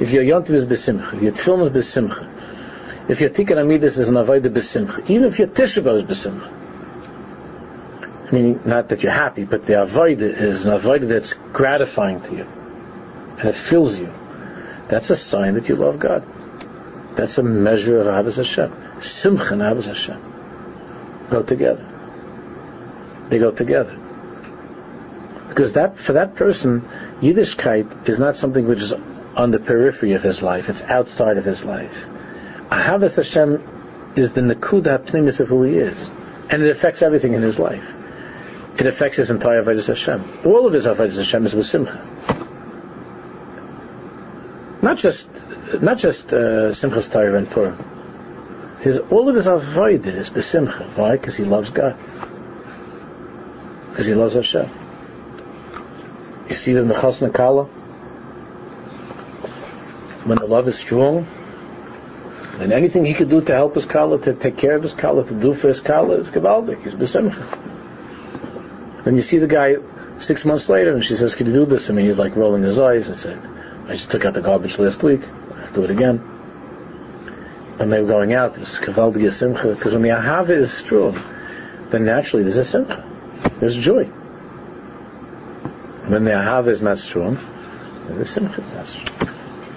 if 0.00 0.10
your 0.10 0.22
Yontiv 0.22 0.50
is 0.50 0.66
besimcha, 0.66 1.14
if 1.14 1.22
your 1.22 1.32
Tfilm 1.32 1.62
is 1.64 1.70
besimcha, 1.70 3.10
if 3.10 3.20
your 3.20 3.30
Tikkun 3.30 3.56
Amidus 3.56 3.98
is 3.98 4.08
an 4.08 4.16
Avodah 4.16 4.52
besimcha, 4.52 5.08
even 5.08 5.24
if 5.24 5.38
your 5.38 5.48
Tisha 5.48 5.78
is 5.96 6.04
besimcha, 6.04 6.50
meaning 8.32 8.60
not 8.64 8.88
that 8.90 9.02
you're 9.02 9.12
happy, 9.12 9.44
but 9.44 9.64
the 9.64 9.72
Avodah 9.74 10.20
is 10.20 10.64
an 10.64 10.78
Avodah 10.78 11.08
that's 11.08 11.32
gratifying 11.52 12.20
to 12.20 12.34
you, 12.34 12.46
and 13.38 13.48
it 13.48 13.54
fills 13.54 13.98
you, 13.98 14.12
that's 14.88 15.10
a 15.10 15.16
sign 15.16 15.54
that 15.54 15.68
you 15.68 15.76
love 15.76 15.98
God. 15.98 16.24
That's 17.16 17.38
a 17.38 17.42
measure 17.42 18.00
of 18.00 18.06
Ahavas 18.06 18.36
Hashem. 18.36 19.00
Simcha 19.00 19.54
and 19.54 19.62
Ahavas 19.62 19.84
Hashem 19.84 20.20
go 21.30 21.42
together. 21.42 21.86
They 23.28 23.38
go 23.38 23.50
together. 23.50 24.03
Because 25.54 25.74
that 25.74 26.00
for 26.00 26.14
that 26.14 26.34
person, 26.34 26.80
Yiddishkeit 27.20 28.08
is 28.08 28.18
not 28.18 28.34
something 28.34 28.66
which 28.66 28.82
is 28.82 28.92
on 29.36 29.52
the 29.52 29.60
periphery 29.60 30.14
of 30.14 30.22
his 30.24 30.42
life; 30.42 30.68
it's 30.68 30.82
outside 30.82 31.38
of 31.38 31.44
his 31.44 31.64
life. 31.64 31.94
Ahavas 32.70 33.14
Hashem 33.14 33.62
is 34.16 34.32
the 34.32 34.40
nakuda 34.40 34.98
pnimis 35.06 35.38
of 35.38 35.46
who 35.46 35.62
he 35.62 35.76
is, 35.76 36.10
and 36.50 36.60
it 36.60 36.70
affects 36.70 37.02
everything 37.02 37.34
in 37.34 37.42
his 37.42 37.60
life. 37.60 37.88
It 38.78 38.88
affects 38.88 39.16
his 39.18 39.30
entire 39.30 39.62
avodas 39.62 39.86
Hashem. 39.86 40.24
All 40.44 40.66
of 40.66 40.72
his 40.72 40.86
avodas 40.86 41.18
Hashem 41.18 41.46
is 41.46 41.54
with 41.54 41.66
simcha. 41.66 42.04
Not 44.82 44.98
just 44.98 45.28
not 45.80 45.98
just 45.98 46.32
uh, 46.32 46.72
simchas 46.72 47.12
Torah 47.12 47.38
and 47.38 47.48
Purim. 47.48 47.78
His 48.80 48.98
all 48.98 49.28
of 49.28 49.36
his 49.36 49.46
avodah 49.46 50.06
is 50.06 50.30
besimcha. 50.30 50.96
Why? 50.96 51.12
Because 51.12 51.36
he 51.36 51.44
loves 51.44 51.70
God. 51.70 51.96
Because 53.90 54.06
he 54.06 54.14
loves 54.14 54.34
Hashem. 54.34 54.83
You 56.48 56.54
see 56.54 56.74
that 56.74 56.80
in 56.80 56.88
the 56.88 56.94
Chasna 56.94 57.32
Kala, 57.32 57.64
when 60.24 60.38
the 60.38 60.46
love 60.46 60.68
is 60.68 60.78
strong, 60.78 61.26
then 62.58 62.72
anything 62.72 63.04
he 63.04 63.14
could 63.14 63.30
do 63.30 63.40
to 63.40 63.52
help 63.52 63.74
his 63.74 63.86
Kala, 63.86 64.18
to 64.20 64.34
take 64.34 64.56
care 64.56 64.76
of 64.76 64.82
his 64.82 64.94
Kala, 64.94 65.24
to 65.24 65.34
do 65.34 65.54
for 65.54 65.68
his 65.68 65.80
Kala, 65.80 66.16
is 66.16 66.30
Gavaldik, 66.30 66.82
he's 66.82 66.94
Besimcha. 66.94 67.44
Then 69.04 69.16
you 69.16 69.22
see 69.22 69.38
the 69.38 69.46
guy 69.46 69.76
six 70.18 70.44
months 70.44 70.68
later, 70.68 70.92
and 70.92 71.04
she 71.04 71.16
says, 71.16 71.34
Can 71.34 71.46
you 71.46 71.52
do 71.52 71.66
this? 71.66 71.90
I 71.90 71.92
mean, 71.92 72.06
he's 72.06 72.18
like 72.18 72.36
rolling 72.36 72.62
his 72.62 72.78
eyes 72.78 73.08
and 73.08 73.16
said, 73.16 73.38
I 73.86 73.92
just 73.92 74.10
took 74.10 74.24
out 74.24 74.34
the 74.34 74.40
garbage 74.40 74.78
last 74.78 75.02
week, 75.02 75.22
I'll 75.24 75.72
do 75.72 75.84
it 75.84 75.90
again. 75.90 76.18
When 77.78 77.90
they 77.90 78.00
were 78.00 78.08
going 78.08 78.34
out, 78.34 78.56
it's 78.58 78.78
Gavaldik 78.78 79.32
Simcha, 79.32 79.74
because 79.74 79.92
when 79.92 80.02
the 80.02 80.10
Ahava 80.10 80.50
is 80.50 80.72
strong, 80.72 81.20
then 81.88 82.04
naturally 82.04 82.44
there's 82.44 82.56
a 82.56 82.64
Simcha, 82.64 83.04
there's 83.60 83.76
joy. 83.76 84.10
When 86.06 86.24
the 86.24 86.32
ahava 86.32 86.68
is 86.68 87.02
strong, 87.02 87.38
the 88.08 88.26
simcha 88.26 88.62
is 88.62 88.88
strong. 88.90 89.28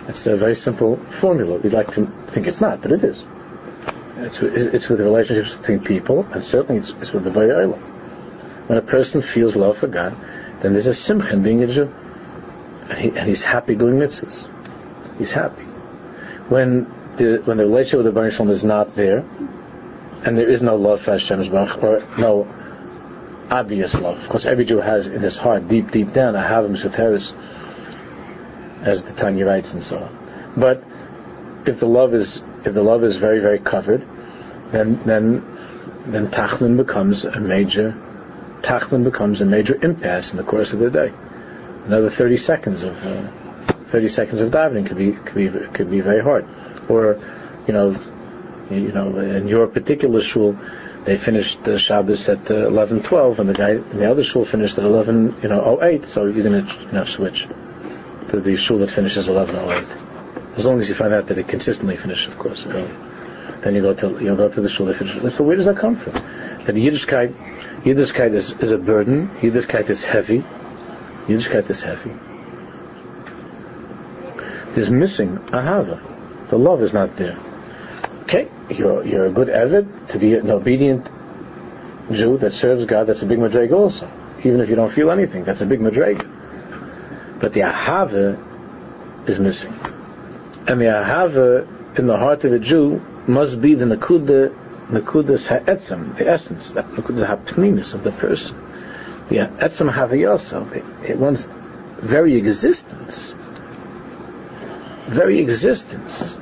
It's 0.09 0.27
a 0.27 0.35
very 0.35 0.55
simple 0.55 0.97
formula. 0.97 1.57
We'd 1.57 1.73
like 1.73 1.93
to 1.93 2.05
think 2.27 2.47
it's 2.47 2.59
not, 2.59 2.81
but 2.81 2.91
it 2.91 3.03
is. 3.03 3.23
It's, 4.17 4.41
it's 4.41 4.89
with 4.89 4.99
relationships 4.99 5.55
between 5.55 5.79
people, 5.79 6.27
and 6.31 6.43
certainly 6.43 6.81
it's, 6.81 6.89
it's 7.01 7.13
with 7.13 7.23
the 7.23 7.29
Bayayla. 7.29 7.77
When 8.67 8.77
a 8.77 8.81
person 8.81 9.21
feels 9.21 9.55
love 9.55 9.77
for 9.77 9.87
God, 9.87 10.15
then 10.61 10.73
there's 10.73 10.87
a 10.87 10.93
simcha 10.93 11.31
in 11.31 11.43
being 11.43 11.63
a 11.63 11.67
Jew. 11.67 11.93
And, 12.89 12.99
he, 12.99 13.09
and 13.09 13.27
he's 13.27 13.41
happy 13.41 13.75
doing 13.75 13.95
mitzvahs. 13.95 14.49
He's 15.17 15.31
happy. 15.31 15.63
When 16.49 16.91
the, 17.15 17.41
when 17.45 17.57
the 17.57 17.65
relationship 17.65 17.99
with 17.99 18.05
the 18.07 18.11
Baruch 18.11 18.49
is 18.49 18.63
not 18.63 18.95
there, 18.95 19.19
and 20.25 20.37
there 20.37 20.49
is 20.49 20.61
no 20.61 20.75
love 20.75 21.01
for 21.01 21.11
Hashem's 21.11 21.47
Baruch, 21.47 21.81
or 21.81 22.03
no 22.17 22.47
obvious 23.49 23.93
love. 23.93 24.19
Of 24.19 24.29
course, 24.29 24.45
every 24.45 24.65
Jew 24.65 24.79
has 24.79 25.07
in 25.07 25.21
his 25.21 25.37
heart, 25.37 25.67
deep, 25.67 25.91
deep 25.91 26.13
down, 26.13 26.35
a 26.35 26.41
havim 26.41 26.77
soteris, 26.77 27.33
as 28.81 29.03
the 29.03 29.13
Tanya 29.13 29.45
writes 29.45 29.73
and 29.73 29.83
so 29.83 29.97
on. 29.99 30.53
But 30.55 30.83
if 31.65 31.79
the 31.79 31.87
love 31.87 32.13
is 32.13 32.41
if 32.65 32.73
the 32.73 32.83
love 32.83 33.03
is 33.03 33.17
very, 33.17 33.39
very 33.39 33.59
covered, 33.59 34.05
then 34.71 35.03
then 35.05 35.57
then 36.05 36.27
Tachnun 36.29 36.77
becomes 36.77 37.25
a 37.25 37.39
major 37.39 37.95
Tachnun 38.61 39.03
becomes 39.03 39.41
a 39.41 39.45
major 39.45 39.77
impasse 39.81 40.31
in 40.31 40.37
the 40.37 40.43
course 40.43 40.73
of 40.73 40.79
the 40.79 40.89
day. 40.89 41.13
Another 41.85 42.09
30 42.09 42.37
seconds 42.37 42.83
of 42.83 43.05
uh, 43.05 43.27
30 43.85 44.07
seconds 44.09 44.41
of 44.41 44.51
davening 44.51 44.85
could 44.85 44.97
be 44.97 45.11
could 45.13 45.35
be 45.35 45.49
could 45.73 45.89
be 45.89 46.01
very 46.01 46.21
hard. 46.21 46.45
Or, 46.89 47.21
you 47.67 47.73
know, 47.73 47.97
you 48.69 48.91
know, 48.91 49.17
in 49.19 49.47
your 49.47 49.67
particular 49.67 50.21
shul, 50.21 50.57
they 51.07 51.15
finished 51.15 51.63
the 51.63 51.79
Shabbos 51.79 52.27
at 52.27 52.51
uh, 52.51 52.67
11:12, 52.67 53.39
and 53.39 53.47
the 53.47 53.53
guy 53.53 53.71
in 53.71 53.97
the 53.97 54.11
other 54.11 54.23
shul 54.23 54.43
finished 54.43 54.77
at 54.77 54.83
11, 54.83 55.37
you 55.41 55.47
know, 55.47 55.81
08. 55.81 56.05
So 56.05 56.25
you're 56.25 56.43
going 56.43 56.67
to, 56.67 56.79
you 56.81 56.91
know, 56.91 57.05
switch 57.05 57.47
to 58.27 58.41
the 58.41 58.57
shul 58.57 58.79
that 58.79 58.91
finishes 58.91 59.29
11:08. 59.29 59.87
As 60.57 60.65
long 60.65 60.81
as 60.81 60.89
you 60.89 60.95
find 60.95 61.13
out 61.13 61.27
that 61.27 61.37
it 61.37 61.47
consistently 61.47 61.95
finishes, 61.95 62.27
of 62.33 62.37
course, 62.37 62.65
early. 62.65 62.91
Then 63.61 63.75
you 63.75 63.81
go 63.81 63.93
to 63.93 64.21
you 64.21 64.35
go 64.35 64.49
to 64.49 64.59
the 64.59 64.67
shul 64.67 64.87
that 64.87 64.97
finishes. 64.97 65.33
So 65.33 65.45
where 65.45 65.55
does 65.55 65.65
that 65.67 65.77
come 65.77 65.95
from? 65.95 66.11
That 66.65 66.75
Yiddishkeit, 66.75 67.33
Yiddishkeit 67.83 68.33
is, 68.33 68.51
is 68.51 68.73
a 68.73 68.77
burden. 68.77 69.29
Yiddishkeit 69.39 69.89
is 69.89 70.03
heavy. 70.03 70.43
Yiddishkeit 71.27 71.69
is 71.69 71.81
heavy. 71.83 72.11
There's 74.73 74.89
missing 74.89 75.37
ahava. 75.37 76.01
The 76.49 76.57
love 76.57 76.81
is 76.81 76.91
not 76.91 77.15
there. 77.15 77.37
Okay, 78.27 78.49
you're, 78.69 79.05
you're 79.05 79.25
a 79.27 79.31
good 79.31 79.47
Evid 79.47 80.09
to 80.09 80.19
be 80.19 80.33
an 80.33 80.51
obedient 80.51 81.09
Jew 82.11 82.37
that 82.39 82.51
serves 82.51 82.83
God, 82.83 83.07
that's 83.07 83.21
a 83.21 83.25
big 83.25 83.39
madrega 83.39 83.71
also. 83.71 84.11
Even 84.39 84.59
if 84.59 84.67
you 84.67 84.75
don't 84.75 84.91
feel 84.91 85.11
anything, 85.11 85.45
that's 85.45 85.61
a 85.61 85.65
big 85.65 85.79
madrega. 85.79 87.39
But 87.39 87.53
the 87.53 87.61
ahava 87.61 88.37
is 89.29 89.39
missing. 89.39 89.73
And 90.67 90.81
the 90.81 90.87
ahava 90.87 91.97
in 91.97 92.07
the 92.07 92.17
heart 92.17 92.43
of 92.43 92.51
a 92.51 92.59
Jew 92.59 92.99
must 93.27 93.61
be 93.61 93.75
the 93.75 93.85
nakuda, 93.85 94.53
nakudas 94.89 95.47
ha'etzem, 95.47 96.17
the 96.17 96.27
essence, 96.27 96.71
that 96.71 96.85
nakuda 96.89 97.25
ha'pnimis 97.25 97.93
of 97.93 98.03
the 98.03 98.11
person. 98.11 98.57
The 99.29 99.37
etzem 99.37 99.89
haviyasa, 99.89 101.07
it 101.09 101.17
one's 101.17 101.47
very 101.99 102.35
existence. 102.35 103.33
Very 105.07 105.39
existence. 105.39 106.35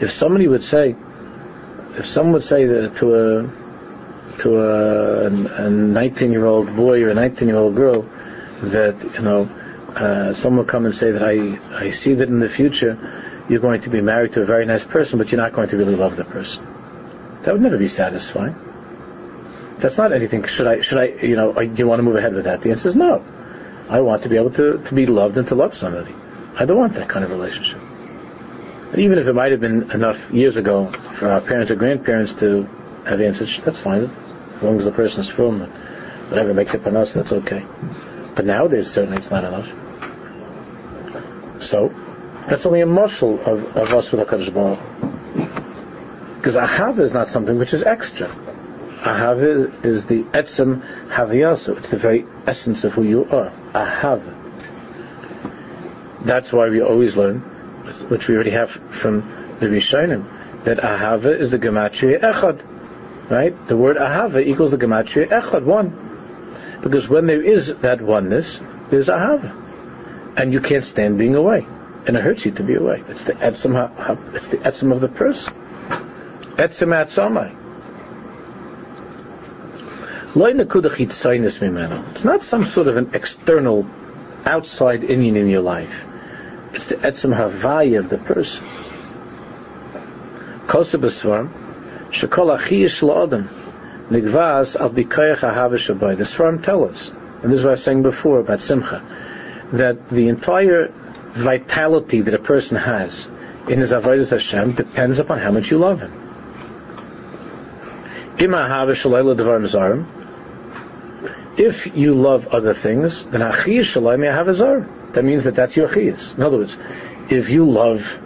If 0.00 0.12
somebody 0.12 0.46
would 0.48 0.64
say, 0.64 0.96
if 1.96 2.06
someone 2.06 2.34
would 2.34 2.44
say 2.44 2.66
that 2.66 2.96
to 2.96 3.14
a 3.14 4.38
to 4.38 4.60
a, 4.60 5.26
a 5.26 5.70
19 5.70 6.32
year 6.32 6.44
old 6.44 6.74
boy 6.76 7.02
or 7.02 7.10
a 7.10 7.14
19 7.14 7.48
year 7.48 7.56
old 7.56 7.74
girl 7.74 8.06
that 8.62 8.96
you 9.14 9.22
know 9.22 9.48
uh, 9.96 10.32
someone 10.34 10.58
would 10.58 10.68
come 10.68 10.86
and 10.86 10.94
say 10.94 11.10
that 11.10 11.22
I 11.22 11.58
I 11.74 11.90
see 11.90 12.14
that 12.14 12.28
in 12.28 12.38
the 12.38 12.48
future 12.48 12.96
you're 13.48 13.60
going 13.60 13.80
to 13.82 13.90
be 13.90 14.00
married 14.00 14.34
to 14.34 14.42
a 14.42 14.44
very 14.44 14.66
nice 14.66 14.84
person, 14.84 15.18
but 15.18 15.32
you're 15.32 15.40
not 15.40 15.52
going 15.52 15.70
to 15.70 15.76
really 15.76 15.96
love 15.96 16.16
the 16.16 16.24
person. 16.24 16.66
That 17.42 17.52
would 17.52 17.62
never 17.62 17.78
be 17.78 17.88
satisfying. 17.88 18.54
That's 19.78 19.96
not 19.96 20.12
anything. 20.12 20.44
Should 20.44 20.66
I? 20.66 20.80
Should 20.82 20.98
I? 20.98 21.04
You 21.26 21.36
know? 21.36 21.52
Do 21.52 21.74
you 21.74 21.86
want 21.86 22.00
to 22.00 22.02
move 22.02 22.16
ahead 22.16 22.34
with 22.34 22.44
that? 22.44 22.60
The 22.60 22.70
answer 22.70 22.88
is 22.88 22.96
no. 22.96 23.24
I 23.88 24.00
want 24.00 24.24
to 24.24 24.28
be 24.28 24.36
able 24.36 24.50
to, 24.50 24.82
to 24.84 24.94
be 24.94 25.06
loved 25.06 25.38
and 25.38 25.48
to 25.48 25.54
love 25.54 25.74
somebody. 25.74 26.14
I 26.54 26.66
don't 26.66 26.76
want 26.76 26.94
that 26.94 27.08
kind 27.08 27.24
of 27.24 27.30
relationship. 27.30 27.80
And 28.92 29.00
even 29.00 29.18
if 29.18 29.26
it 29.26 29.34
might 29.34 29.52
have 29.52 29.60
been 29.60 29.90
enough 29.90 30.30
years 30.30 30.56
ago 30.56 30.86
for 31.12 31.28
our 31.28 31.40
parents 31.40 31.70
or 31.70 31.76
grandparents 31.76 32.34
to 32.34 32.68
have 33.04 33.20
answered, 33.20 33.48
that's 33.64 33.78
fine, 33.78 34.04
as 34.56 34.62
long 34.62 34.78
as 34.78 34.84
the 34.84 34.92
person 34.92 35.20
is 35.20 35.28
from 35.28 35.60
whatever 36.28 36.54
makes 36.54 36.74
it 36.74 36.86
us, 36.86 37.12
that's 37.12 37.32
okay. 37.32 37.64
But 38.34 38.46
nowadays, 38.46 38.90
certainly, 38.90 39.18
it's 39.18 39.30
not 39.30 39.44
enough. 39.44 39.68
So, 41.62 41.92
that's 42.48 42.64
only 42.66 42.80
a 42.80 42.86
muscle 42.86 43.40
of, 43.40 43.76
of 43.76 43.92
us 43.92 44.10
with 44.10 44.26
HaKadosh 44.26 44.54
Baruch 44.54 44.78
Because 46.36 46.56
ahava 46.56 47.00
is 47.00 47.12
not 47.12 47.28
something 47.28 47.58
which 47.58 47.74
is 47.74 47.82
extra. 47.82 48.28
Ahava 48.28 49.84
is 49.84 50.06
the 50.06 50.22
etzem 50.22 50.82
haviyasu. 51.08 51.76
It's 51.78 51.88
the 51.88 51.96
very 51.96 52.26
essence 52.46 52.84
of 52.84 52.92
who 52.94 53.02
you 53.02 53.24
are. 53.24 53.52
Ahava. 53.72 54.34
That's 56.24 56.52
why 56.52 56.68
we 56.68 56.80
always 56.80 57.16
learn, 57.16 57.42
which 58.08 58.28
we 58.28 58.34
already 58.34 58.50
have 58.50 58.70
from 58.70 59.20
the 59.60 59.66
Rishonim, 59.66 60.64
that 60.64 60.78
ahava 60.78 61.38
is 61.38 61.50
the 61.50 61.58
gematria 61.58 62.20
echad. 62.20 62.62
Right? 63.30 63.66
The 63.66 63.76
word 63.76 63.96
ahava 63.96 64.44
equals 64.44 64.70
the 64.70 64.78
gematria 64.78 65.28
echad, 65.28 65.64
one. 65.64 66.78
Because 66.82 67.08
when 67.08 67.26
there 67.26 67.42
is 67.42 67.74
that 67.76 68.00
oneness, 68.00 68.60
there's 68.90 69.08
ahava. 69.08 69.54
And 70.36 70.52
you 70.52 70.60
can't 70.60 70.84
stand 70.84 71.18
being 71.18 71.34
away. 71.34 71.66
And 72.06 72.16
it 72.16 72.22
hurts 72.22 72.44
you 72.44 72.52
to 72.52 72.62
be 72.62 72.74
away. 72.74 73.02
It's 73.08 73.24
the 73.24 73.32
etzem, 73.32 74.34
it's 74.34 74.48
the 74.48 74.58
etzem 74.58 74.92
of 74.92 75.00
the 75.00 75.08
person. 75.08 75.52
Etzem 76.56 76.94
atzamai. 76.94 77.54
It's 80.34 82.24
not 82.24 82.42
some 82.42 82.64
sort 82.66 82.86
of 82.86 82.96
an 82.96 83.10
external, 83.14 83.86
outside 84.44 85.00
inyan 85.02 85.36
in 85.36 85.48
your 85.48 85.62
life. 85.62 86.04
It's 86.72 86.86
the 86.86 86.96
etzem 86.96 87.34
havaya 87.34 88.00
of 88.00 88.10
the 88.10 88.18
person. 88.18 88.66
Kosa 90.66 90.98
b'svarm, 90.98 91.50
shekol 92.10 92.58
achiyish 92.58 93.02
la'odem, 93.02 93.48
nigvaz 94.10 94.78
al 94.78 94.90
bikoyach 94.90 95.38
ahava 95.38 95.78
The 96.16 96.24
Sfarim 96.24 96.62
tell 96.62 96.84
us, 96.84 97.10
and 97.42 97.50
this 97.50 97.60
is 97.60 97.64
what 97.64 97.70
I 97.70 97.72
was 97.72 97.82
saying 97.82 98.02
before 98.02 98.40
about 98.40 98.60
simcha, 98.60 99.02
that 99.72 100.10
the 100.10 100.28
entire 100.28 100.92
vitality 101.32 102.20
that 102.20 102.34
a 102.34 102.38
person 102.38 102.76
has 102.76 103.26
in 103.68 103.78
his 103.78 103.92
avodas 103.92 104.30
Hashem 104.30 104.72
depends 104.72 105.18
upon 105.18 105.38
how 105.38 105.50
much 105.52 105.70
you 105.70 105.78
love 105.78 106.00
him. 106.00 106.12
If 111.56 111.96
you 111.96 112.14
love 112.14 112.48
other 112.48 112.74
things, 112.74 113.24
then 113.24 113.40
achiyas 113.40 113.84
shalom 113.84 114.22
azar. 114.24 114.86
That 115.12 115.24
means 115.24 115.44
that 115.44 115.54
that's 115.54 115.76
your 115.76 115.88
achiyas. 115.88 116.36
In 116.36 116.42
other 116.42 116.58
words, 116.58 116.76
if 117.30 117.50
you 117.50 117.64
love, 117.68 118.20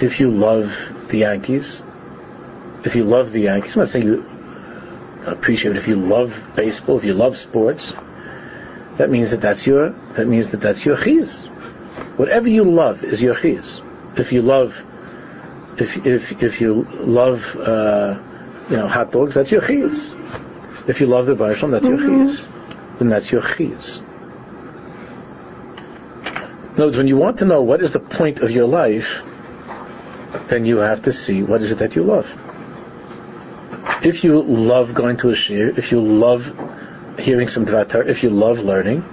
if 0.00 0.20
you 0.20 0.30
love 0.30 1.08
the 1.08 1.18
Yankees, 1.18 1.82
if 2.84 2.94
you 2.94 3.04
love 3.04 3.32
the 3.32 3.42
Yankees, 3.42 3.76
I'm 3.76 3.80
not 3.80 3.90
saying 3.90 4.06
you 4.06 4.24
appreciate 5.26 5.72
it. 5.72 5.78
If 5.78 5.88
you 5.88 5.96
love 5.96 6.52
baseball, 6.54 6.98
if 6.98 7.04
you 7.04 7.14
love 7.14 7.36
sports, 7.36 7.92
that 8.96 9.10
means 9.10 9.30
that 9.30 9.40
that's 9.40 9.66
your, 9.66 9.90
that 10.14 10.26
means 10.26 10.50
that 10.50 10.60
that's 10.60 10.84
your 10.84 10.96
achiyas. 10.96 11.46
Whatever 12.16 12.48
you 12.48 12.64
love 12.64 13.02
is 13.02 13.22
your 13.22 13.34
achiyas. 13.34 13.82
If 14.18 14.32
you 14.32 14.42
love, 14.42 14.84
if 15.78 16.04
if 16.06 16.42
if 16.42 16.60
you 16.60 16.86
love, 17.00 17.56
uh, 17.56 18.18
you 18.68 18.76
know, 18.76 18.88
hot 18.88 19.12
dogs, 19.12 19.34
that's 19.34 19.50
your 19.50 19.62
achiyas. 19.62 20.16
If 20.88 21.00
you 21.00 21.06
love 21.06 21.26
the 21.26 21.34
Baruch 21.34 21.60
that's 21.60 21.86
your 21.86 21.98
mm-hmm. 21.98 22.26
chiyas 22.26 22.46
then 23.00 23.08
that's 23.08 23.32
your 23.32 23.42
chiyas. 23.42 24.02
In 26.80 26.86
words, 26.86 26.96
when 26.96 27.08
you 27.08 27.18
want 27.18 27.40
to 27.40 27.44
know 27.44 27.60
what 27.60 27.82
is 27.82 27.92
the 27.92 28.00
point 28.00 28.38
of 28.38 28.50
your 28.50 28.66
life, 28.66 29.22
then 30.48 30.64
you 30.64 30.78
have 30.78 31.02
to 31.02 31.12
see 31.12 31.42
what 31.42 31.60
is 31.60 31.72
it 31.72 31.78
that 31.80 31.94
you 31.94 32.02
love. 32.02 32.26
If 34.02 34.24
you 34.24 34.40
love 34.40 34.94
going 34.94 35.18
to 35.18 35.28
a 35.28 35.34
shir, 35.34 35.74
if 35.76 35.92
you 35.92 36.00
love 36.00 36.46
hearing 37.18 37.48
some 37.48 37.66
Dvar 37.66 38.08
if 38.08 38.22
you 38.22 38.30
love 38.30 38.60
learning, 38.60 39.04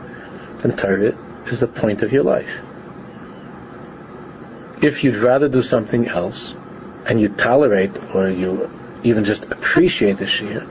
then 0.60 0.78
Torah 0.78 1.14
is 1.48 1.60
the 1.60 1.68
point 1.68 2.04
of 2.04 2.14
your 2.14 2.24
life. 2.24 2.50
If 4.82 5.04
you'd 5.04 5.18
rather 5.18 5.50
do 5.50 5.62
something 5.62 6.08
else, 6.08 6.54
and 7.06 7.20
you 7.20 7.28
tolerate 7.28 7.92
or 8.16 8.30
you 8.30 8.72
even 9.04 9.26
just 9.26 9.44
appreciate 9.44 10.20
the 10.20 10.28
shir, 10.28 10.66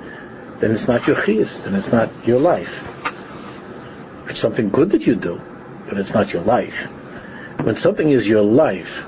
then 0.61 0.71
it's 0.71 0.89
not 0.89 1.07
your 1.07 1.17
chiyas, 1.17 1.63
then 1.63 1.75
it's 1.75 1.93
not 1.93 2.09
your 2.27 2.41
life. 2.41 2.83
It's 4.31 4.41
something 4.41 4.71
good 4.71 4.93
that 4.93 5.07
you 5.07 5.15
do, 5.15 5.43
but 5.89 5.99
it's 5.99 6.13
not 6.13 6.33
your 6.33 6.43
life. 6.43 6.75
When 7.63 7.77
something 7.77 8.09
is 8.09 8.27
your 8.27 8.43
life, 8.43 9.05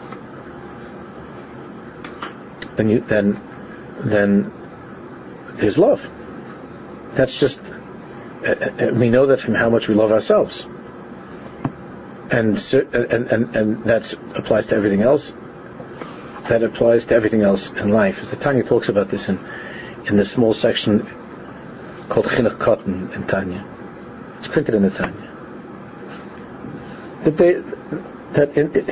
then 2.77 2.89
you 2.89 3.01
then 3.01 3.41
then 4.01 4.53
there's 5.55 5.77
love. 5.77 6.09
That's 7.15 7.39
just 7.39 7.61
uh, 8.47 8.51
uh, 8.51 8.91
we 8.95 9.11
know 9.11 9.27
that 9.27 9.41
from 9.41 9.55
how 9.55 9.69
much 9.71 9.89
we 9.89 9.95
love 9.95 10.13
ourselves, 10.13 10.65
and 12.31 12.57
and 12.73 13.33
and 13.33 13.57
and 13.57 13.85
that 13.85 14.13
applies 14.35 14.69
to 14.69 14.77
everything 14.77 15.03
else. 15.03 15.35
That 16.49 16.63
applies 16.63 17.05
to 17.07 17.15
everything 17.15 17.43
else 17.43 17.69
in 17.69 17.91
life. 17.91 18.21
As 18.21 18.31
the 18.31 18.37
Tanya 18.37 18.63
talks 18.63 18.89
about 18.89 19.09
this 19.09 19.29
in 19.29 19.39
in 20.07 20.17
the 20.17 20.25
small 20.25 20.55
section 20.55 21.07
called 22.09 22.27
Chinuch 22.27 22.59
Katan 22.59 23.15
in 23.15 23.27
Tanya. 23.27 23.65
It's 24.39 24.49
printed 24.49 24.75
in 24.75 24.83
the 24.83 24.91
Tanya. 24.91 25.28
That 27.25 27.37
they, 27.37 27.63
that 28.33 28.57
in, 28.57 28.87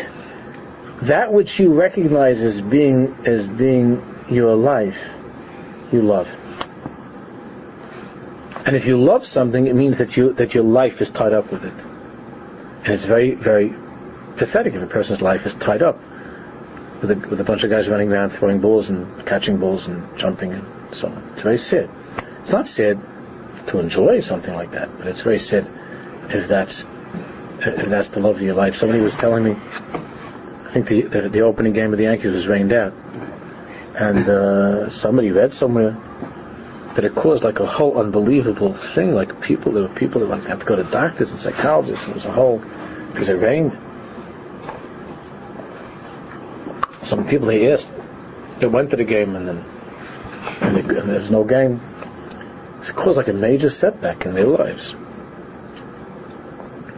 that 1.02 1.32
which 1.32 1.58
you 1.60 1.72
recognize 1.72 2.42
as 2.42 2.60
being 2.60 3.16
as 3.24 3.46
being 3.46 4.02
your 4.28 4.54
life, 4.54 5.10
you 5.92 6.02
love. 6.02 6.28
And 8.64 8.74
if 8.74 8.86
you 8.86 8.96
love 8.96 9.24
something, 9.26 9.66
it 9.66 9.74
means 9.74 9.98
that 9.98 10.16
you 10.16 10.32
that 10.34 10.54
your 10.54 10.64
life 10.64 11.00
is 11.00 11.10
tied 11.10 11.32
up 11.32 11.52
with 11.52 11.64
it. 11.64 11.74
And 12.84 12.94
it's 12.94 13.04
very, 13.04 13.34
very 13.34 13.74
pathetic 14.36 14.74
if 14.74 14.82
a 14.82 14.86
person's 14.86 15.22
life 15.22 15.46
is 15.46 15.54
tied 15.54 15.82
up 15.82 16.00
with 17.00 17.10
a, 17.10 17.28
with 17.28 17.40
a 17.40 17.44
bunch 17.44 17.64
of 17.64 17.70
guys 17.70 17.88
running 17.88 18.10
around 18.10 18.30
throwing 18.30 18.60
balls 18.60 18.88
and 18.88 19.26
catching 19.26 19.58
balls 19.58 19.88
and 19.88 20.16
jumping 20.18 20.52
and 20.52 20.94
so 20.94 21.08
on. 21.08 21.30
It's 21.32 21.42
very 21.42 21.58
sad. 21.58 21.90
It's 22.40 22.50
not 22.50 22.66
sad 22.66 23.00
to 23.68 23.80
enjoy 23.80 24.20
something 24.20 24.54
like 24.54 24.72
that, 24.72 24.96
but 24.98 25.06
it's 25.06 25.20
very 25.22 25.38
sad 25.38 25.68
if 26.30 26.48
that's 26.48 26.84
if 27.60 27.88
that's 27.88 28.08
the 28.08 28.20
love 28.20 28.36
of 28.36 28.42
your 28.42 28.54
life. 28.54 28.76
Somebody 28.76 29.00
was 29.00 29.14
telling 29.14 29.44
me, 29.44 29.52
I 29.52 30.70
think 30.70 30.88
the 30.88 31.02
the, 31.02 31.28
the 31.28 31.40
opening 31.40 31.72
game 31.72 31.92
of 31.92 31.98
the 31.98 32.04
Yankees 32.04 32.32
was 32.32 32.46
rained 32.46 32.72
out, 32.72 32.92
and 33.94 34.28
uh, 34.28 34.90
somebody 34.90 35.30
read 35.30 35.54
somewhere 35.54 35.96
that 36.96 37.04
it 37.04 37.14
caused 37.14 37.44
like 37.44 37.60
a 37.60 37.66
whole 37.66 37.98
unbelievable 37.98 38.72
thing. 38.72 39.14
Like 39.14 39.40
people, 39.42 39.72
there 39.72 39.82
were 39.82 39.94
people 39.94 40.22
that 40.22 40.28
like 40.28 40.44
had 40.44 40.60
to 40.60 40.66
go 40.66 40.76
to 40.76 40.84
doctors 40.84 41.30
and 41.30 41.38
psychologists. 41.38 42.06
And 42.06 42.12
it 42.12 42.16
was 42.16 42.24
a 42.24 42.32
whole 42.32 42.58
because 43.12 43.28
it 43.28 43.34
rained. 43.34 43.76
Some 47.02 47.26
people 47.28 47.48
they 47.48 47.70
asked, 47.70 47.88
they 48.58 48.66
went 48.66 48.90
to 48.90 48.96
the 48.96 49.04
game 49.04 49.36
and 49.36 49.46
then 49.46 49.64
and, 50.62 50.76
they, 50.76 50.80
and 50.80 51.08
there 51.08 51.20
was 51.20 51.30
no 51.30 51.44
game. 51.44 51.80
It 52.80 52.94
caused 52.96 53.18
like 53.18 53.28
a 53.28 53.34
major 53.34 53.68
setback 53.68 54.24
in 54.24 54.34
their 54.34 54.46
lives. 54.46 54.94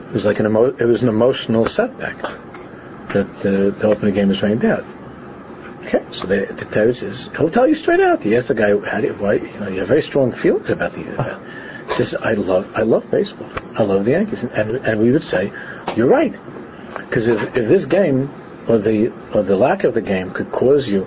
It 0.09 0.15
was 0.15 0.25
like 0.25 0.41
an 0.41 0.47
emo- 0.47 0.75
it 0.75 0.85
was 0.85 1.03
an 1.03 1.09
emotional 1.09 1.67
setback 1.67 2.23
that 3.11 3.41
the, 3.41 3.75
the 3.79 3.87
opening 3.87 4.15
game 4.15 4.29
was 4.29 4.43
rained 4.43 4.65
out. 4.65 4.85
Okay, 5.85 6.05
so 6.13 6.27
the, 6.27 6.47
the 6.47 6.65
Torah 6.65 6.95
says 6.95 7.31
he'll 7.37 7.51
tell 7.51 7.67
you 7.67 7.75
straight 7.75 8.01
out. 8.01 8.23
He 8.23 8.37
asked 8.37 8.49
the 8.49 8.55
guy, 8.55 8.79
"How 8.79 9.01
do 9.01 9.09
you, 9.09 9.13
why? 9.15 9.35
You 9.35 9.61
know, 9.61 9.69
you 9.69 9.79
have 9.81 9.89
very 9.89 10.03
strong 10.03 10.33
feelings 10.33 10.71
about 10.71 10.93
the." 10.93 11.05
Uh, 11.17 11.39
he 11.89 11.95
says, 11.95 12.15
"I 12.15 12.35
love, 12.35 12.71
I 12.75 12.83
love 12.83 13.11
baseball. 13.11 13.51
I 13.75 13.83
love 13.83 14.05
the 14.05 14.13
Yankees," 14.13 14.43
and 14.43 14.73
and 14.73 15.01
we 15.01 15.11
would 15.11 15.25
say, 15.25 15.53
"You're 15.97 16.09
right," 16.09 16.35
because 16.97 17.29
if 17.29 17.57
if 17.57 17.69
this 17.69 17.87
game 17.87 18.31
or 18.69 18.79
the 18.79 19.13
or 19.35 19.43
the 19.43 19.57
lack 19.57 19.85
of 19.85 19.95
the 19.95 20.03
game 20.03 20.31
could 20.31 20.53
cause 20.53 20.89
you 20.89 21.07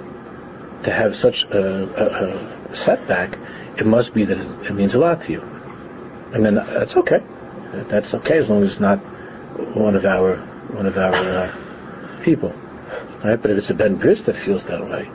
to 0.84 0.92
have 0.92 1.16
such 1.16 1.44
a, 1.46 1.60
a, 1.60 2.72
a 2.72 2.76
setback, 2.76 3.38
it 3.78 3.86
must 3.86 4.14
be 4.14 4.26
that 4.26 4.38
it, 4.38 4.66
it, 4.66 4.74
means 4.74 4.96
a 4.96 5.00
lot 5.00 5.22
to 5.24 5.32
you. 5.32 5.42
And 6.34 6.46
then 6.46 6.56
that's 6.56 6.98
okay. 6.98 7.22
That's 7.72 8.14
okay 8.14 8.38
as 8.38 8.50
long 8.50 8.64
as 8.64 8.72
it's 8.72 8.80
not 8.80 8.98
one 9.76 9.96
of 9.96 10.06
our 10.06 10.38
one 10.72 10.86
of 10.86 10.98
our 10.98 11.14
uh, 11.14 12.22
people, 12.24 12.54
right? 13.24 13.42
But 13.42 13.52
if 13.52 13.58
it's 13.58 13.70
a 13.70 13.74
Ben 13.74 13.96
Bris 13.96 14.24
that 14.24 14.36
feels 14.36 14.66
that 14.66 14.82
way, 14.88 15.10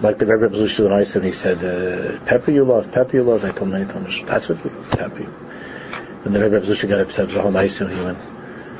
like 0.00 0.18
the 0.18 0.26
Rebbe 0.26 0.48
Bezushi 0.48 0.90
I 0.92 1.04
said, 1.04 1.24
he 1.24 1.32
said, 1.32 1.58
uh, 1.64 2.18
"Pepper 2.26 2.50
you 2.50 2.64
love, 2.64 2.92
pepper 2.92 3.16
you 3.16 3.22
love." 3.22 3.44
I 3.44 3.52
told 3.52 3.70
many 3.70 3.84
times, 3.84 4.20
"That's 4.26 4.48
what 4.48 4.62
pepper." 4.90 5.26
And 6.24 6.34
the 6.34 6.40
Rebbe 6.40 6.60
Bezushi 6.60 6.88
got 6.88 7.00
upset, 7.00 7.24
it 7.24 7.26
was 7.28 7.36
all 7.36 7.50
nice, 7.50 7.80
and 7.80 7.92
he 7.92 8.02
went 8.02 8.18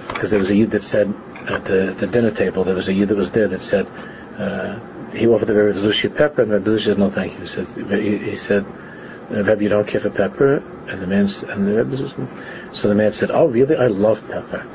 because 0.08 0.30
there 0.30 0.38
was 0.38 0.50
a 0.50 0.56
yid 0.56 0.70
that 0.72 0.82
said 0.82 1.12
at 1.46 1.64
the, 1.64 1.94
the 1.98 2.06
dinner 2.06 2.30
table, 2.30 2.64
there 2.64 2.74
was 2.74 2.88
a 2.88 2.92
yid 2.92 3.08
that 3.08 3.16
was 3.16 3.32
there 3.32 3.48
that 3.48 3.62
said 3.62 3.86
uh, 4.38 4.78
he 5.10 5.26
offered 5.26 5.46
the 5.46 5.54
Rebbe 5.54 5.78
Bezushi 5.78 6.14
pepper, 6.14 6.42
and 6.42 6.50
the 6.50 6.58
Rebbe 6.58 6.70
Bezushi 6.70 6.84
said, 6.86 6.98
"No, 6.98 7.08
thank 7.08 7.34
you." 7.34 7.40
He 7.40 7.46
said, 7.46 7.66
he, 7.90 8.18
he 8.30 8.36
said 8.36 8.64
Rebbe, 9.30 9.62
you 9.62 9.68
don't 9.68 9.86
care 9.86 10.00
for 10.00 10.10
pepper? 10.10 10.56
And 10.88 11.00
the 11.00 11.06
man, 11.06 11.28
and 11.48 11.66
the 11.66 11.82
Rebbe, 11.84 12.72
so 12.72 12.88
the 12.88 12.94
man 12.94 13.12
said, 13.12 13.30
oh 13.30 13.46
really? 13.46 13.76
I 13.76 13.86
love 13.86 14.26
pepper. 14.28 14.66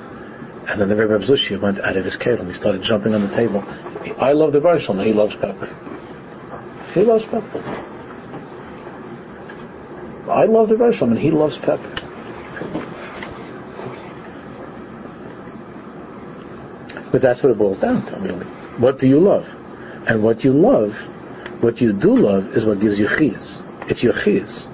And 0.67 0.81
then 0.81 0.89
the 0.89 0.95
Rebbe 0.95 1.19
Zushi 1.19 1.59
went 1.59 1.79
out 1.79 1.97
of 1.97 2.05
his 2.05 2.17
kelim. 2.17 2.47
He 2.47 2.53
started 2.53 2.81
jumping 2.83 3.15
on 3.15 3.27
the 3.27 3.35
table. 3.35 3.63
I 4.17 4.33
love 4.33 4.53
the 4.53 4.59
Barshal, 4.59 5.03
he 5.03 5.13
loves 5.13 5.35
pepper. 5.35 5.69
He 6.93 7.03
loves 7.03 7.25
pepper. 7.25 7.63
I 10.29 10.45
love 10.45 10.69
the 10.69 10.75
Barshal, 10.75 11.07
and 11.07 11.17
he 11.19 11.31
loves 11.31 11.57
pepper. 11.57 12.07
But 17.11 17.21
that's 17.21 17.41
what 17.41 17.51
it 17.51 17.57
boils 17.57 17.79
down 17.79 18.05
to, 18.05 18.17
really. 18.17 18.45
What 18.77 18.99
do 18.99 19.07
you 19.07 19.19
love? 19.19 19.51
And 20.07 20.21
what 20.23 20.43
you 20.43 20.53
love, 20.53 20.95
what 21.61 21.81
you 21.81 21.93
do 21.93 22.15
love, 22.15 22.55
is 22.55 22.65
what 22.65 22.79
gives 22.79 22.99
you 22.99 23.07
chiyas. 23.07 23.61
It's 23.89 24.03
your 24.03 24.13
chiyas. 24.13 24.65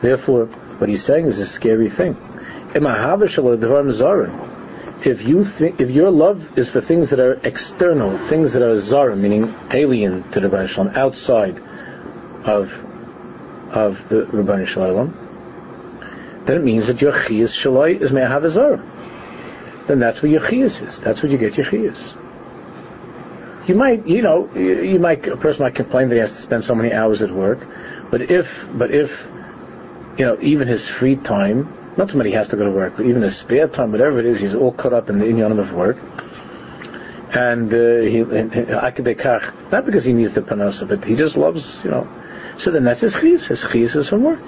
Therefore, 0.00 0.46
what 0.78 0.88
he's 0.88 1.02
saying 1.02 1.26
is 1.26 1.38
a 1.38 1.46
scary 1.46 1.88
thing. 1.90 2.16
If 5.04 5.22
you 5.22 5.44
think, 5.44 5.80
if 5.80 5.90
your 5.90 6.10
love 6.10 6.58
is 6.58 6.68
for 6.68 6.80
things 6.80 7.10
that 7.10 7.20
are 7.20 7.34
external, 7.44 8.18
things 8.18 8.52
that 8.52 8.62
are 8.62 8.78
zara, 8.78 9.16
meaning 9.16 9.54
alien 9.70 10.30
to 10.32 10.40
the 10.40 10.48
Rebbeinu 10.48 10.68
Shalom, 10.68 10.96
outside 10.96 11.62
of 12.44 12.72
of 13.70 14.08
the 14.08 14.22
Rebbeinu 14.24 14.66
Shalom, 14.66 15.12
then 16.44 16.56
it 16.56 16.64
means 16.64 16.86
that 16.88 17.00
your 17.00 17.12
chiyas 17.12 17.54
shalai 17.54 18.00
is 18.00 18.12
me'ahav 18.12 18.50
zara. 18.50 18.82
Then 19.86 19.98
that's 19.98 20.22
where 20.22 20.32
your 20.32 20.40
is. 20.82 21.00
That's 21.00 21.22
where 21.22 21.30
you 21.30 21.38
get 21.38 21.56
your. 21.56 21.66
You 23.66 23.74
might, 23.74 24.06
you 24.06 24.22
know, 24.22 24.50
you 24.54 24.98
might 24.98 25.26
a 25.26 25.36
person 25.36 25.62
might 25.62 25.74
complain 25.74 26.08
that 26.08 26.14
he 26.14 26.20
has 26.20 26.32
to 26.32 26.38
spend 26.38 26.64
so 26.64 26.74
many 26.74 26.92
hours 26.92 27.22
at 27.22 27.30
work, 27.30 27.66
but 28.14 28.30
if, 28.30 28.64
but 28.72 28.94
if, 28.94 29.26
you 30.16 30.24
know, 30.24 30.38
even 30.40 30.68
his 30.68 30.86
free 30.86 31.16
time, 31.16 31.76
not 31.96 32.14
many 32.14 32.30
he 32.30 32.36
has 32.36 32.46
to 32.50 32.56
go 32.56 32.64
to 32.64 32.70
work, 32.70 32.96
but 32.96 33.06
even 33.06 33.22
his 33.22 33.36
spare 33.36 33.66
time, 33.66 33.90
whatever 33.90 34.20
it 34.20 34.26
is, 34.26 34.38
he's 34.38 34.54
all 34.54 34.70
caught 34.70 34.92
up 34.92 35.10
in 35.10 35.18
the 35.18 35.24
inyan 35.24 35.58
of 35.58 35.72
work. 35.72 35.96
And 37.34 37.74
uh, 37.74 38.02
he, 38.02 38.20
not 39.72 39.84
because 39.84 40.04
he 40.04 40.12
needs 40.12 40.32
the 40.32 40.42
panasa, 40.42 40.86
but 40.86 41.04
he 41.04 41.16
just 41.16 41.36
loves, 41.36 41.82
you 41.82 41.90
know. 41.90 42.06
So 42.56 42.70
then 42.70 42.84
that's 42.84 43.00
his 43.00 43.14
chiyas. 43.14 43.48
His 43.48 43.64
chiyas 43.64 43.96
is 43.96 44.08
from 44.10 44.22
work. 44.22 44.38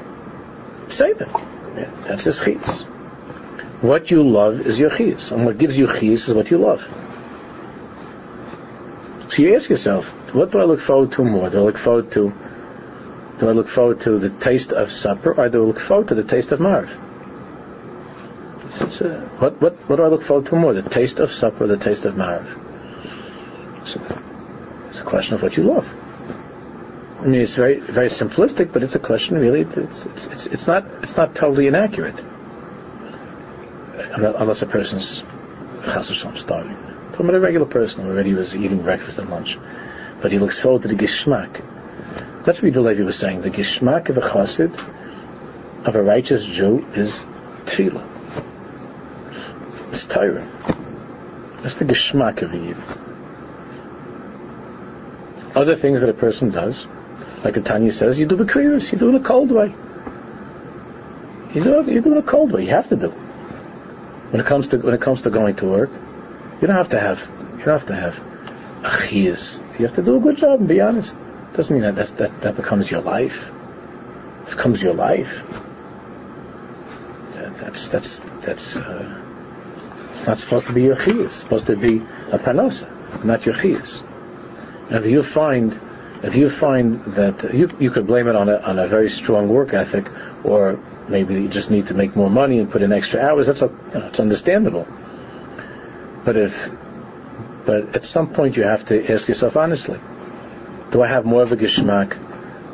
Say 0.89 1.15
that. 1.15 1.27
Yeah, 1.27 1.91
that's 2.07 2.23
his 2.23 2.39
chiyas. 2.39 2.85
What 3.83 4.13
you 4.13 4.23
love 4.23 4.61
is 4.65 4.79
your 4.79 4.91
chiyas, 4.91 5.33
and 5.33 5.45
what 5.45 5.59
gives 5.59 5.77
you 5.77 5.89
chiyas 5.89 6.29
is 6.29 6.35
what 6.35 6.53
you 6.53 6.59
love. 6.59 6.85
So 9.31 9.43
you 9.43 9.57
ask 9.57 9.69
yourself, 9.69 10.07
what 10.33 10.53
do 10.53 10.61
I 10.61 10.65
look 10.67 10.79
forward 10.79 11.11
to 11.15 11.25
more? 11.25 11.51
Do 11.51 11.59
I 11.59 11.63
look 11.63 11.79
forward 11.79 12.13
to 12.13 12.33
do 13.39 13.49
I 13.49 13.53
look 13.53 13.69
forward 13.69 14.01
to 14.03 14.19
the 14.19 14.31
taste 14.31 14.73
of 14.73 14.93
supper, 14.93 15.33
or 15.33 15.49
do 15.49 15.63
I 15.63 15.67
look 15.67 15.81
forward 15.81 16.09
to 16.09 16.15
the 16.15 16.25
taste 16.25 16.53
of 16.53 16.61
Maariv? 16.61 16.91
Uh, 18.67 19.21
what, 19.39 19.61
what, 19.61 19.75
what 19.89 19.97
do 19.97 20.03
I 20.03 20.09
look 20.09 20.23
forward 20.23 20.47
to 20.47 20.57
more, 20.57 20.75
the 20.75 20.83
taste 20.83 21.21
of 21.21 21.33
supper 21.33 21.65
or 21.65 21.67
the 21.67 21.77
taste 21.77 22.05
of 22.05 22.15
Maariv? 22.15 22.47
So, 23.87 24.01
it's 24.89 25.01
a 25.01 25.05
question 25.05 25.35
of 25.35 25.43
what 25.43 25.57
you 25.57 25.65
love. 25.65 25.89
I 27.21 27.27
mean, 27.27 27.41
it's 27.41 27.55
very 27.55 27.81
very 27.81 28.09
simplistic, 28.09 28.73
but 28.73 28.83
it's 28.83 28.95
a 28.95 28.99
question 28.99 29.39
really. 29.39 29.63
It's 29.63 30.07
it's 30.07 30.27
it's, 30.27 30.47
it's 30.47 30.67
not 30.67 30.85
it's 31.03 31.17
not 31.17 31.35
totally 31.35 31.67
inaccurate, 31.67 32.19
unless 33.95 34.63
a 34.63 34.67
person's 34.67 35.23
chas 35.85 36.09
starving. 36.35 36.77
Talking 37.13 37.27
about 37.27 37.35
a 37.35 37.41
regular 37.41 37.67
person 37.67 38.05
who 38.05 38.11
already 38.11 38.35
was 38.35 38.55
eating 38.55 38.83
breakfast 38.83 39.19
and 39.19 39.31
lunch, 39.31 39.59
but 40.21 40.31
he 40.31 40.39
looks 40.39 40.59
forward 40.59 40.83
to 40.83 40.89
the 40.89 40.95
geschmack 40.95 41.63
that's 42.47 42.63
what 42.63 42.73
Levi 42.73 43.03
was 43.03 43.17
saying. 43.17 43.43
The 43.43 43.51
geschmack 43.51 44.09
of 44.09 44.19
a 44.19 44.21
chassid, 44.21 44.73
of 45.85 45.97
a 45.97 46.03
righteous 46.03 46.45
Jew, 46.45 46.87
is 46.95 47.27
tefillah. 47.65 48.07
It's 49.93 50.07
Torah. 50.07 50.47
That's 51.63 51.75
the 51.75 51.85
geschmack 51.85 52.43
of 52.43 52.55
a 52.55 52.57
Yid. 52.57 52.77
Other 55.57 55.75
things 55.75 56.03
that 56.03 56.09
a 56.09 56.15
person 56.15 56.51
does, 56.51 56.87
like 57.43 57.55
the 57.55 57.63
Tanya 57.63 57.91
says, 57.91 58.17
you 58.17 58.27
do 58.27 58.37
b'kriyus, 58.37 58.93
you 58.93 58.99
do 58.99 59.07
it 59.07 59.17
in 59.17 59.17
a 59.17 59.25
cold 59.25 59.51
way. 59.51 59.75
You 61.53 61.65
do 61.65 61.81
it, 61.81 61.89
you 61.89 62.01
do 62.01 62.11
it 62.11 62.13
in 62.13 62.19
a 62.19 62.23
cold 62.23 62.53
way. 62.53 62.63
You 62.63 62.71
have 62.71 62.89
to 62.91 62.97
do. 62.97 63.09
When 63.09 64.41
it 64.41 64.47
comes 64.47 64.69
to 64.69 64.79
when 64.79 64.95
it 64.95 65.01
comes 65.01 65.23
to 65.23 65.31
going 65.31 65.57
to 65.57 65.67
work, 65.67 65.91
you 66.61 66.67
don't 66.69 66.77
have 66.77 66.91
to 66.91 67.01
have 67.01 67.21
you 67.59 67.65
don't 67.65 67.79
have 67.79 67.87
to 67.87 67.97
have 67.97 68.19
a 68.85 68.91
chiyas. 68.91 69.59
You 69.81 69.87
have 69.87 69.97
to 69.97 70.03
do 70.03 70.17
a 70.17 70.21
good 70.21 70.37
job 70.37 70.61
and 70.61 70.69
be 70.69 70.81
honest. 70.81 71.17
Doesn't 71.57 71.75
mean 71.75 71.95
that 71.95 72.19
that 72.19 72.43
that 72.43 72.55
becomes 72.57 72.91
your 72.91 73.01
life. 73.01 73.51
It 74.47 74.51
becomes 74.51 74.83
your 74.83 74.93
life. 74.93 75.41
That, 77.33 77.59
that's 77.59 77.89
that's 77.89 78.21
that's. 78.43 78.77
Uh, 78.77 79.23
it's 80.11 80.27
not 80.27 80.39
supposed 80.39 80.67
to 80.67 80.75
be 80.75 80.83
your 80.83 80.97
chiyas. 80.97 81.25
It's 81.25 81.37
supposed 81.37 81.67
to 81.69 81.77
be 81.77 81.97
a 82.31 82.39
panosa, 82.39 83.25
not 83.25 83.47
your 83.47 83.55
chiyas. 83.55 84.03
And 84.91 85.05
if 85.05 85.11
you 85.11 85.23
find, 85.23 85.81
if 86.23 86.37
you 86.37 86.51
find 86.51 87.03
that 87.15 87.55
you 87.55 87.75
you 87.81 87.91
could 87.91 88.07
blame 88.07 88.29
it 88.29 88.37
on 88.37 88.51
a 88.51 88.59
on 88.59 88.79
a 88.79 88.87
very 88.87 89.09
strong 89.09 89.49
work 89.49 89.73
ethic, 89.73 90.11
or 90.45 90.79
maybe 91.09 91.35
you 91.35 91.49
just 91.49 91.71
need 91.71 91.87
to 91.87 91.95
make 91.95 92.15
more 92.15 92.29
money 92.29 92.59
and 92.59 92.71
put 92.71 92.83
in 92.83 92.93
extra 92.93 93.23
hours. 93.23 93.47
That's 93.47 93.63
a, 93.63 93.71
you 93.95 94.01
know, 94.01 94.07
it's 94.09 94.21
understandable. 94.21 94.87
But 96.23 96.37
if, 96.37 96.71
but 97.65 97.97
at 97.97 98.05
some 98.05 98.35
point 98.35 98.59
you 98.59 98.65
have 98.65 98.85
to 98.87 99.11
ask 99.11 99.27
yourself 99.27 99.57
honestly 99.57 99.99
do 100.91 101.03
I 101.03 101.09
have 101.09 101.25
more 101.25 101.43
of 101.43 101.53
a 101.53 101.57
geschmack 101.57 102.17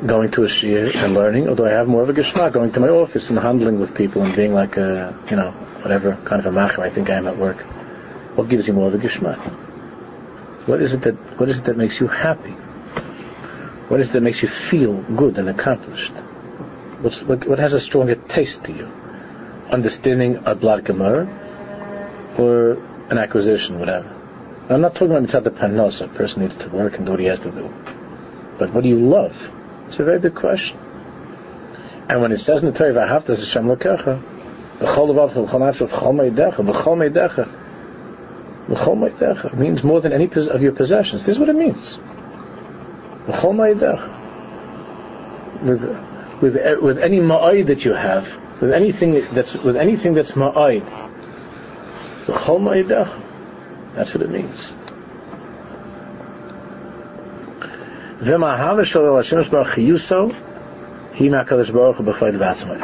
going 0.05 0.31
to 0.31 0.43
a 0.43 0.49
shir 0.49 0.91
and 0.93 1.13
learning, 1.13 1.47
or 1.47 1.55
do 1.55 1.65
I 1.65 1.69
have 1.69 1.87
more 1.87 2.03
of 2.03 2.09
a 2.09 2.13
geschmack 2.13 2.53
going 2.53 2.71
to 2.73 2.79
my 2.79 2.89
office 2.89 3.29
and 3.29 3.39
handling 3.39 3.79
with 3.79 3.95
people 3.95 4.23
and 4.23 4.35
being 4.35 4.53
like 4.53 4.77
a, 4.77 5.17
you 5.29 5.35
know, 5.35 5.51
whatever 5.81 6.17
kind 6.25 6.45
of 6.45 6.45
a 6.45 6.55
macher 6.55 6.79
I 6.79 6.89
think 6.89 7.09
I 7.09 7.15
am 7.15 7.27
at 7.27 7.37
work? 7.37 7.61
What 8.35 8.49
gives 8.49 8.67
you 8.67 8.73
more 8.73 8.87
of 8.87 8.93
a 8.93 8.97
geschmack? 8.97 9.39
What 10.67 10.81
is 10.81 10.93
it 10.93 11.01
that 11.01 11.15
what 11.39 11.49
is 11.49 11.59
it 11.59 11.65
that 11.65 11.77
makes 11.77 11.99
you 11.99 12.07
happy? 12.07 12.55
What 13.89 13.99
is 13.99 14.09
it 14.09 14.13
that 14.13 14.21
makes 14.21 14.41
you 14.41 14.47
feel 14.47 14.93
good 14.93 15.37
and 15.37 15.49
accomplished? 15.49 16.13
What's, 17.01 17.21
what, 17.21 17.45
what 17.45 17.59
has 17.59 17.73
a 17.73 17.79
stronger 17.79 18.15
taste 18.15 18.63
to 18.65 18.71
you? 18.71 18.85
Understanding 19.69 20.43
a 20.45 20.55
blood 20.55 20.85
gemara 20.85 21.27
or 22.37 22.77
an 23.09 23.17
acquisition, 23.17 23.79
whatever. 23.79 24.09
I'm 24.69 24.79
not 24.79 24.93
talking 24.93 25.11
about 25.11 25.23
mitzvah 25.23 25.51
panos, 25.51 26.01
a 26.01 26.07
person 26.07 26.43
needs 26.43 26.55
to 26.57 26.69
work 26.69 26.95
and 26.95 27.05
do 27.05 27.11
what 27.11 27.19
he 27.19 27.25
has 27.25 27.41
to 27.41 27.51
do. 27.51 27.73
But 28.57 28.73
what 28.73 28.83
do 28.83 28.89
you 28.89 28.99
love? 28.99 29.51
It's 29.87 29.99
a 29.99 30.03
very 30.03 30.19
big 30.19 30.35
question. 30.35 30.77
And 32.09 32.21
when 32.21 32.31
it 32.31 32.39
says 32.39 32.61
in 32.63 32.71
the 32.71 32.77
Torah, 32.77 32.93
"V'ahavta 32.93 33.29
Hashem 33.29 33.65
lokecha," 33.65 34.21
b'chol 34.79 35.07
levav 35.09 35.31
b'chol 35.31 35.59
nafshav 35.59 35.89
b'chol 35.89 36.13
meidecha 36.13 36.61
b'chol 36.65 36.97
meidecha 36.97 37.47
b'chol 38.67 38.97
meidecha 38.97 39.53
means 39.57 39.83
more 39.83 40.01
than 40.01 40.11
any 40.13 40.29
of 40.33 40.61
your 40.61 40.73
possessions. 40.73 41.25
This 41.25 41.35
is 41.37 41.39
what 41.39 41.49
it 41.49 41.55
means. 41.55 41.97
B'chol 43.27 43.53
meidecha 43.55 44.21
with 45.63 45.83
with 46.41 46.81
with 46.81 46.97
any 46.99 47.19
ma'ay 47.19 47.65
that 47.67 47.85
you 47.85 47.93
have, 47.93 48.37
with 48.59 48.73
anything 48.73 49.25
that's 49.31 49.53
with 49.55 49.77
anything 49.77 50.13
that's 50.13 50.31
ma'ay. 50.33 50.81
B'chol 52.25 52.59
meidecha. 52.59 53.21
That's 53.95 54.13
what 54.13 54.23
it 54.23 54.29
means. 54.29 54.71
And 58.25 58.31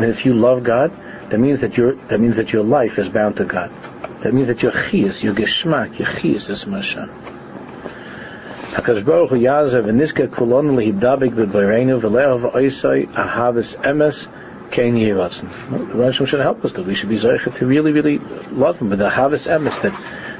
if 0.05 0.25
you 0.25 0.33
love 0.33 0.63
God, 0.63 0.91
that 1.29 1.37
means 1.39 1.61
that 1.61 1.77
your 1.77 1.93
that 1.93 2.19
means 2.19 2.35
that 2.35 2.51
your 2.51 2.63
life 2.63 2.99
is 2.99 3.07
bound 3.07 3.37
to 3.37 3.45
God. 3.45 3.71
That 4.21 4.33
means 4.33 4.47
that 4.47 4.61
your 4.61 4.73
chiyas, 4.73 5.23
your 5.23 5.33
geschmack, 5.33 5.97
your 5.97 6.09
chiyas 6.09 6.49
is 6.49 6.63
Hashem. 6.63 7.09
HaKadosh 8.71 9.05
Baruch 9.05 9.29
Hu 9.29 9.37
Yazav 9.37 9.85
v'niska 9.85 10.27
kulon 10.27 10.75
lehidabik 10.75 11.33
b'bayreinu 11.33 12.01
v'le'av 12.01 12.51
oisai 12.51 13.07
ahavis 13.07 13.77
emes 13.77 14.27
kein 14.71 14.95
yiratzen. 14.95 15.49
The 15.95 16.03
Hashem 16.03 16.25
should 16.25 16.41
help 16.41 16.65
us 16.65 16.73
that 16.73 16.85
we 16.85 16.95
should 16.95 17.07
be 17.07 17.15
zeichet 17.15 17.55
to 17.59 17.65
really, 17.65 17.93
really 17.93 18.19
love 18.51 18.79
him, 18.79 18.89
but 18.89 18.97
the 18.97 19.09
ahavis 19.09 19.47
emes 19.47 19.81
that, 19.83 19.93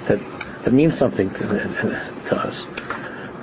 that, 0.07 0.19
that 0.65 0.73
means 0.73 0.97
something 0.97 1.29
to, 1.35 2.01
to 2.25 2.35
us. 2.37 2.65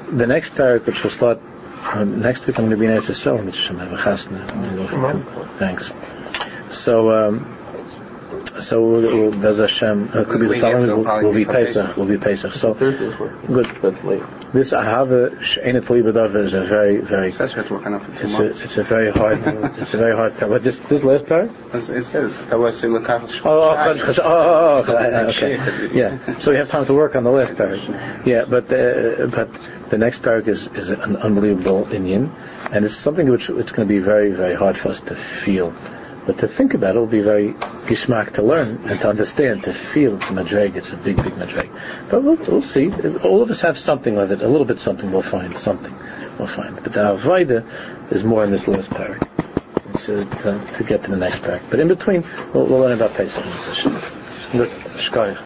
The 0.09 0.26
next 0.26 0.54
parak, 0.54 0.86
which 0.86 1.02
will 1.02 1.11
start 1.11 1.40
uh, 1.82 2.04
next 2.04 2.46
week, 2.46 2.59
I'm 2.59 2.66
going 2.66 2.70
to 2.70 2.76
be 2.76 2.86
in 2.86 2.92
Eretz 2.92 3.07
Yisrael, 3.07 3.44
which 3.44 3.59
Hashem 3.59 3.78
have 3.78 3.92
a 3.92 3.96
chasna. 3.96 5.59
Thanks. 5.59 5.92
So, 6.70 7.11
um, 7.11 7.57
so 8.61 8.82
we'll, 8.84 9.30
we'll, 9.30 9.30
Bez 9.30 9.59
Hashem, 9.59 10.11
uh, 10.12 10.24
could 10.24 10.40
be 10.40 10.46
the 10.46 10.52
We 10.54 10.61
following, 10.61 10.80
have 10.80 10.88
to 10.88 10.96
will, 10.96 11.04
probably 11.04 11.24
will 11.26 11.32
be 11.32 11.44
be 11.44 11.52
Pesach, 11.52 11.96
will 11.96 12.07
be 12.07 12.18
Pesach. 12.18 12.54
So, 12.54 12.74
Thursday's 12.74 13.18
work. 13.18 13.46
good. 13.46 13.66
That's 13.82 14.02
late. 14.02 14.22
This 14.52 14.72
Ahava 14.72 15.42
She'enet 15.42 15.84
Libadav 15.84 16.34
is 16.36 16.54
a 16.54 16.62
very, 16.62 16.98
very, 16.98 17.28
It 17.28 17.34
says 17.34 17.54
we 17.54 17.59
have 17.59 17.68
to 17.68 17.74
work 17.74 17.86
on 17.86 17.94
it 17.94 18.02
it's 18.22 18.38
a, 18.38 18.64
it's 18.64 18.76
a 18.78 18.82
very 18.82 19.12
hard, 19.12 19.42
it's 19.78 19.94
a 19.94 19.98
very 19.98 20.16
hard, 20.16 20.38
but 20.40 20.62
this, 20.62 20.78
this 20.80 21.04
last 21.04 21.26
part? 21.26 21.50
It 21.72 21.76
it 21.90 22.04
says, 22.04 22.32
that 22.48 22.59
was 22.59 22.80
to 22.80 22.88
look 22.88 23.09
Oh, 23.09 23.20
oh, 23.44 23.74
oh, 23.76 24.14
oh, 24.18 24.22
oh, 24.24 24.92
okay. 25.28 25.57
okay. 25.57 25.94
Yeah. 25.96 26.38
So 26.38 26.50
we 26.50 26.57
have 26.57 26.68
time 26.68 26.86
to 26.86 26.94
work 26.94 27.14
on 27.14 27.24
the 27.24 27.30
last 27.30 27.52
parak. 27.52 28.26
Yeah, 28.26 28.44
but 28.44 28.72
uh, 28.72 29.26
but 29.26 29.48
the 29.91 29.99
next 29.99 30.22
parak 30.22 30.49
is 30.49 30.66
is 30.68 30.89
an 30.91 31.16
unbelievable 31.16 31.87
inyan, 31.87 32.30
and 32.72 32.84
it's 32.84 32.97
something 32.97 33.28
which 33.28 33.51
it's 33.51 33.72
going 33.72 33.89
to 33.89 33.95
be 33.95 34.01
very 34.01 34.32
very 34.32 34.55
hard 34.55 34.78
for 34.78 34.91
us 34.91 35.01
to 35.01 35.16
feel. 35.16 35.74
But 36.26 36.39
to 36.39 36.49
think 36.49 36.74
about 36.74 36.97
it 36.97 36.99
will 36.99 37.07
be 37.07 37.20
very 37.20 37.53
geschmack 37.87 38.34
to 38.34 38.43
learn 38.43 38.89
and 38.89 38.99
to 38.99 39.09
understand, 39.09 39.62
to 39.62 39.72
feel 39.72 40.16
it's 40.16 40.26
a 40.26 40.32
madreg, 40.32 40.74
it's 40.74 40.91
a 40.91 40.97
big, 40.97 41.22
big 41.22 41.34
madreg. 41.34 41.70
But 42.11 42.24
we'll, 42.24 42.34
we'll 42.34 42.62
see. 42.62 42.91
All 43.22 43.43
of 43.43 43.51
us 43.51 43.61
have 43.61 43.78
something 43.78 44.18
of 44.18 44.32
it, 44.32 44.43
a 44.43 44.49
little 44.49 44.64
bit 44.64 44.80
something, 44.80 45.12
we'll 45.12 45.22
find 45.22 45.57
something. 45.57 45.95
We'll 46.37 46.49
find. 46.49 46.74
But 46.82 46.95
the 46.95 47.01
Avaida 47.01 48.12
is 48.12 48.24
more 48.24 48.43
in 48.43 48.51
this 48.51 48.66
last 48.66 48.91
parak. 48.91 49.22
Uh, 49.97 50.24
to, 50.43 50.76
to 50.76 50.84
get 50.84 51.05
to 51.05 51.11
the 51.11 51.16
next 51.16 51.43
parak. 51.43 51.62
But 51.70 51.80
in 51.80 51.89
between, 51.89 52.24
we'll, 52.53 52.66
we'll 52.66 52.80
learn 52.80 52.93
about 52.93 53.14
Pesach. 53.14 53.45